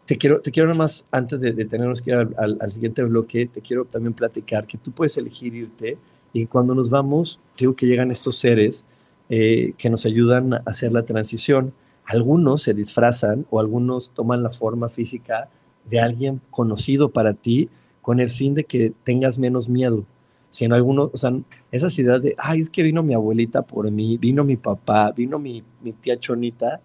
te 0.06 0.16
quiero, 0.16 0.40
te 0.40 0.50
quiero 0.50 0.68
nada 0.68 0.78
más, 0.78 1.06
antes 1.10 1.38
de, 1.38 1.52
tenernos 1.66 2.00
que 2.00 2.12
ir 2.12 2.16
al, 2.36 2.70
siguiente 2.70 3.02
bloque, 3.02 3.46
te 3.46 3.60
quiero 3.60 3.84
también 3.84 4.14
platicar 4.14 4.66
que 4.66 4.78
tú 4.78 4.90
puedes 4.90 5.16
elegir 5.18 5.54
irte 5.54 5.98
y 6.32 6.46
cuando 6.46 6.74
nos 6.74 6.88
vamos, 6.88 7.40
digo 7.58 7.76
que 7.76 7.86
llegan 7.86 8.10
estos 8.10 8.38
seres 8.38 8.84
eh, 9.28 9.74
que 9.76 9.90
nos 9.90 10.06
ayudan 10.06 10.54
a 10.54 10.62
hacer 10.64 10.92
la 10.92 11.02
transición. 11.02 11.74
Algunos 12.06 12.62
se 12.62 12.72
disfrazan 12.72 13.46
o 13.50 13.60
algunos 13.60 14.10
toman 14.10 14.42
la 14.42 14.50
forma 14.50 14.88
física 14.88 15.50
de 15.88 16.00
alguien 16.00 16.40
conocido 16.50 17.10
para 17.10 17.34
ti 17.34 17.68
con 18.00 18.20
el 18.20 18.30
fin 18.30 18.54
de 18.54 18.64
que 18.64 18.92
tengas 19.04 19.38
menos 19.38 19.68
miedo. 19.68 20.04
Si 20.50 20.64
en 20.64 20.72
algunos, 20.72 21.10
o 21.12 21.18
sea, 21.18 21.32
esas 21.70 21.98
ideas 21.98 22.22
de, 22.22 22.34
ay, 22.38 22.62
es 22.62 22.70
que 22.70 22.82
vino 22.82 23.02
mi 23.02 23.12
abuelita 23.12 23.62
por 23.62 23.90
mí, 23.90 24.16
vino 24.16 24.44
mi 24.44 24.56
papá, 24.56 25.12
vino 25.12 25.38
mi, 25.38 25.62
mi 25.82 25.92
tía 25.92 26.18
Chonita, 26.18 26.80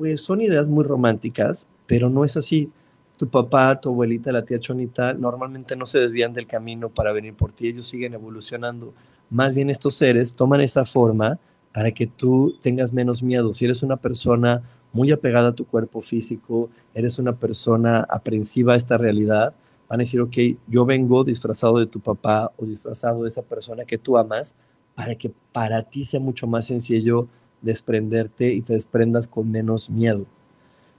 pues 0.00 0.22
son 0.22 0.40
ideas 0.40 0.66
muy 0.66 0.82
románticas, 0.82 1.68
pero 1.86 2.08
no 2.08 2.24
es 2.24 2.34
así. 2.34 2.70
Tu 3.18 3.28
papá, 3.28 3.78
tu 3.78 3.90
abuelita, 3.90 4.32
la 4.32 4.46
tía 4.46 4.58
Chonita, 4.58 5.12
normalmente 5.12 5.76
no 5.76 5.84
se 5.84 5.98
desvían 5.98 6.32
del 6.32 6.46
camino 6.46 6.88
para 6.88 7.12
venir 7.12 7.34
por 7.34 7.52
ti, 7.52 7.68
ellos 7.68 7.86
siguen 7.86 8.14
evolucionando. 8.14 8.94
Más 9.28 9.54
bien 9.54 9.68
estos 9.68 9.96
seres 9.96 10.34
toman 10.34 10.62
esa 10.62 10.86
forma 10.86 11.38
para 11.74 11.90
que 11.90 12.06
tú 12.06 12.56
tengas 12.62 12.94
menos 12.94 13.22
miedo. 13.22 13.52
Si 13.52 13.66
eres 13.66 13.82
una 13.82 13.98
persona 13.98 14.62
muy 14.94 15.12
apegada 15.12 15.50
a 15.50 15.54
tu 15.54 15.66
cuerpo 15.66 16.00
físico, 16.00 16.70
eres 16.94 17.18
una 17.18 17.36
persona 17.36 18.00
aprensiva 18.08 18.72
a 18.72 18.76
esta 18.78 18.96
realidad, 18.96 19.52
van 19.86 20.00
a 20.00 20.04
decir, 20.04 20.22
ok, 20.22 20.34
yo 20.66 20.86
vengo 20.86 21.24
disfrazado 21.24 21.78
de 21.78 21.84
tu 21.84 22.00
papá 22.00 22.52
o 22.56 22.64
disfrazado 22.64 23.24
de 23.24 23.28
esa 23.28 23.42
persona 23.42 23.84
que 23.84 23.98
tú 23.98 24.16
amas, 24.16 24.54
para 24.94 25.14
que 25.14 25.30
para 25.52 25.82
ti 25.82 26.06
sea 26.06 26.20
mucho 26.20 26.46
más 26.46 26.64
sencillo 26.68 27.28
desprenderte 27.62 28.52
y 28.52 28.62
te 28.62 28.74
desprendas 28.74 29.26
con 29.26 29.50
menos 29.50 29.90
miedo. 29.90 30.26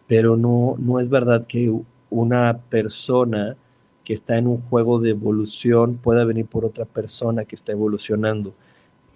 Pero 0.08 0.38
no, 0.38 0.76
no 0.78 1.00
es 1.00 1.10
verdad 1.10 1.46
que 1.48 1.74
una 2.10 2.58
persona 2.70 3.56
que 4.04 4.14
está 4.14 4.38
en 4.38 4.48
un 4.48 4.62
juego 4.62 5.00
de 5.00 5.12
evolución 5.12 5.98
pueda 5.98 6.26
venir 6.26 6.46
por 6.46 6.66
otra 6.66 6.86
persona 6.86 7.46
que 7.46 7.56
está 7.56 7.72
evolucionando. 7.72 8.54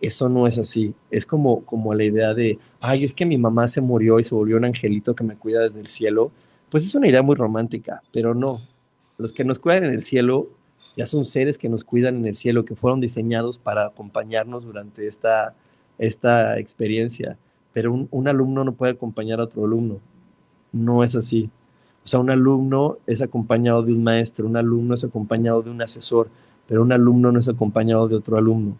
Eso 0.01 0.29
no 0.29 0.47
es 0.47 0.57
así. 0.57 0.93
Es 1.09 1.25
como, 1.25 1.65
como 1.65 1.93
la 1.93 2.03
idea 2.03 2.33
de, 2.33 2.59
ay, 2.79 3.05
es 3.05 3.13
que 3.13 3.25
mi 3.25 3.37
mamá 3.37 3.67
se 3.67 3.81
murió 3.81 4.19
y 4.19 4.23
se 4.23 4.35
volvió 4.35 4.57
un 4.57 4.65
angelito 4.65 5.15
que 5.15 5.23
me 5.23 5.35
cuida 5.35 5.61
desde 5.61 5.79
el 5.79 5.87
cielo. 5.87 6.31
Pues 6.69 6.83
es 6.83 6.95
una 6.95 7.07
idea 7.07 7.23
muy 7.23 7.35
romántica, 7.35 8.03
pero 8.11 8.33
no. 8.33 8.61
Los 9.17 9.33
que 9.33 9.43
nos 9.45 9.59
cuidan 9.59 9.85
en 9.85 9.93
el 9.93 10.03
cielo 10.03 10.49
ya 10.97 11.05
son 11.05 11.25
seres 11.25 11.57
que 11.57 11.69
nos 11.69 11.83
cuidan 11.83 12.17
en 12.17 12.25
el 12.25 12.35
cielo, 12.35 12.65
que 12.65 12.75
fueron 12.75 13.01
diseñados 13.01 13.57
para 13.57 13.85
acompañarnos 13.87 14.63
durante 14.63 15.07
esta, 15.07 15.55
esta 15.97 16.59
experiencia. 16.59 17.37
Pero 17.73 17.93
un, 17.93 18.07
un 18.11 18.27
alumno 18.27 18.63
no 18.63 18.73
puede 18.73 18.93
acompañar 18.93 19.39
a 19.39 19.43
otro 19.43 19.65
alumno. 19.65 19.99
No 20.71 21.03
es 21.03 21.15
así. 21.15 21.49
O 22.03 22.07
sea, 22.07 22.19
un 22.19 22.29
alumno 22.29 22.97
es 23.07 23.21
acompañado 23.21 23.81
de 23.81 23.91
un 23.91 24.03
maestro, 24.03 24.45
un 24.45 24.57
alumno 24.57 24.93
es 24.93 25.03
acompañado 25.03 25.63
de 25.63 25.71
un 25.71 25.81
asesor, 25.81 26.29
pero 26.67 26.83
un 26.83 26.91
alumno 26.91 27.31
no 27.31 27.39
es 27.39 27.49
acompañado 27.49 28.07
de 28.07 28.15
otro 28.15 28.37
alumno. 28.37 28.77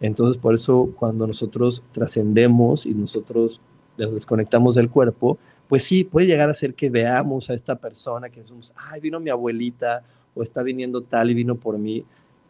Entonces, 0.00 0.40
por 0.40 0.52
eso 0.52 0.90
cuando 0.96 1.26
nosotros 1.26 1.82
trascendemos 1.92 2.84
y 2.84 2.92
nosotros 2.92 3.60
desconectamos 3.96 4.74
del 4.74 4.90
cuerpo, 4.90 5.38
pues 5.68 5.84
sí, 5.84 6.04
puede 6.04 6.26
llegar 6.26 6.50
a 6.50 6.54
ser 6.54 6.74
que 6.74 6.90
veamos 6.90 7.48
a 7.48 7.54
esta 7.54 7.76
persona 7.76 8.28
que 8.28 8.42
decimos, 8.42 8.74
ay, 8.76 9.00
vino 9.00 9.20
mi 9.20 9.30
abuelita 9.30 10.02
o 10.34 10.42
está 10.42 10.62
viniendo 10.62 11.00
tal 11.00 11.30
y 11.30 11.34
vino 11.34 11.54
por 11.54 11.78
mí, 11.78 12.04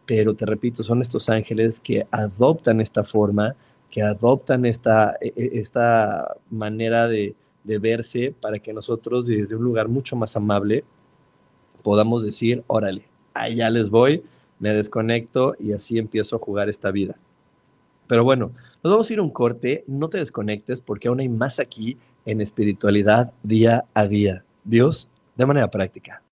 pero 0.05 0.33
te 0.33 0.45
repito, 0.45 0.83
son 0.83 1.01
estos 1.01 1.29
ángeles 1.29 1.79
que 1.79 2.05
adoptan 2.11 2.81
esta 2.81 3.03
forma, 3.03 3.55
que 3.95 4.01
adoptan 4.01 4.65
esta, 4.65 5.15
e, 5.21 5.31
e, 5.37 5.57
esta 5.61 6.35
manera 6.49 7.07
de, 7.07 7.33
verse 7.63 8.35
para 8.41 8.59
que 8.59 8.73
nosotros 8.73 9.25
desde 9.25 9.55
un 9.55 9.63
lugar 9.63 9.87
mucho 9.87 10.17
más 10.17 10.35
amable 10.35 10.83
podamos 11.81 12.21
decir, 12.21 12.61
órale, 12.67 13.05
allá 13.33 13.69
les 13.69 13.89
voy, 13.89 14.21
me 14.59 14.73
desconecto 14.73 15.55
y 15.61 15.71
así 15.71 15.97
empiezo 15.97 16.35
a 16.35 16.39
jugar 16.39 16.67
esta 16.67 16.91
vida. 16.91 17.15
Pero 18.05 18.25
bueno, 18.25 18.51
nos 18.83 18.91
vamos 18.91 19.09
a 19.09 19.13
ir 19.13 19.19
a 19.19 19.23
un 19.23 19.29
corte, 19.29 19.85
no 19.87 20.09
te 20.09 20.17
desconectes 20.17 20.81
porque 20.81 21.07
aún 21.07 21.21
hay 21.21 21.29
más 21.29 21.61
aquí 21.61 21.97
en 22.25 22.41
espiritualidad 22.41 23.31
día 23.43 23.85
a 23.93 24.07
día. 24.07 24.43
Dios, 24.65 25.07
de 25.37 25.45
manera 25.45 25.71
práctica. 25.71 26.24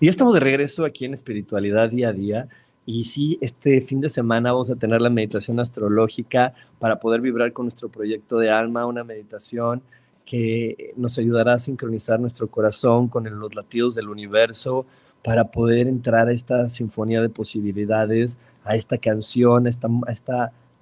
Y 0.00 0.08
estamos 0.08 0.34
de 0.34 0.40
regreso 0.40 0.84
aquí 0.84 1.04
en 1.04 1.14
Espiritualidad 1.14 1.90
Día 1.90 2.08
a 2.08 2.12
Día. 2.12 2.48
Y 2.84 3.04
sí, 3.04 3.38
este 3.40 3.80
fin 3.80 4.00
de 4.00 4.10
semana 4.10 4.52
vamos 4.52 4.70
a 4.70 4.76
tener 4.76 5.00
la 5.00 5.08
meditación 5.08 5.60
astrológica 5.60 6.52
para 6.78 6.98
poder 6.98 7.20
vibrar 7.20 7.52
con 7.52 7.66
nuestro 7.66 7.88
proyecto 7.88 8.38
de 8.38 8.50
alma, 8.50 8.86
una 8.86 9.04
meditación 9.04 9.82
que 10.24 10.92
nos 10.96 11.18
ayudará 11.18 11.54
a 11.54 11.58
sincronizar 11.60 12.18
nuestro 12.18 12.48
corazón 12.48 13.08
con 13.08 13.24
los 13.38 13.54
latidos 13.54 13.94
del 13.94 14.08
universo 14.08 14.84
para 15.22 15.50
poder 15.50 15.86
entrar 15.86 16.28
a 16.28 16.32
esta 16.32 16.68
sinfonía 16.68 17.22
de 17.22 17.28
posibilidades, 17.28 18.36
a 18.64 18.74
esta 18.74 18.98
canción, 18.98 19.66
a 19.66 19.70
este 19.70 20.32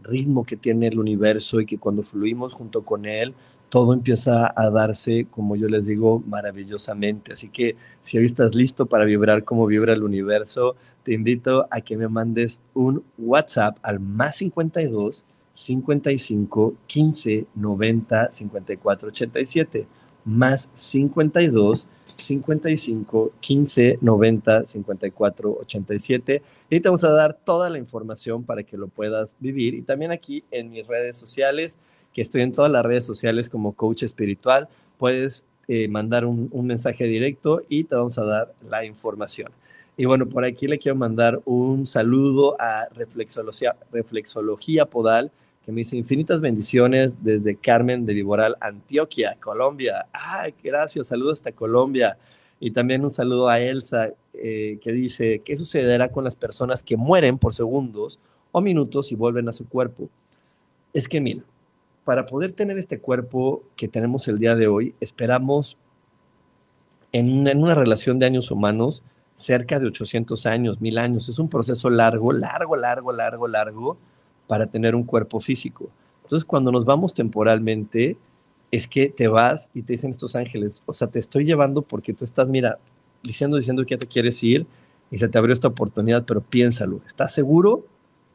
ritmo 0.00 0.44
que 0.44 0.56
tiene 0.56 0.88
el 0.88 0.98
universo 0.98 1.60
y 1.60 1.66
que 1.66 1.78
cuando 1.78 2.02
fluimos 2.02 2.54
junto 2.54 2.82
con 2.82 3.04
él 3.04 3.34
todo 3.73 3.95
empieza 3.95 4.53
a 4.55 4.68
darse, 4.68 5.27
como 5.31 5.57
yo 5.57 5.66
les 5.66 5.87
digo, 5.87 6.23
maravillosamente. 6.27 7.33
Así 7.33 7.49
que 7.49 7.75
si 8.03 8.18
hoy 8.18 8.27
estás 8.27 8.55
listo 8.55 8.85
para 8.85 9.07
vibrar 9.07 9.45
como 9.45 9.64
vibra 9.64 9.95
el 9.95 10.03
universo, 10.03 10.77
te 11.05 11.14
invito 11.14 11.66
a 11.70 11.81
que 11.81 11.97
me 11.97 12.07
mandes 12.07 12.61
un 12.75 13.03
WhatsApp 13.16 13.79
al 13.81 13.99
más 13.99 14.37
52 14.37 15.25
55 15.55 16.75
15 16.87 17.47
90 17.55 18.33
54 18.35 19.09
87 19.09 19.87
más 20.27 20.68
52 20.75 21.89
55 22.14 23.33
15 23.41 23.99
90 24.03 24.66
54 24.66 25.59
87 25.62 26.43
y 26.68 26.81
te 26.81 26.89
vamos 26.91 27.05
a 27.05 27.11
dar 27.11 27.39
toda 27.43 27.70
la 27.70 27.79
información 27.79 28.45
para 28.45 28.64
que 28.64 28.77
lo 28.77 28.89
puedas 28.89 29.35
vivir. 29.41 29.73
Y 29.73 29.81
también 29.81 30.12
aquí 30.12 30.45
en 30.51 30.70
mis 30.70 30.87
redes 30.87 31.16
sociales 31.16 31.79
que 32.12 32.22
estoy 32.22 32.42
en 32.42 32.52
todas 32.52 32.70
las 32.70 32.84
redes 32.84 33.04
sociales 33.04 33.48
como 33.48 33.72
coach 33.72 34.02
espiritual. 34.02 34.68
Puedes 34.98 35.44
eh, 35.68 35.88
mandar 35.88 36.24
un, 36.24 36.50
mensaje 36.66 37.04
directo 37.04 37.62
y 37.68 37.84
te 37.84 37.94
vamos 37.94 38.18
a 38.18 38.24
dar 38.24 38.52
la 38.68 38.84
información. 38.84 39.50
Y 39.96 40.06
bueno, 40.06 40.26
por 40.26 40.44
aquí 40.44 40.66
le 40.66 40.78
quiero 40.78 40.96
mandar 40.96 41.40
un 41.44 41.86
saludo 41.86 42.56
a 42.60 42.88
Reflexología, 42.94 43.76
Reflexología 43.92 44.86
Podal, 44.86 45.30
que 45.64 45.70
me 45.70 45.82
dice 45.82 45.96
infinitas 45.96 46.40
bendiciones 46.40 47.22
desde 47.22 47.56
Carmen 47.56 48.04
de 48.04 48.14
Viboral, 48.14 48.56
Antioquia, 48.60 49.36
Colombia. 49.40 50.06
Ay, 50.12 50.54
gracias, 50.62 51.08
saludos 51.08 51.38
hasta 51.38 51.52
Colombia. 51.52 52.18
Y 52.58 52.72
también 52.72 53.04
un 53.04 53.10
saludo 53.10 53.48
a 53.48 53.60
Elsa, 53.60 54.10
eh, 54.34 54.78
que 54.80 54.92
dice, 54.92 55.42
¿qué 55.44 55.56
sucederá 55.56 56.10
con 56.10 56.24
las 56.24 56.34
personas 56.34 56.82
que 56.82 56.96
mueren 56.96 57.38
por 57.38 57.54
segundos 57.54 58.18
o 58.50 58.60
minutos 58.60 59.12
y 59.12 59.14
vuelven 59.14 59.48
a 59.48 59.52
su 59.52 59.68
cuerpo? 59.68 60.08
Es 60.92 61.08
que 61.08 61.20
mira, 61.20 61.42
para 62.05 62.26
poder 62.26 62.53
tener 62.53 62.78
este 62.78 62.98
cuerpo 62.98 63.62
que 63.76 63.88
tenemos 63.88 64.26
el 64.28 64.38
día 64.38 64.57
de 64.57 64.66
hoy, 64.66 64.94
esperamos 65.00 65.76
en 67.12 67.46
una, 67.59 67.74
relación 67.74 68.18
de 68.18 68.26
años 68.26 68.50
humanos 68.50 69.03
cerca 69.36 69.78
de 69.78 69.86
800 69.86 70.46
años, 70.46 70.80
mil 70.80 70.98
años. 70.98 71.28
Es 71.28 71.38
un 71.38 71.48
proceso 71.48 71.90
largo, 71.90 72.32
largo, 72.32 72.74
largo, 72.74 73.12
largo, 73.12 73.48
largo 73.48 73.96
para 74.46 74.66
tener 74.66 74.94
un 74.94 75.05
cuerpo 75.05 75.40
físico. 75.40 75.90
Entonces, 76.22 76.44
cuando 76.44 76.72
nos 76.72 76.84
vamos 76.84 77.12
temporalmente, 77.12 78.16
es 78.70 78.88
que 78.88 79.09
te 79.09 79.28
vas 79.28 79.68
y 79.74 79.82
te 79.82 79.92
dicen 79.92 80.11
estos 80.11 80.34
ángeles, 80.34 80.82
o 80.86 80.94
sea, 80.94 81.09
te 81.09 81.18
estoy 81.18 81.44
llevando 81.44 81.82
porque 81.82 82.14
tú 82.14 82.24
estás, 82.24 82.48
mira, 82.48 82.78
diciendo, 83.22 83.59
diciendo 83.59 83.84
que 83.84 83.94
ya 83.94 83.98
te 83.98 84.07
quieres 84.07 84.42
ir 84.42 84.66
y 85.11 85.18
se 85.18 85.28
te 85.28 85.36
abrió 85.36 85.53
esta 85.53 85.68
oportunidad, 85.68 86.24
pero 86.24 86.40
piénsalo, 86.40 87.00
¿estás 87.07 87.34
seguro? 87.34 87.84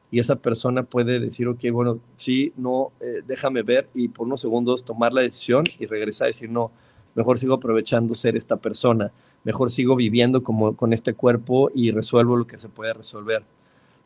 Y 0.10 0.20
esa 0.20 0.38
persona 0.38 0.84
puede 0.84 1.20
decir, 1.20 1.48
ok, 1.48 1.66
bueno, 1.72 2.00
sí, 2.16 2.54
no, 2.56 2.92
eh, 3.02 3.22
déjame 3.28 3.64
ver 3.64 3.90
y 3.94 4.08
por 4.08 4.26
unos 4.26 4.42
segundos 4.42 4.86
tomar 4.86 5.12
la 5.14 5.22
decisión 5.22 5.66
y 5.80 5.86
regresar 5.86 6.28
y 6.28 6.32
decir, 6.32 6.50
no, 6.50 6.72
mejor 7.16 7.40
sigo 7.40 7.56
aprovechando 7.56 8.16
ser 8.16 8.38
esta 8.38 8.58
persona, 8.58 9.12
mejor 9.44 9.70
sigo 9.70 9.96
viviendo 9.96 10.44
como 10.44 10.76
con 10.76 10.94
este 10.94 11.14
cuerpo 11.14 11.72
y 11.76 11.92
resuelvo 11.92 12.38
lo 12.38 12.48
que 12.48 12.58
se 12.58 12.70
puede 12.70 12.94
resolver. 12.94 13.44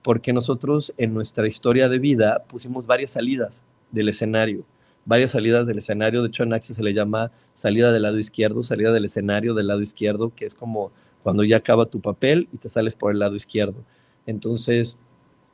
Porque 0.01 0.33
nosotros 0.33 0.93
en 0.97 1.13
nuestra 1.13 1.47
historia 1.47 1.87
de 1.87 1.99
vida 1.99 2.43
pusimos 2.47 2.87
varias 2.87 3.11
salidas 3.11 3.63
del 3.91 4.09
escenario 4.09 4.65
varias 5.05 5.31
salidas 5.31 5.65
del 5.65 5.79
escenario. 5.79 6.21
De 6.21 6.29
hecho, 6.29 6.43
en 6.43 6.53
Axis 6.53 6.75
se 6.75 6.83
le 6.83 6.93
llama 6.93 7.31
salida 7.53 7.91
del 7.91 8.03
lado 8.03 8.19
izquierdo, 8.19 8.63
salida 8.63 8.91
del 8.91 9.05
escenario 9.05 9.53
del 9.53 9.67
lado 9.67 9.81
izquierdo, 9.81 10.33
que 10.35 10.45
es 10.45 10.55
como 10.55 10.91
cuando 11.23 11.43
ya 11.43 11.57
acaba 11.57 11.85
tu 11.85 12.01
papel 12.01 12.47
y 12.51 12.57
te 12.57 12.69
sales 12.69 12.95
por 12.95 13.11
el 13.11 13.19
lado 13.19 13.35
izquierdo. 13.35 13.83
Entonces, 14.25 14.97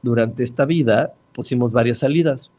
durante 0.08 0.43
esta 0.43 0.66
vida 0.66 1.14
pusimos 1.34 1.72
varias 1.72 1.99
salidas. 1.99 2.49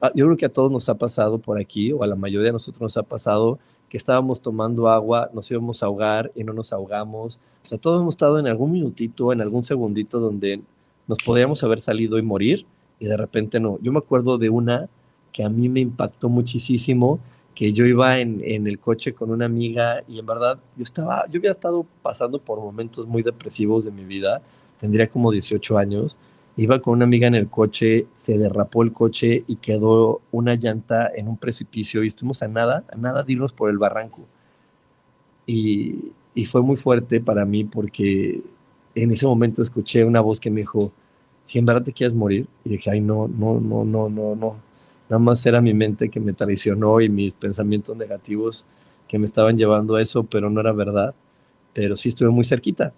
Ah, 0.00 0.12
yo 0.14 0.26
creo 0.26 0.36
que 0.36 0.46
a 0.46 0.52
todos 0.52 0.70
nos 0.70 0.88
ha 0.88 0.94
pasado 0.94 1.38
por 1.38 1.58
aquí, 1.58 1.92
o 1.92 2.02
a 2.02 2.06
la 2.06 2.14
mayoría 2.14 2.46
de 2.46 2.52
nosotros 2.52 2.82
nos 2.82 2.96
ha 2.96 3.02
pasado, 3.02 3.58
que 3.88 3.96
estábamos 3.96 4.40
tomando 4.40 4.88
agua, 4.88 5.30
nos 5.34 5.50
íbamos 5.50 5.82
a 5.82 5.86
ahogar 5.86 6.30
y 6.34 6.44
no 6.44 6.52
nos 6.52 6.72
ahogamos. 6.72 7.40
O 7.64 7.66
sea, 7.66 7.78
todos 7.78 8.00
hemos 8.00 8.14
estado 8.14 8.38
en 8.38 8.46
algún 8.46 8.72
minutito, 8.72 9.32
en 9.32 9.40
algún 9.40 9.64
segundito 9.64 10.20
donde 10.20 10.62
nos 11.08 11.18
podíamos 11.18 11.62
haber 11.64 11.80
salido 11.80 12.18
y 12.18 12.22
morir, 12.22 12.66
y 13.00 13.06
de 13.06 13.16
repente 13.16 13.58
no. 13.58 13.78
Yo 13.82 13.92
me 13.92 13.98
acuerdo 13.98 14.38
de 14.38 14.50
una 14.50 14.88
que 15.32 15.42
a 15.44 15.48
mí 15.48 15.68
me 15.68 15.80
impactó 15.80 16.28
muchísimo, 16.28 17.18
que 17.54 17.72
yo 17.72 17.84
iba 17.84 18.18
en, 18.18 18.40
en, 18.44 18.66
el 18.66 18.78
coche 18.78 19.12
con 19.12 19.30
una 19.30 19.44
amiga 19.44 20.04
y 20.08 20.18
en 20.18 20.24
verdad 20.24 20.58
yo 20.76 20.84
estaba, 20.84 21.26
yo 21.28 21.38
había 21.38 21.50
estado 21.50 21.84
pasando 22.02 22.38
por 22.38 22.60
momentos 22.60 23.06
muy 23.06 23.22
depresivos 23.22 23.84
de 23.84 23.90
mi 23.90 24.04
vida, 24.04 24.40
tendría 24.80 25.08
como 25.08 25.30
18 25.30 25.76
años, 25.76 26.16
iba 26.56 26.80
con 26.80 26.94
una 26.94 27.04
amiga 27.04 27.26
en 27.26 27.34
el 27.34 27.48
coche, 27.48 28.06
se 28.18 28.38
derrapó 28.38 28.82
el 28.82 28.92
coche 28.92 29.44
y 29.46 29.56
quedó 29.56 30.20
una 30.30 30.54
llanta 30.54 31.10
en 31.14 31.28
un 31.28 31.36
precipicio 31.36 32.04
y 32.04 32.08
estuvimos 32.08 32.42
a 32.42 32.48
nada, 32.48 32.84
a 32.92 32.96
nada 32.96 33.22
de 33.22 33.32
irnos 33.32 33.52
por 33.52 33.70
el 33.70 33.78
barranco. 33.78 34.22
Y, 35.46 36.12
y 36.34 36.46
fue 36.46 36.62
muy 36.62 36.76
fuerte 36.76 37.20
para 37.20 37.44
mí 37.44 37.64
porque 37.64 38.42
en 38.94 39.10
ese 39.12 39.26
momento 39.26 39.62
escuché 39.62 40.04
una 40.04 40.20
voz 40.20 40.40
que 40.40 40.50
me 40.50 40.60
dijo, 40.60 40.92
si 41.46 41.58
en 41.58 41.66
verdad 41.66 41.82
te 41.82 41.92
quieres 41.92 42.14
morir, 42.14 42.46
y 42.64 42.70
dije, 42.70 42.90
ay, 42.90 43.00
no, 43.00 43.28
no, 43.28 43.60
no, 43.60 43.84
no, 43.84 44.08
no, 44.08 44.34
no, 44.36 44.56
Nada 45.08 45.18
más 45.18 45.44
era 45.44 45.60
mi 45.60 45.74
mente 45.74 46.08
que 46.08 46.20
me 46.20 46.32
traicionó 46.32 47.00
y 47.00 47.08
mis 47.10 47.34
pensamientos 47.34 47.94
negativos 47.96 48.64
que 49.06 49.18
me 49.18 49.26
estaban 49.26 49.58
llevando 49.58 49.96
a 49.96 50.00
eso, 50.00 50.24
pero 50.24 50.48
no 50.48 50.60
era 50.60 50.72
verdad. 50.72 51.14
Pero 51.74 51.98
sí 51.98 52.08
estuve 52.08 52.30
muy 52.30 52.44
cerquita. 52.44 52.94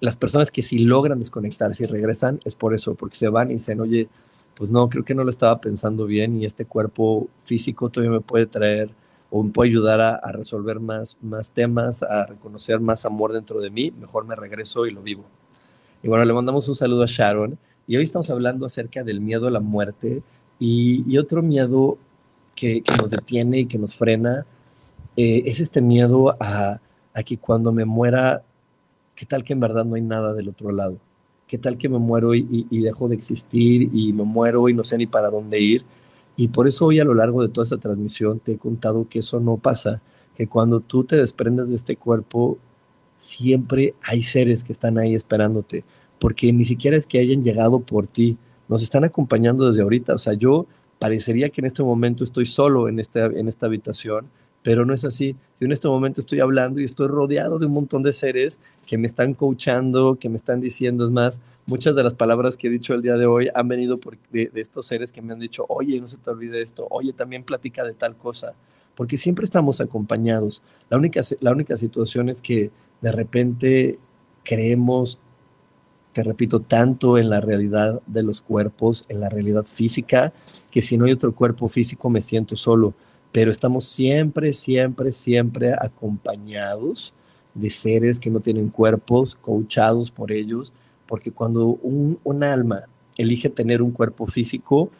Las 0.00 0.16
personas 0.16 0.50
que 0.50 0.62
sí 0.62 0.78
logran 0.78 1.18
desconectarse 1.18 1.84
y 1.84 1.86
regresan 1.86 2.40
es 2.44 2.54
por 2.54 2.74
eso, 2.74 2.94
porque 2.94 3.16
se 3.16 3.28
van 3.28 3.50
y 3.50 3.54
dicen, 3.54 3.80
oye, 3.80 4.08
pues 4.54 4.70
no, 4.70 4.88
creo 4.88 5.04
que 5.04 5.14
no 5.14 5.24
lo 5.24 5.30
estaba 5.30 5.60
pensando 5.60 6.06
bien 6.06 6.40
y 6.40 6.44
este 6.44 6.64
cuerpo 6.64 7.28
físico 7.44 7.90
todavía 7.90 8.18
me 8.18 8.20
puede 8.20 8.46
traer 8.46 8.90
o 9.30 9.42
me 9.42 9.50
puede 9.50 9.70
ayudar 9.70 10.00
a, 10.00 10.14
a, 10.14 10.32
resolver 10.32 10.80
más, 10.80 11.16
más 11.20 11.50
temas, 11.50 12.02
a 12.02 12.26
reconocer 12.26 12.80
más 12.80 13.04
amor 13.04 13.32
dentro 13.32 13.60
de 13.60 13.70
mí, 13.70 13.92
mejor 14.00 14.24
me 14.24 14.34
regreso 14.34 14.86
y 14.86 14.90
lo 14.90 15.02
vivo. 15.02 15.24
Y 16.02 16.08
bueno, 16.08 16.24
le 16.24 16.32
mandamos 16.32 16.68
un 16.68 16.76
saludo 16.76 17.02
a 17.02 17.06
Sharon 17.06 17.58
y 17.86 17.96
hoy 17.96 18.04
estamos 18.04 18.30
hablando 18.30 18.66
acerca 18.66 19.02
del 19.02 19.20
miedo 19.20 19.48
a 19.48 19.50
la 19.50 19.60
muerte 19.60 20.22
y, 20.58 21.16
otro 21.18 21.42
miedo 21.42 21.98
que, 22.54 22.82
nos 23.00 23.10
detiene 23.10 23.60
y 23.60 23.66
que 23.66 23.78
nos 23.78 23.94
frena 23.94 24.44
eh, 25.16 25.44
es 25.46 25.60
este 25.60 25.80
miedo 25.80 26.36
a, 26.40 26.80
que 27.24 27.38
cuando 27.38 27.72
me 27.72 27.84
muera, 27.84 28.42
¿qué 29.18 29.26
tal 29.26 29.42
que 29.42 29.52
en 29.52 29.58
verdad 29.58 29.84
no 29.84 29.96
hay 29.96 30.02
nada 30.02 30.32
del 30.32 30.48
otro 30.48 30.70
lado? 30.70 30.96
¿Qué 31.48 31.58
tal 31.58 31.76
que 31.76 31.88
me 31.88 31.98
muero 31.98 32.36
y, 32.36 32.66
dejo 32.70 33.08
de 33.08 33.16
existir 33.16 33.90
y 33.92 34.12
me 34.12 34.22
muero 34.22 34.68
y 34.68 34.74
no 34.74 34.84
sé 34.84 34.96
ni 34.96 35.08
para 35.08 35.28
dónde 35.28 35.58
ir? 35.58 35.84
Y 36.36 36.48
por 36.48 36.68
eso 36.68 36.86
hoy 36.86 37.00
a 37.00 37.04
lo 37.04 37.14
largo 37.14 37.42
de 37.42 37.48
toda 37.48 37.64
esta 37.64 37.78
transmisión 37.78 38.38
te 38.38 38.52
he 38.52 38.58
contado 38.58 39.08
que 39.08 39.18
eso 39.18 39.40
no 39.40 39.56
pasa, 39.56 40.02
que 40.36 40.46
cuando 40.46 40.78
tú 40.78 41.02
te 41.02 41.16
desprendes 41.16 41.68
de 41.68 41.74
este 41.74 41.96
cuerpo, 41.96 42.58
siempre 43.18 43.94
hay 44.02 44.22
seres 44.22 44.62
que 44.62 44.72
están 44.72 44.98
ahí 44.98 45.16
esperándote, 45.16 45.84
porque 46.20 46.52
ni 46.52 46.64
siquiera 46.64 46.96
es 46.96 47.04
que 47.04 47.18
hayan 47.18 47.42
llegado 47.42 47.80
por 47.80 48.06
ti, 48.06 48.38
nos 48.68 48.84
están 48.84 49.02
acompañando 49.02 49.68
desde 49.68 49.82
ahorita. 49.82 50.14
O 50.14 50.18
sea, 50.18 50.34
yo 50.34 50.66
parecería 51.00 51.48
que 51.48 51.60
en 51.60 51.66
este 51.66 51.82
momento 51.82 52.22
estoy 52.22 52.46
solo 52.46 52.88
en 52.88 53.00
esta, 53.00 53.26
en 53.26 53.48
esta 53.48 53.66
habitación, 53.66 54.26
pero 54.68 54.84
no 54.84 54.92
es 54.92 55.02
así. 55.06 55.34
Yo 55.58 55.64
en 55.64 55.72
este 55.72 55.88
momento 55.88 56.20
estoy 56.20 56.40
hablando 56.40 56.78
y 56.78 56.84
estoy 56.84 57.08
rodeado 57.08 57.58
de 57.58 57.64
un 57.64 57.72
montón 57.72 58.02
de 58.02 58.12
seres 58.12 58.58
que 58.86 58.98
me 58.98 59.06
están 59.06 59.32
coachando, 59.32 60.18
que 60.20 60.28
me 60.28 60.36
están 60.36 60.60
diciendo, 60.60 61.06
es 61.06 61.10
más, 61.10 61.40
muchas 61.64 61.96
de 61.96 62.02
las 62.02 62.12
palabras 62.12 62.58
que 62.58 62.66
he 62.66 62.70
dicho 62.70 62.92
el 62.92 63.00
día 63.00 63.14
de 63.14 63.24
hoy 63.24 63.48
han 63.54 63.66
venido 63.66 63.96
por, 63.96 64.18
de, 64.30 64.50
estos 64.56 64.84
seres 64.84 65.10
que 65.10 65.22
me 65.22 65.32
han 65.32 65.38
dicho, 65.38 65.64
oye, 65.70 65.98
no 66.02 66.06
se 66.06 66.18
te 66.18 66.28
olvide 66.28 66.60
esto, 66.60 66.86
oye, 66.90 67.14
también 67.14 67.44
platica 67.44 67.82
de 67.82 67.94
tal 67.94 68.14
cosa, 68.14 68.52
porque 68.94 69.16
siempre 69.16 69.46
estamos 69.46 69.80
acompañados. 69.80 70.60
La 70.90 70.98
única, 70.98 71.22
la 71.40 71.52
única 71.52 71.78
situación 71.78 72.28
es 72.28 72.42
que 72.42 72.70
de 73.00 73.10
repente 73.10 73.98
creemos 74.44 75.18
te 76.12 76.24
repito, 76.24 76.60
tanto 76.60 77.16
en 77.16 77.30
la 77.30 77.40
realidad 77.40 78.02
de 78.06 78.22
los 78.22 78.40
cuerpos, 78.40 79.04
en 79.08 79.20
la 79.20 79.28
realidad 79.28 79.66
física, 79.66 80.32
que 80.70 80.82
si 80.82 80.98
no 80.98 81.04
hay 81.04 81.12
otro 81.12 81.32
cuerpo 81.32 81.68
físico 81.68 82.10
me 82.10 82.20
siento 82.20 82.56
solo, 82.56 82.94
pero 83.32 83.50
estamos 83.50 83.84
siempre, 83.84 84.52
siempre, 84.52 85.12
siempre 85.12 85.72
acompañados 85.72 87.12
de 87.54 87.70
seres 87.70 88.18
que 88.18 88.30
no 88.30 88.40
tienen 88.40 88.68
cuerpos, 88.68 89.36
coachados 89.36 90.10
por 90.10 90.32
ellos, 90.32 90.72
porque 91.06 91.32
cuando 91.32 91.66
un, 91.66 92.18
un 92.24 92.44
alma 92.44 92.84
elige 93.16 93.50
tener 93.50 93.82
un 93.82 93.90
cuerpo 93.90 94.26
físico, 94.26 94.90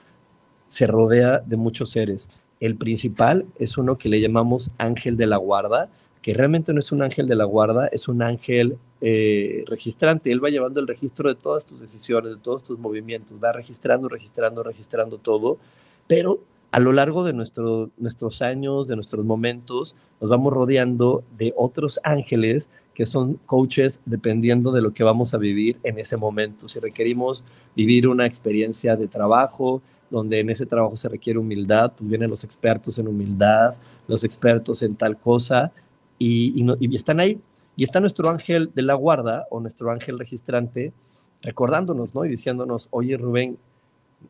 se 0.68 0.86
rodea 0.86 1.38
de 1.38 1.56
muchos 1.56 1.90
seres. 1.90 2.44
El 2.60 2.76
principal 2.76 3.46
es 3.58 3.78
uno 3.78 3.96
que 3.96 4.08
le 4.08 4.20
llamamos 4.20 4.72
ángel 4.78 5.16
de 5.16 5.26
la 5.26 5.36
guarda, 5.36 5.88
que 6.20 6.34
realmente 6.34 6.72
no 6.74 6.80
es 6.80 6.92
un 6.92 7.02
ángel 7.02 7.28
de 7.28 7.36
la 7.36 7.44
guarda, 7.44 7.86
es 7.86 8.08
un 8.08 8.22
ángel 8.22 8.76
eh, 9.00 9.64
registrante. 9.66 10.32
Él 10.32 10.44
va 10.44 10.50
llevando 10.50 10.80
el 10.80 10.88
registro 10.88 11.28
de 11.28 11.36
todas 11.36 11.64
tus 11.64 11.80
decisiones, 11.80 12.32
de 12.32 12.40
todos 12.40 12.64
tus 12.64 12.78
movimientos, 12.78 13.38
va 13.42 13.52
registrando, 13.52 14.08
registrando, 14.08 14.62
registrando 14.62 15.18
todo, 15.18 15.58
pero 16.08 16.40
a 16.78 16.80
lo 16.80 16.92
largo 16.92 17.24
de 17.24 17.32
nuestro, 17.32 17.90
nuestros 17.96 18.40
años, 18.40 18.86
de 18.86 18.94
nuestros 18.94 19.24
momentos, 19.24 19.96
nos 20.20 20.30
vamos 20.30 20.52
rodeando 20.52 21.24
de 21.36 21.52
otros 21.56 21.98
ángeles 22.04 22.68
que 22.94 23.04
son 23.04 23.34
coaches 23.46 23.98
dependiendo 24.06 24.70
de 24.70 24.80
lo 24.80 24.92
que 24.92 25.02
vamos 25.02 25.34
a 25.34 25.38
vivir 25.38 25.80
en 25.82 25.98
ese 25.98 26.16
momento. 26.16 26.68
Si 26.68 26.78
requerimos 26.78 27.42
vivir 27.74 28.06
una 28.06 28.26
experiencia 28.26 28.94
de 28.94 29.08
trabajo, 29.08 29.82
donde 30.08 30.38
en 30.38 30.50
ese 30.50 30.66
trabajo 30.66 30.96
se 30.96 31.08
requiere 31.08 31.40
humildad, 31.40 31.94
pues 31.98 32.08
vienen 32.08 32.30
los 32.30 32.44
expertos 32.44 32.96
en 33.00 33.08
humildad, 33.08 33.74
los 34.06 34.22
expertos 34.22 34.80
en 34.84 34.94
tal 34.94 35.18
cosa, 35.18 35.72
y, 36.16 36.64
y 36.78 36.94
están 36.94 37.18
ahí 37.18 37.40
y 37.74 37.82
está 37.82 37.98
nuestro 37.98 38.30
ángel 38.30 38.70
de 38.72 38.82
la 38.82 38.94
guarda 38.94 39.48
o 39.50 39.58
nuestro 39.58 39.90
ángel 39.90 40.16
registrante 40.16 40.92
recordándonos, 41.42 42.14
¿no? 42.14 42.24
Y 42.24 42.28
diciéndonos, 42.28 42.86
oye 42.92 43.16
Rubén, 43.16 43.58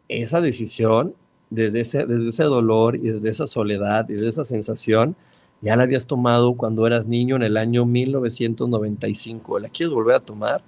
esa 0.09 0.41
decisión, 0.41 1.15
desde 1.51 1.81
ese, 1.81 2.07
desde 2.07 2.29
ese 2.29 2.45
dolor 2.45 2.97
y 2.97 3.11
desde 3.11 3.29
esa 3.29 3.47
soledad 3.47 4.09
y 4.09 4.15
desde 4.15 4.29
esa 4.29 4.45
sensación, 4.45 5.17
ya 5.61 5.77
la 5.77 5.85
habías 5.85 6.07
tomado 6.07 6.55
cuando 6.55 6.87
eras 6.87 7.07
niño 7.07 7.37
en 7.37 7.43
el 7.43 7.57
año 7.57 7.85
1995. 7.85 9.59
¿La 9.59 9.69
quieres 9.69 9.93
volver 9.93 10.17
a 10.17 10.21
tomar? 10.21 10.63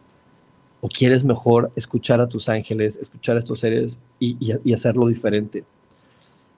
¿O 0.81 0.89
quieres 0.89 1.25
mejor 1.25 1.71
escuchar 1.77 2.21
a 2.21 2.29
tus 2.29 2.49
ángeles, 2.49 2.97
escuchar 2.97 3.37
a 3.37 3.39
estos 3.39 3.61
seres 3.61 3.99
y, 4.19 4.73
hacerlo 4.73 5.07
diferente? 5.07 5.65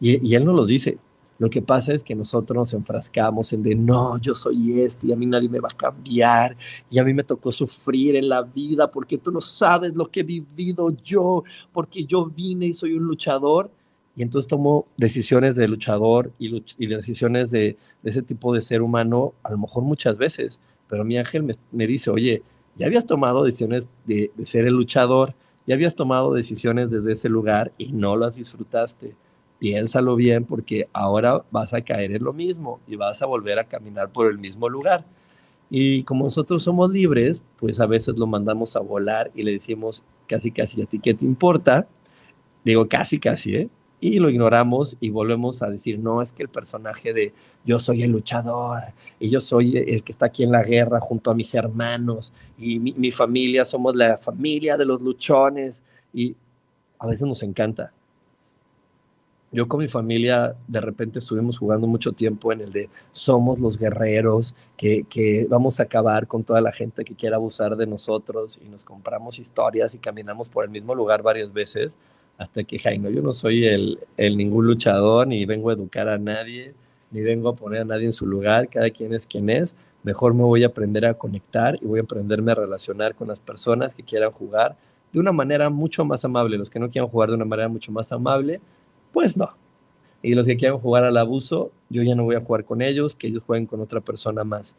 Y, 0.01 0.27
y 0.27 0.35
él 0.35 0.45
nos 0.45 0.55
lo 0.55 0.65
dice, 0.65 0.99
lo 1.43 1.51
que 1.51 1.61
pasa 1.61 1.93
es 1.93 2.05
que 2.05 2.15
nosotros 2.15 2.57
nos 2.57 2.73
enfrascamos 2.73 3.53
en 3.53 3.65
de, 3.65 3.75
no, 3.75 4.17
yo 4.19 4.33
soy 4.33 4.81
este 4.81 5.09
y 5.09 5.13
a 5.13 5.17
mí 5.17 5.27
nadie 5.27 5.49
me 5.49 5.59
va 5.59 5.71
a 5.73 5.77
cambiar 5.77 6.57
y 6.89 7.01
a 7.01 7.05
mí 7.05 7.13
me 7.13 7.25
tocó 7.25 7.51
sufrir 7.51 8.15
en 8.15 8.29
la 8.29 8.43
vida 8.43 8.89
porque 8.89 9.19
tú 9.19 9.33
no 9.33 9.41
sabes 9.41 9.97
lo 9.97 10.09
que 10.09 10.21
he 10.21 10.23
vivido 10.23 10.91
yo, 11.03 11.43
porque 11.73 12.05
yo 12.05 12.27
vine 12.27 12.67
y 12.67 12.75
soy 12.75 12.93
un 12.93 13.03
luchador. 13.03 13.73
Y 14.17 14.23
entonces 14.23 14.49
tomo 14.49 14.87
decisiones 14.97 15.55
de 15.55 15.69
luchador 15.69 16.33
y, 16.39 16.87
decisiones 16.87 17.51
de, 17.51 17.77
ese 18.05 18.23
tipo 18.23 18.55
de 18.55 18.61
ser 18.61 18.83
humano, 18.83 19.35
a 19.43 19.51
lo 19.51 19.59
mejor 19.59 19.83
muchas 19.83 20.19
veces. 20.19 20.61
Pero 20.89 21.05
mi 21.05 21.17
ángel 21.17 21.57
me, 21.71 21.87
dice, 21.87 22.11
oye, 22.11 22.43
ya 22.77 22.87
habías 22.87 23.07
tomado 23.07 23.45
decisiones 23.45 23.87
de, 24.07 24.31
de 24.37 24.45
ser 24.45 24.67
el 24.67 24.75
luchador, 24.75 25.35
ya 25.67 25.75
habías 25.75 25.95
tomado 25.95 26.35
decisiones 26.35 26.91
desde 26.91 27.13
ese 27.13 27.29
lugar 27.29 27.73
y 27.79 27.93
no 27.93 28.17
las 28.17 28.37
disfrutaste 28.37 29.17
piénsalo 29.63 30.17
bien 30.17 30.45
porque 30.45 30.89
ahora 30.93 31.45
vas 31.53 31.73
a 31.73 31.83
caer 31.83 32.17
en 32.17 32.25
lo 32.25 32.33
mismo 32.33 32.81
y 32.89 32.97
vas 32.97 33.23
a 33.23 33.27
volver 33.27 33.61
a 33.61 33.65
caminar 33.69 34.11
por 34.11 34.29
el 34.29 34.37
mismo 34.37 34.69
lugar. 34.69 35.05
Y 35.71 36.03
como 36.03 36.25
nosotros 36.25 36.65
somos 36.65 36.91
libres, 36.91 37.45
pues 37.61 37.79
a 37.79 37.87
veces 37.87 38.19
lo 38.19 38.27
mandamos 38.27 38.75
a 38.75 38.81
volar 38.81 39.31
y 39.37 39.45
le 39.45 39.53
decimos 39.53 40.03
casi, 40.27 40.51
casi, 40.51 40.83
¿a 40.83 40.87
ti 40.87 40.99
qué 40.99 41.15
te 41.15 41.25
importa? 41.25 41.87
Digo, 42.65 42.89
casi, 42.89 43.21
casi, 43.21 43.55
¿eh? 43.55 43.69
Y 44.05 44.19
lo 44.19 44.29
ignoramos 44.29 44.97
y 44.99 45.11
volvemos 45.11 45.63
a 45.63 45.71
decir, 45.71 45.97
no, 46.01 46.23
es 46.23 46.33
que 46.33 46.43
el 46.43 46.49
personaje 46.49 47.13
de 47.13 47.33
yo 47.65 47.79
soy 47.79 48.03
el 48.03 48.11
luchador 48.11 48.83
y 49.21 49.31
yo 49.31 49.41
soy 49.41 49.77
el 49.77 50.03
que 50.03 50.11
está 50.11 50.27
aquí 50.27 50.43
en 50.43 50.51
la 50.51 50.65
guerra 50.65 50.99
junto 50.99 51.31
a 51.31 51.35
mis 51.37 51.55
hermanos 51.55 52.33
y 52.59 52.81
mi, 52.81 52.93
mi 52.95 53.13
familia, 53.13 53.65
somos 53.65 53.95
la 53.95 54.19
familia 54.19 54.77
de 54.77 54.87
los 54.87 55.01
luchones 55.01 55.85
y 56.13 56.35
a 56.99 57.07
veces 57.07 57.23
nos 57.29 57.45
encanta. 57.45 57.93
Yo 59.53 59.69
con 59.69 59.79
mi 59.79 59.87
familia 59.87 60.57
de 60.67 60.81
repente 60.81 61.21
estuvimos 61.21 61.57
jugando 61.57 61.87
mucho 61.87 62.11
tiempo 62.11 62.53
en 62.53 62.63
el 62.63 62.73
de 62.73 62.91
somos 63.13 63.61
los 63.61 63.79
guerreros, 63.79 64.57
que, 64.77 65.05
que, 65.09 65.47
vamos 65.49 65.79
a 65.79 65.85
acabar 65.85 66.27
con 66.27 66.43
toda 66.43 66.61
la 66.61 66.73
gente 66.73 67.05
que 67.05 67.15
quiera 67.15 67.37
abusar 67.37 67.77
de 67.77 67.87
nosotros 67.87 68.59
y 68.61 68.69
nos 68.69 68.83
compramos 68.83 69.39
historias 69.39 69.95
y 69.95 69.99
caminamos 69.99 70.49
por 70.49 70.65
el 70.65 70.71
mismo 70.71 70.93
lugar 70.97 71.23
varias 71.23 71.53
veces 71.53 71.97
hasta 72.39 72.65
que, 72.65 72.79
Jaime, 72.79 73.13
yo 73.13 73.23
no 73.23 73.33
soy 73.33 73.67
el, 73.67 73.99
el 74.17 74.37
ningún 74.37 74.67
luchador, 74.67 75.27
ni 75.27 75.45
vengo 75.45 75.71
a 75.71 75.75
educar 75.75 76.09
a 76.09 76.19
nadie, 76.19 76.75
ni 77.11 77.21
vengo 77.21 77.49
a 77.49 77.57
poner 77.57 77.83
a 77.83 77.85
nadie 77.85 78.07
en 78.07 78.13
su 78.13 78.27
lugar, 78.27 78.69
cada 78.69 78.91
quien 78.91 79.15
es 79.15 79.27
quien 79.27 79.51
es, 79.51 79.77
mejor 80.03 80.35
me 80.35 80.43
voy 80.43 80.65
a 80.65 80.69
aprender 80.69 81.07
a 81.07 81.15
conectar 81.15 81.79
y 81.81 81.87
voy 81.87 82.01
a 82.01 82.03
aprenderme 82.03 82.53
a 82.53 82.57
relacionar 82.57 83.15
con 83.15 83.29
las 83.29 83.39
personas 83.39 83.95
que 83.95 84.03
quieran 84.03 84.31
jugar 84.33 84.77
de 85.13 85.21
una 85.21 85.33
manera 85.33 85.71
mucho 85.71 86.05
más 86.05 86.25
amable, 86.25 86.57
los 86.57 86.71
que 86.71 86.81
no 86.81 86.91
quieran 86.91 87.11
jugar 87.11 87.29
de 87.29 87.37
una 87.37 87.45
manera 87.45 87.69
mucho 87.69 87.93
más 87.93 88.11
amable, 88.13 88.61
pues 89.13 89.37
no. 89.37 89.51
Y 90.23 90.35
los 90.35 90.47
que 90.47 90.57
quieran 90.57 90.79
jugar 90.79 91.05
al 91.05 91.17
abuso, 91.17 91.71
yo 91.91 92.03
ya 92.03 92.15
no 92.15 92.25
voy 92.25 92.37
a 92.37 92.41
jugar 92.41 92.65
con 92.65 92.81
ellos, 92.81 93.15
que 93.15 93.27
ellos 93.27 93.43
jueguen 93.45 93.67
con 93.67 93.81
otra 93.81 94.01
persona 94.01 94.45
más. 94.45 94.75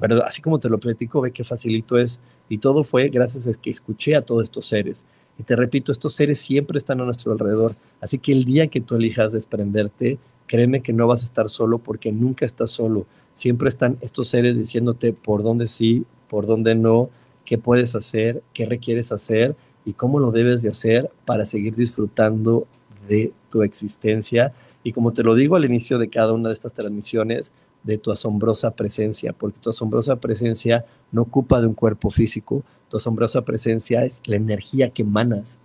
Pero 0.00 0.24
así 0.24 0.42
como 0.42 0.58
te 0.58 0.68
lo 0.68 0.78
platico, 0.78 1.20
ve 1.20 1.32
qué 1.32 1.44
facilito 1.44 1.98
es. 1.98 2.20
Y 2.48 2.58
todo 2.58 2.82
fue 2.82 3.08
gracias 3.08 3.46
a 3.46 3.52
que 3.52 3.70
escuché 3.70 4.16
a 4.16 4.22
todos 4.22 4.44
estos 4.44 4.66
seres. 4.66 5.04
Y 5.38 5.42
te 5.42 5.56
repito, 5.56 5.92
estos 5.92 6.14
seres 6.14 6.40
siempre 6.40 6.78
están 6.78 7.00
a 7.00 7.04
nuestro 7.04 7.32
alrededor. 7.32 7.72
Así 8.00 8.18
que 8.18 8.32
el 8.32 8.44
día 8.44 8.68
que 8.68 8.80
tú 8.80 8.96
elijas 8.96 9.32
desprenderte, 9.32 10.18
créeme 10.46 10.82
que 10.82 10.92
no 10.92 11.06
vas 11.06 11.22
a 11.22 11.26
estar 11.26 11.50
solo 11.50 11.78
porque 11.78 12.12
nunca 12.12 12.46
estás 12.46 12.70
solo. 12.70 13.06
Siempre 13.34 13.68
están 13.68 13.98
estos 14.00 14.28
seres 14.28 14.56
diciéndote 14.56 15.12
por 15.12 15.42
dónde 15.42 15.68
sí, 15.68 16.04
por 16.28 16.46
dónde 16.46 16.74
no, 16.74 17.10
qué 17.44 17.58
puedes 17.58 17.94
hacer, 17.94 18.42
qué 18.54 18.64
requieres 18.66 19.12
hacer 19.12 19.54
y 19.84 19.92
cómo 19.92 20.18
lo 20.18 20.32
debes 20.32 20.62
de 20.62 20.70
hacer 20.70 21.10
para 21.24 21.44
seguir 21.44 21.76
disfrutando 21.76 22.66
de 23.08 23.32
tu 23.50 23.62
existencia 23.62 24.52
y 24.86 24.92
como 24.92 25.12
te 25.12 25.24
lo 25.24 25.34
digo 25.34 25.56
al 25.56 25.64
inicio 25.64 25.98
de 25.98 26.08
cada 26.08 26.32
una 26.32 26.48
de 26.48 26.54
estas 26.54 26.72
transmisiones, 26.72 27.50
de 27.82 27.98
tu 27.98 28.12
asombrosa 28.12 28.70
presencia, 28.70 29.32
porque 29.32 29.58
tu 29.58 29.70
asombrosa 29.70 30.14
presencia 30.14 30.84
no 31.10 31.22
ocupa 31.22 31.60
de 31.60 31.66
un 31.66 31.74
cuerpo 31.74 32.08
físico, 32.08 32.62
tu 32.88 32.96
asombrosa 32.96 33.42
presencia 33.42 34.04
es 34.04 34.22
la 34.26 34.36
energía 34.36 34.90
que 34.90 35.02
emanas, 35.02 35.58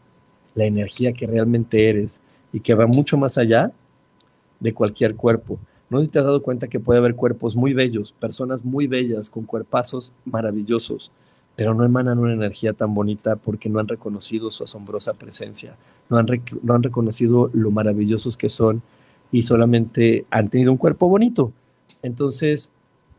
la 0.55 0.65
energía 0.65 1.13
que 1.13 1.27
realmente 1.27 1.89
eres 1.89 2.19
y 2.51 2.59
que 2.59 2.73
va 2.73 2.87
mucho 2.87 3.17
más 3.17 3.37
allá 3.37 3.71
de 4.59 4.73
cualquier 4.73 5.15
cuerpo. 5.15 5.59
No 5.89 5.99
sé 5.99 6.05
si 6.05 6.11
te 6.11 6.19
has 6.19 6.25
dado 6.25 6.41
cuenta 6.41 6.67
que 6.67 6.79
puede 6.79 6.99
haber 6.99 7.15
cuerpos 7.15 7.55
muy 7.55 7.73
bellos, 7.73 8.13
personas 8.13 8.63
muy 8.63 8.87
bellas, 8.87 9.29
con 9.29 9.43
cuerpazos 9.43 10.13
maravillosos, 10.25 11.11
pero 11.55 11.73
no 11.73 11.83
emanan 11.83 12.17
una 12.17 12.33
energía 12.33 12.73
tan 12.73 12.93
bonita 12.93 13.35
porque 13.35 13.69
no 13.69 13.79
han 13.79 13.87
reconocido 13.87 14.49
su 14.51 14.63
asombrosa 14.63 15.13
presencia, 15.13 15.75
no 16.09 16.17
han, 16.17 16.27
no 16.63 16.73
han 16.73 16.83
reconocido 16.83 17.49
lo 17.53 17.71
maravillosos 17.71 18.37
que 18.37 18.49
son 18.49 18.81
y 19.31 19.43
solamente 19.43 20.25
han 20.29 20.49
tenido 20.49 20.71
un 20.71 20.77
cuerpo 20.77 21.07
bonito. 21.07 21.51
Entonces, 22.01 22.71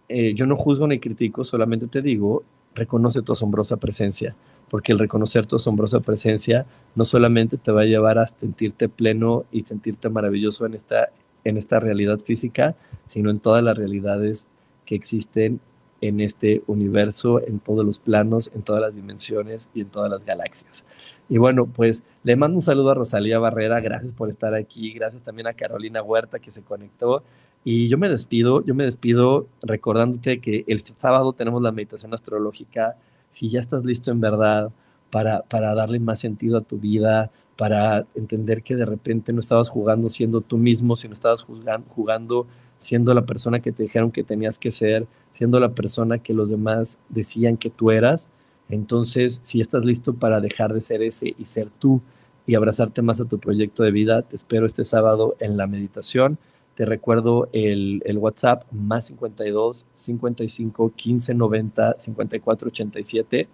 eh, 0.08 0.34
yo 0.34 0.46
no 0.46 0.56
juzgo 0.56 0.86
ni 0.86 0.98
critico, 0.98 1.44
solamente 1.44 1.86
te 1.86 2.02
digo, 2.02 2.42
reconoce 2.74 3.22
tu 3.22 3.32
asombrosa 3.32 3.76
presencia, 3.76 4.34
porque 4.70 4.92
el 4.92 4.98
reconocer 4.98 5.46
tu 5.46 5.56
asombrosa 5.56 6.00
presencia 6.00 6.66
no 6.94 7.04
solamente 7.04 7.56
te 7.56 7.72
va 7.72 7.82
a 7.82 7.86
llevar 7.86 8.18
a 8.18 8.26
sentirte 8.26 8.88
pleno 8.88 9.44
y 9.52 9.62
sentirte 9.64 10.08
maravilloso 10.08 10.66
en 10.66 10.74
esta, 10.74 11.10
en 11.44 11.56
esta 11.56 11.80
realidad 11.80 12.18
física, 12.20 12.74
sino 13.08 13.30
en 13.30 13.38
todas 13.38 13.62
las 13.62 13.76
realidades 13.76 14.46
que 14.86 14.94
existen 14.94 15.60
en 16.02 16.20
este 16.20 16.62
universo, 16.66 17.40
en 17.46 17.60
todos 17.60 17.86
los 17.86 18.00
planos, 18.00 18.50
en 18.54 18.62
todas 18.62 18.82
las 18.82 18.94
dimensiones 18.94 19.70
y 19.72 19.82
en 19.82 19.88
todas 19.88 20.10
las 20.10 20.24
galaxias. 20.24 20.84
Y 21.28 21.38
bueno, 21.38 21.66
pues 21.66 22.02
le 22.24 22.36
mando 22.36 22.56
un 22.56 22.60
saludo 22.60 22.90
a 22.90 22.94
Rosalía 22.94 23.38
Barrera, 23.38 23.80
gracias 23.80 24.12
por 24.12 24.28
estar 24.28 24.54
aquí, 24.54 24.92
gracias 24.92 25.22
también 25.22 25.46
a 25.46 25.54
Carolina 25.54 26.02
Huerta 26.02 26.40
que 26.40 26.50
se 26.50 26.62
conectó. 26.62 27.22
Y 27.64 27.88
yo 27.88 27.98
me 27.98 28.08
despido, 28.08 28.64
yo 28.64 28.74
me 28.74 28.84
despido 28.84 29.46
recordándote 29.62 30.40
que 30.40 30.64
el 30.66 30.82
sábado 30.98 31.32
tenemos 31.32 31.62
la 31.62 31.72
meditación 31.72 32.12
astrológica. 32.12 32.96
Si 33.30 33.48
ya 33.48 33.60
estás 33.60 33.84
listo 33.84 34.10
en 34.10 34.20
verdad 34.20 34.72
para, 35.10 35.42
para 35.42 35.74
darle 35.74 36.00
más 36.00 36.18
sentido 36.18 36.58
a 36.58 36.62
tu 36.62 36.78
vida, 36.78 37.30
para 37.56 38.06
entender 38.14 38.62
que 38.62 38.74
de 38.74 38.84
repente 38.84 39.32
no 39.32 39.40
estabas 39.40 39.68
jugando 39.68 40.08
siendo 40.08 40.40
tú 40.40 40.58
mismo, 40.58 40.96
sino 40.96 41.14
estabas 41.14 41.42
jugando, 41.42 41.86
jugando 41.90 42.46
siendo 42.78 43.14
la 43.14 43.24
persona 43.24 43.60
que 43.60 43.70
te 43.70 43.84
dijeron 43.84 44.10
que 44.10 44.24
tenías 44.24 44.58
que 44.58 44.72
ser, 44.72 45.06
siendo 45.30 45.60
la 45.60 45.72
persona 45.72 46.18
que 46.18 46.34
los 46.34 46.50
demás 46.50 46.98
decían 47.08 47.56
que 47.56 47.70
tú 47.70 47.92
eras. 47.92 48.28
Entonces, 48.68 49.40
si 49.44 49.60
estás 49.60 49.84
listo 49.84 50.14
para 50.14 50.40
dejar 50.40 50.72
de 50.72 50.80
ser 50.80 51.02
ese 51.02 51.34
y 51.38 51.44
ser 51.44 51.70
tú 51.78 52.00
y 52.44 52.56
abrazarte 52.56 53.02
más 53.02 53.20
a 53.20 53.26
tu 53.26 53.38
proyecto 53.38 53.84
de 53.84 53.92
vida, 53.92 54.22
te 54.22 54.34
espero 54.34 54.66
este 54.66 54.84
sábado 54.84 55.36
en 55.38 55.56
la 55.56 55.68
meditación. 55.68 56.38
Te 56.74 56.86
recuerdo 56.86 57.48
el, 57.52 58.02
WhatsApp 58.16 58.64
más 58.72 59.06
52 59.06 59.84
55 59.94 60.92
15 60.94 61.34
90 61.34 61.96
54 61.98 62.68
87. 62.68 63.48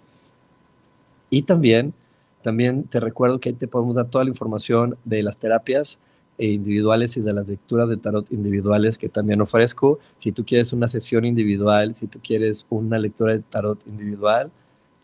Y 1.30 1.42
también, 1.42 1.94
también 2.42 2.84
te 2.84 3.00
recuerdo 3.00 3.40
que 3.40 3.50
ahí 3.50 3.54
te 3.54 3.68
podemos 3.68 3.96
dar 3.96 4.08
toda 4.08 4.24
la 4.24 4.30
información 4.30 4.96
de 5.04 5.22
las 5.22 5.36
terapias 5.36 5.98
e 6.38 6.46
individuales 6.52 7.16
y 7.16 7.20
de 7.20 7.32
las 7.32 7.46
lecturas 7.48 7.88
de 7.88 7.96
tarot 7.96 8.30
individuales 8.30 8.96
que 8.96 9.08
también 9.08 9.40
ofrezco. 9.40 9.98
Si 10.18 10.30
tú 10.30 10.44
quieres 10.44 10.72
una 10.72 10.86
sesión 10.86 11.24
individual, 11.24 11.96
si 11.96 12.06
tú 12.06 12.20
quieres 12.22 12.66
una 12.70 12.98
lectura 12.98 13.32
de 13.32 13.40
tarot 13.40 13.84
individual, 13.86 14.50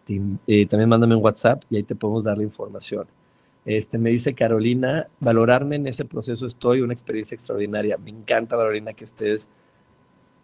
eh, 0.06 0.66
también 0.66 0.88
mándame 0.88 1.16
un 1.16 1.24
WhatsApp 1.24 1.64
y 1.70 1.76
ahí 1.76 1.82
te 1.82 1.96
podemos 1.96 2.22
dar 2.24 2.38
la 2.38 2.44
información. 2.44 3.06
Este, 3.64 3.98
me 3.98 4.10
dice 4.10 4.34
Carolina, 4.34 5.08
valorarme 5.20 5.76
en 5.76 5.86
ese 5.86 6.04
proceso 6.04 6.46
estoy, 6.46 6.80
una 6.80 6.92
experiencia 6.92 7.34
extraordinaria. 7.34 7.96
Me 7.96 8.10
encanta, 8.10 8.56
Carolina, 8.56 8.92
que 8.92 9.04
estés 9.04 9.48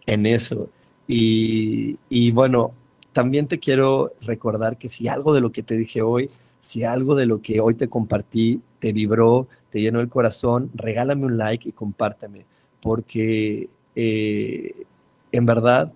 en 0.07 0.27
eso. 0.27 0.71
Y, 1.07 1.99
y 2.09 2.31
bueno, 2.31 2.73
también 3.13 3.47
te 3.47 3.59
quiero 3.59 4.13
recordar 4.23 4.79
que 4.79 4.89
si 4.89 5.09
algo 5.09 5.35
de 5.35 5.41
lo 5.41 5.53
que 5.53 5.63
te 5.63 5.77
dije 5.77 6.03
hoy, 6.03 6.31
si 6.63 6.85
algo 6.85 7.15
de 7.15 7.27
lo 7.27 7.43
que 7.43 7.61
hoy 7.61 7.75
te 7.75 7.89
compartí 7.89 8.61
te 8.79 8.93
vibró, 8.93 9.49
te 9.71 9.81
llenó 9.81 10.01
el 10.01 10.09
corazón, 10.09 10.71
regálame 10.75 11.27
un 11.27 11.37
like 11.37 11.69
y 11.69 11.73
compárteme, 11.73 12.47
porque 12.81 13.69
eh, 13.95 14.85
en 15.33 15.47
verdad 15.47 15.93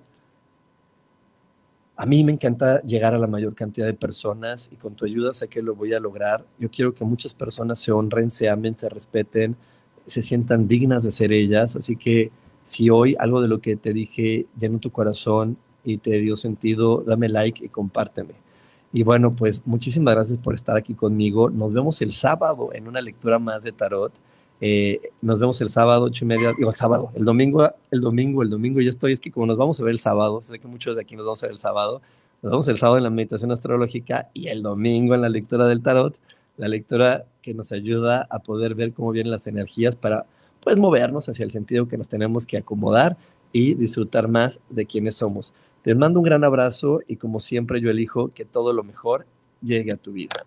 a 1.96 2.06
mí 2.06 2.24
me 2.24 2.32
encanta 2.32 2.82
llegar 2.82 3.14
a 3.14 3.18
la 3.18 3.26
mayor 3.26 3.54
cantidad 3.54 3.86
de 3.86 3.94
personas 3.94 4.68
y 4.72 4.76
con 4.76 4.94
tu 4.94 5.04
ayuda 5.04 5.32
sé 5.32 5.48
que 5.48 5.62
lo 5.62 5.76
voy 5.76 5.92
a 5.92 6.00
lograr. 6.00 6.44
Yo 6.58 6.68
quiero 6.70 6.92
que 6.92 7.04
muchas 7.04 7.34
personas 7.34 7.78
se 7.78 7.92
honren, 7.92 8.30
se 8.30 8.48
amen, 8.48 8.76
se 8.76 8.88
respeten, 8.88 9.56
se 10.06 10.22
sientan 10.22 10.66
dignas 10.66 11.04
de 11.04 11.12
ser 11.12 11.32
ellas. 11.32 11.76
Así 11.76 11.96
que 11.96 12.32
si 12.66 12.90
hoy 12.90 13.14
algo 13.18 13.40
de 13.40 13.48
lo 13.48 13.60
que 13.60 13.76
te 13.76 13.92
dije 13.92 14.46
llenó 14.58 14.80
tu 14.80 14.90
corazón 14.90 15.56
y 15.84 15.98
te 15.98 16.18
dio 16.20 16.36
sentido, 16.36 17.04
dame 17.06 17.28
like 17.28 17.64
y 17.64 17.68
compárteme. 17.68 18.34
Y 18.92 19.02
bueno, 19.02 19.34
pues 19.34 19.62
muchísimas 19.64 20.14
gracias 20.14 20.38
por 20.38 20.54
estar 20.54 20.76
aquí 20.76 20.94
conmigo. 20.94 21.50
Nos 21.50 21.72
vemos 21.72 22.00
el 22.02 22.12
sábado 22.12 22.70
en 22.72 22.88
una 22.88 23.00
lectura 23.00 23.38
más 23.38 23.62
de 23.62 23.72
tarot. 23.72 24.12
Eh, 24.66 25.10
nos 25.20 25.38
vemos 25.38 25.60
el 25.60 25.68
sábado, 25.68 26.04
ocho 26.04 26.24
y 26.24 26.28
media, 26.28 26.54
digo, 26.56 26.72
sábado, 26.72 27.10
el 27.14 27.26
domingo, 27.26 27.70
el 27.90 28.00
domingo, 28.00 28.42
el 28.42 28.48
domingo, 28.48 28.80
ya 28.80 28.88
estoy, 28.88 29.12
es 29.12 29.20
que 29.20 29.30
como 29.30 29.44
nos 29.44 29.58
vamos 29.58 29.78
a 29.78 29.84
ver 29.84 29.92
el 29.92 29.98
sábado, 29.98 30.40
sé 30.42 30.58
que 30.58 30.66
muchos 30.66 30.96
de 30.96 31.02
aquí 31.02 31.16
nos 31.16 31.26
vamos 31.26 31.42
a 31.42 31.48
ver 31.48 31.52
el 31.52 31.58
sábado, 31.58 32.00
nos 32.40 32.50
vemos 32.50 32.68
el 32.68 32.78
sábado 32.78 32.96
en 32.96 33.04
la 33.04 33.10
meditación 33.10 33.52
astrológica 33.52 34.30
y 34.32 34.48
el 34.48 34.62
domingo 34.62 35.14
en 35.14 35.20
la 35.20 35.28
lectura 35.28 35.66
del 35.66 35.82
tarot, 35.82 36.18
la 36.56 36.68
lectura 36.68 37.26
que 37.42 37.52
nos 37.52 37.72
ayuda 37.72 38.26
a 38.30 38.38
poder 38.38 38.74
ver 38.74 38.94
cómo 38.94 39.12
vienen 39.12 39.32
las 39.32 39.46
energías 39.46 39.96
para, 39.96 40.24
pues, 40.62 40.78
movernos 40.78 41.28
hacia 41.28 41.44
el 41.44 41.50
sentido 41.50 41.86
que 41.86 41.98
nos 41.98 42.08
tenemos 42.08 42.46
que 42.46 42.56
acomodar 42.56 43.18
y 43.52 43.74
disfrutar 43.74 44.28
más 44.28 44.60
de 44.70 44.86
quienes 44.86 45.16
somos. 45.16 45.52
Te 45.82 45.94
mando 45.94 46.20
un 46.20 46.24
gran 46.24 46.42
abrazo 46.42 47.00
y 47.06 47.16
como 47.16 47.38
siempre 47.38 47.82
yo 47.82 47.90
elijo 47.90 48.32
que 48.32 48.46
todo 48.46 48.72
lo 48.72 48.82
mejor 48.82 49.26
llegue 49.60 49.92
a 49.92 49.98
tu 49.98 50.12
vida. 50.12 50.46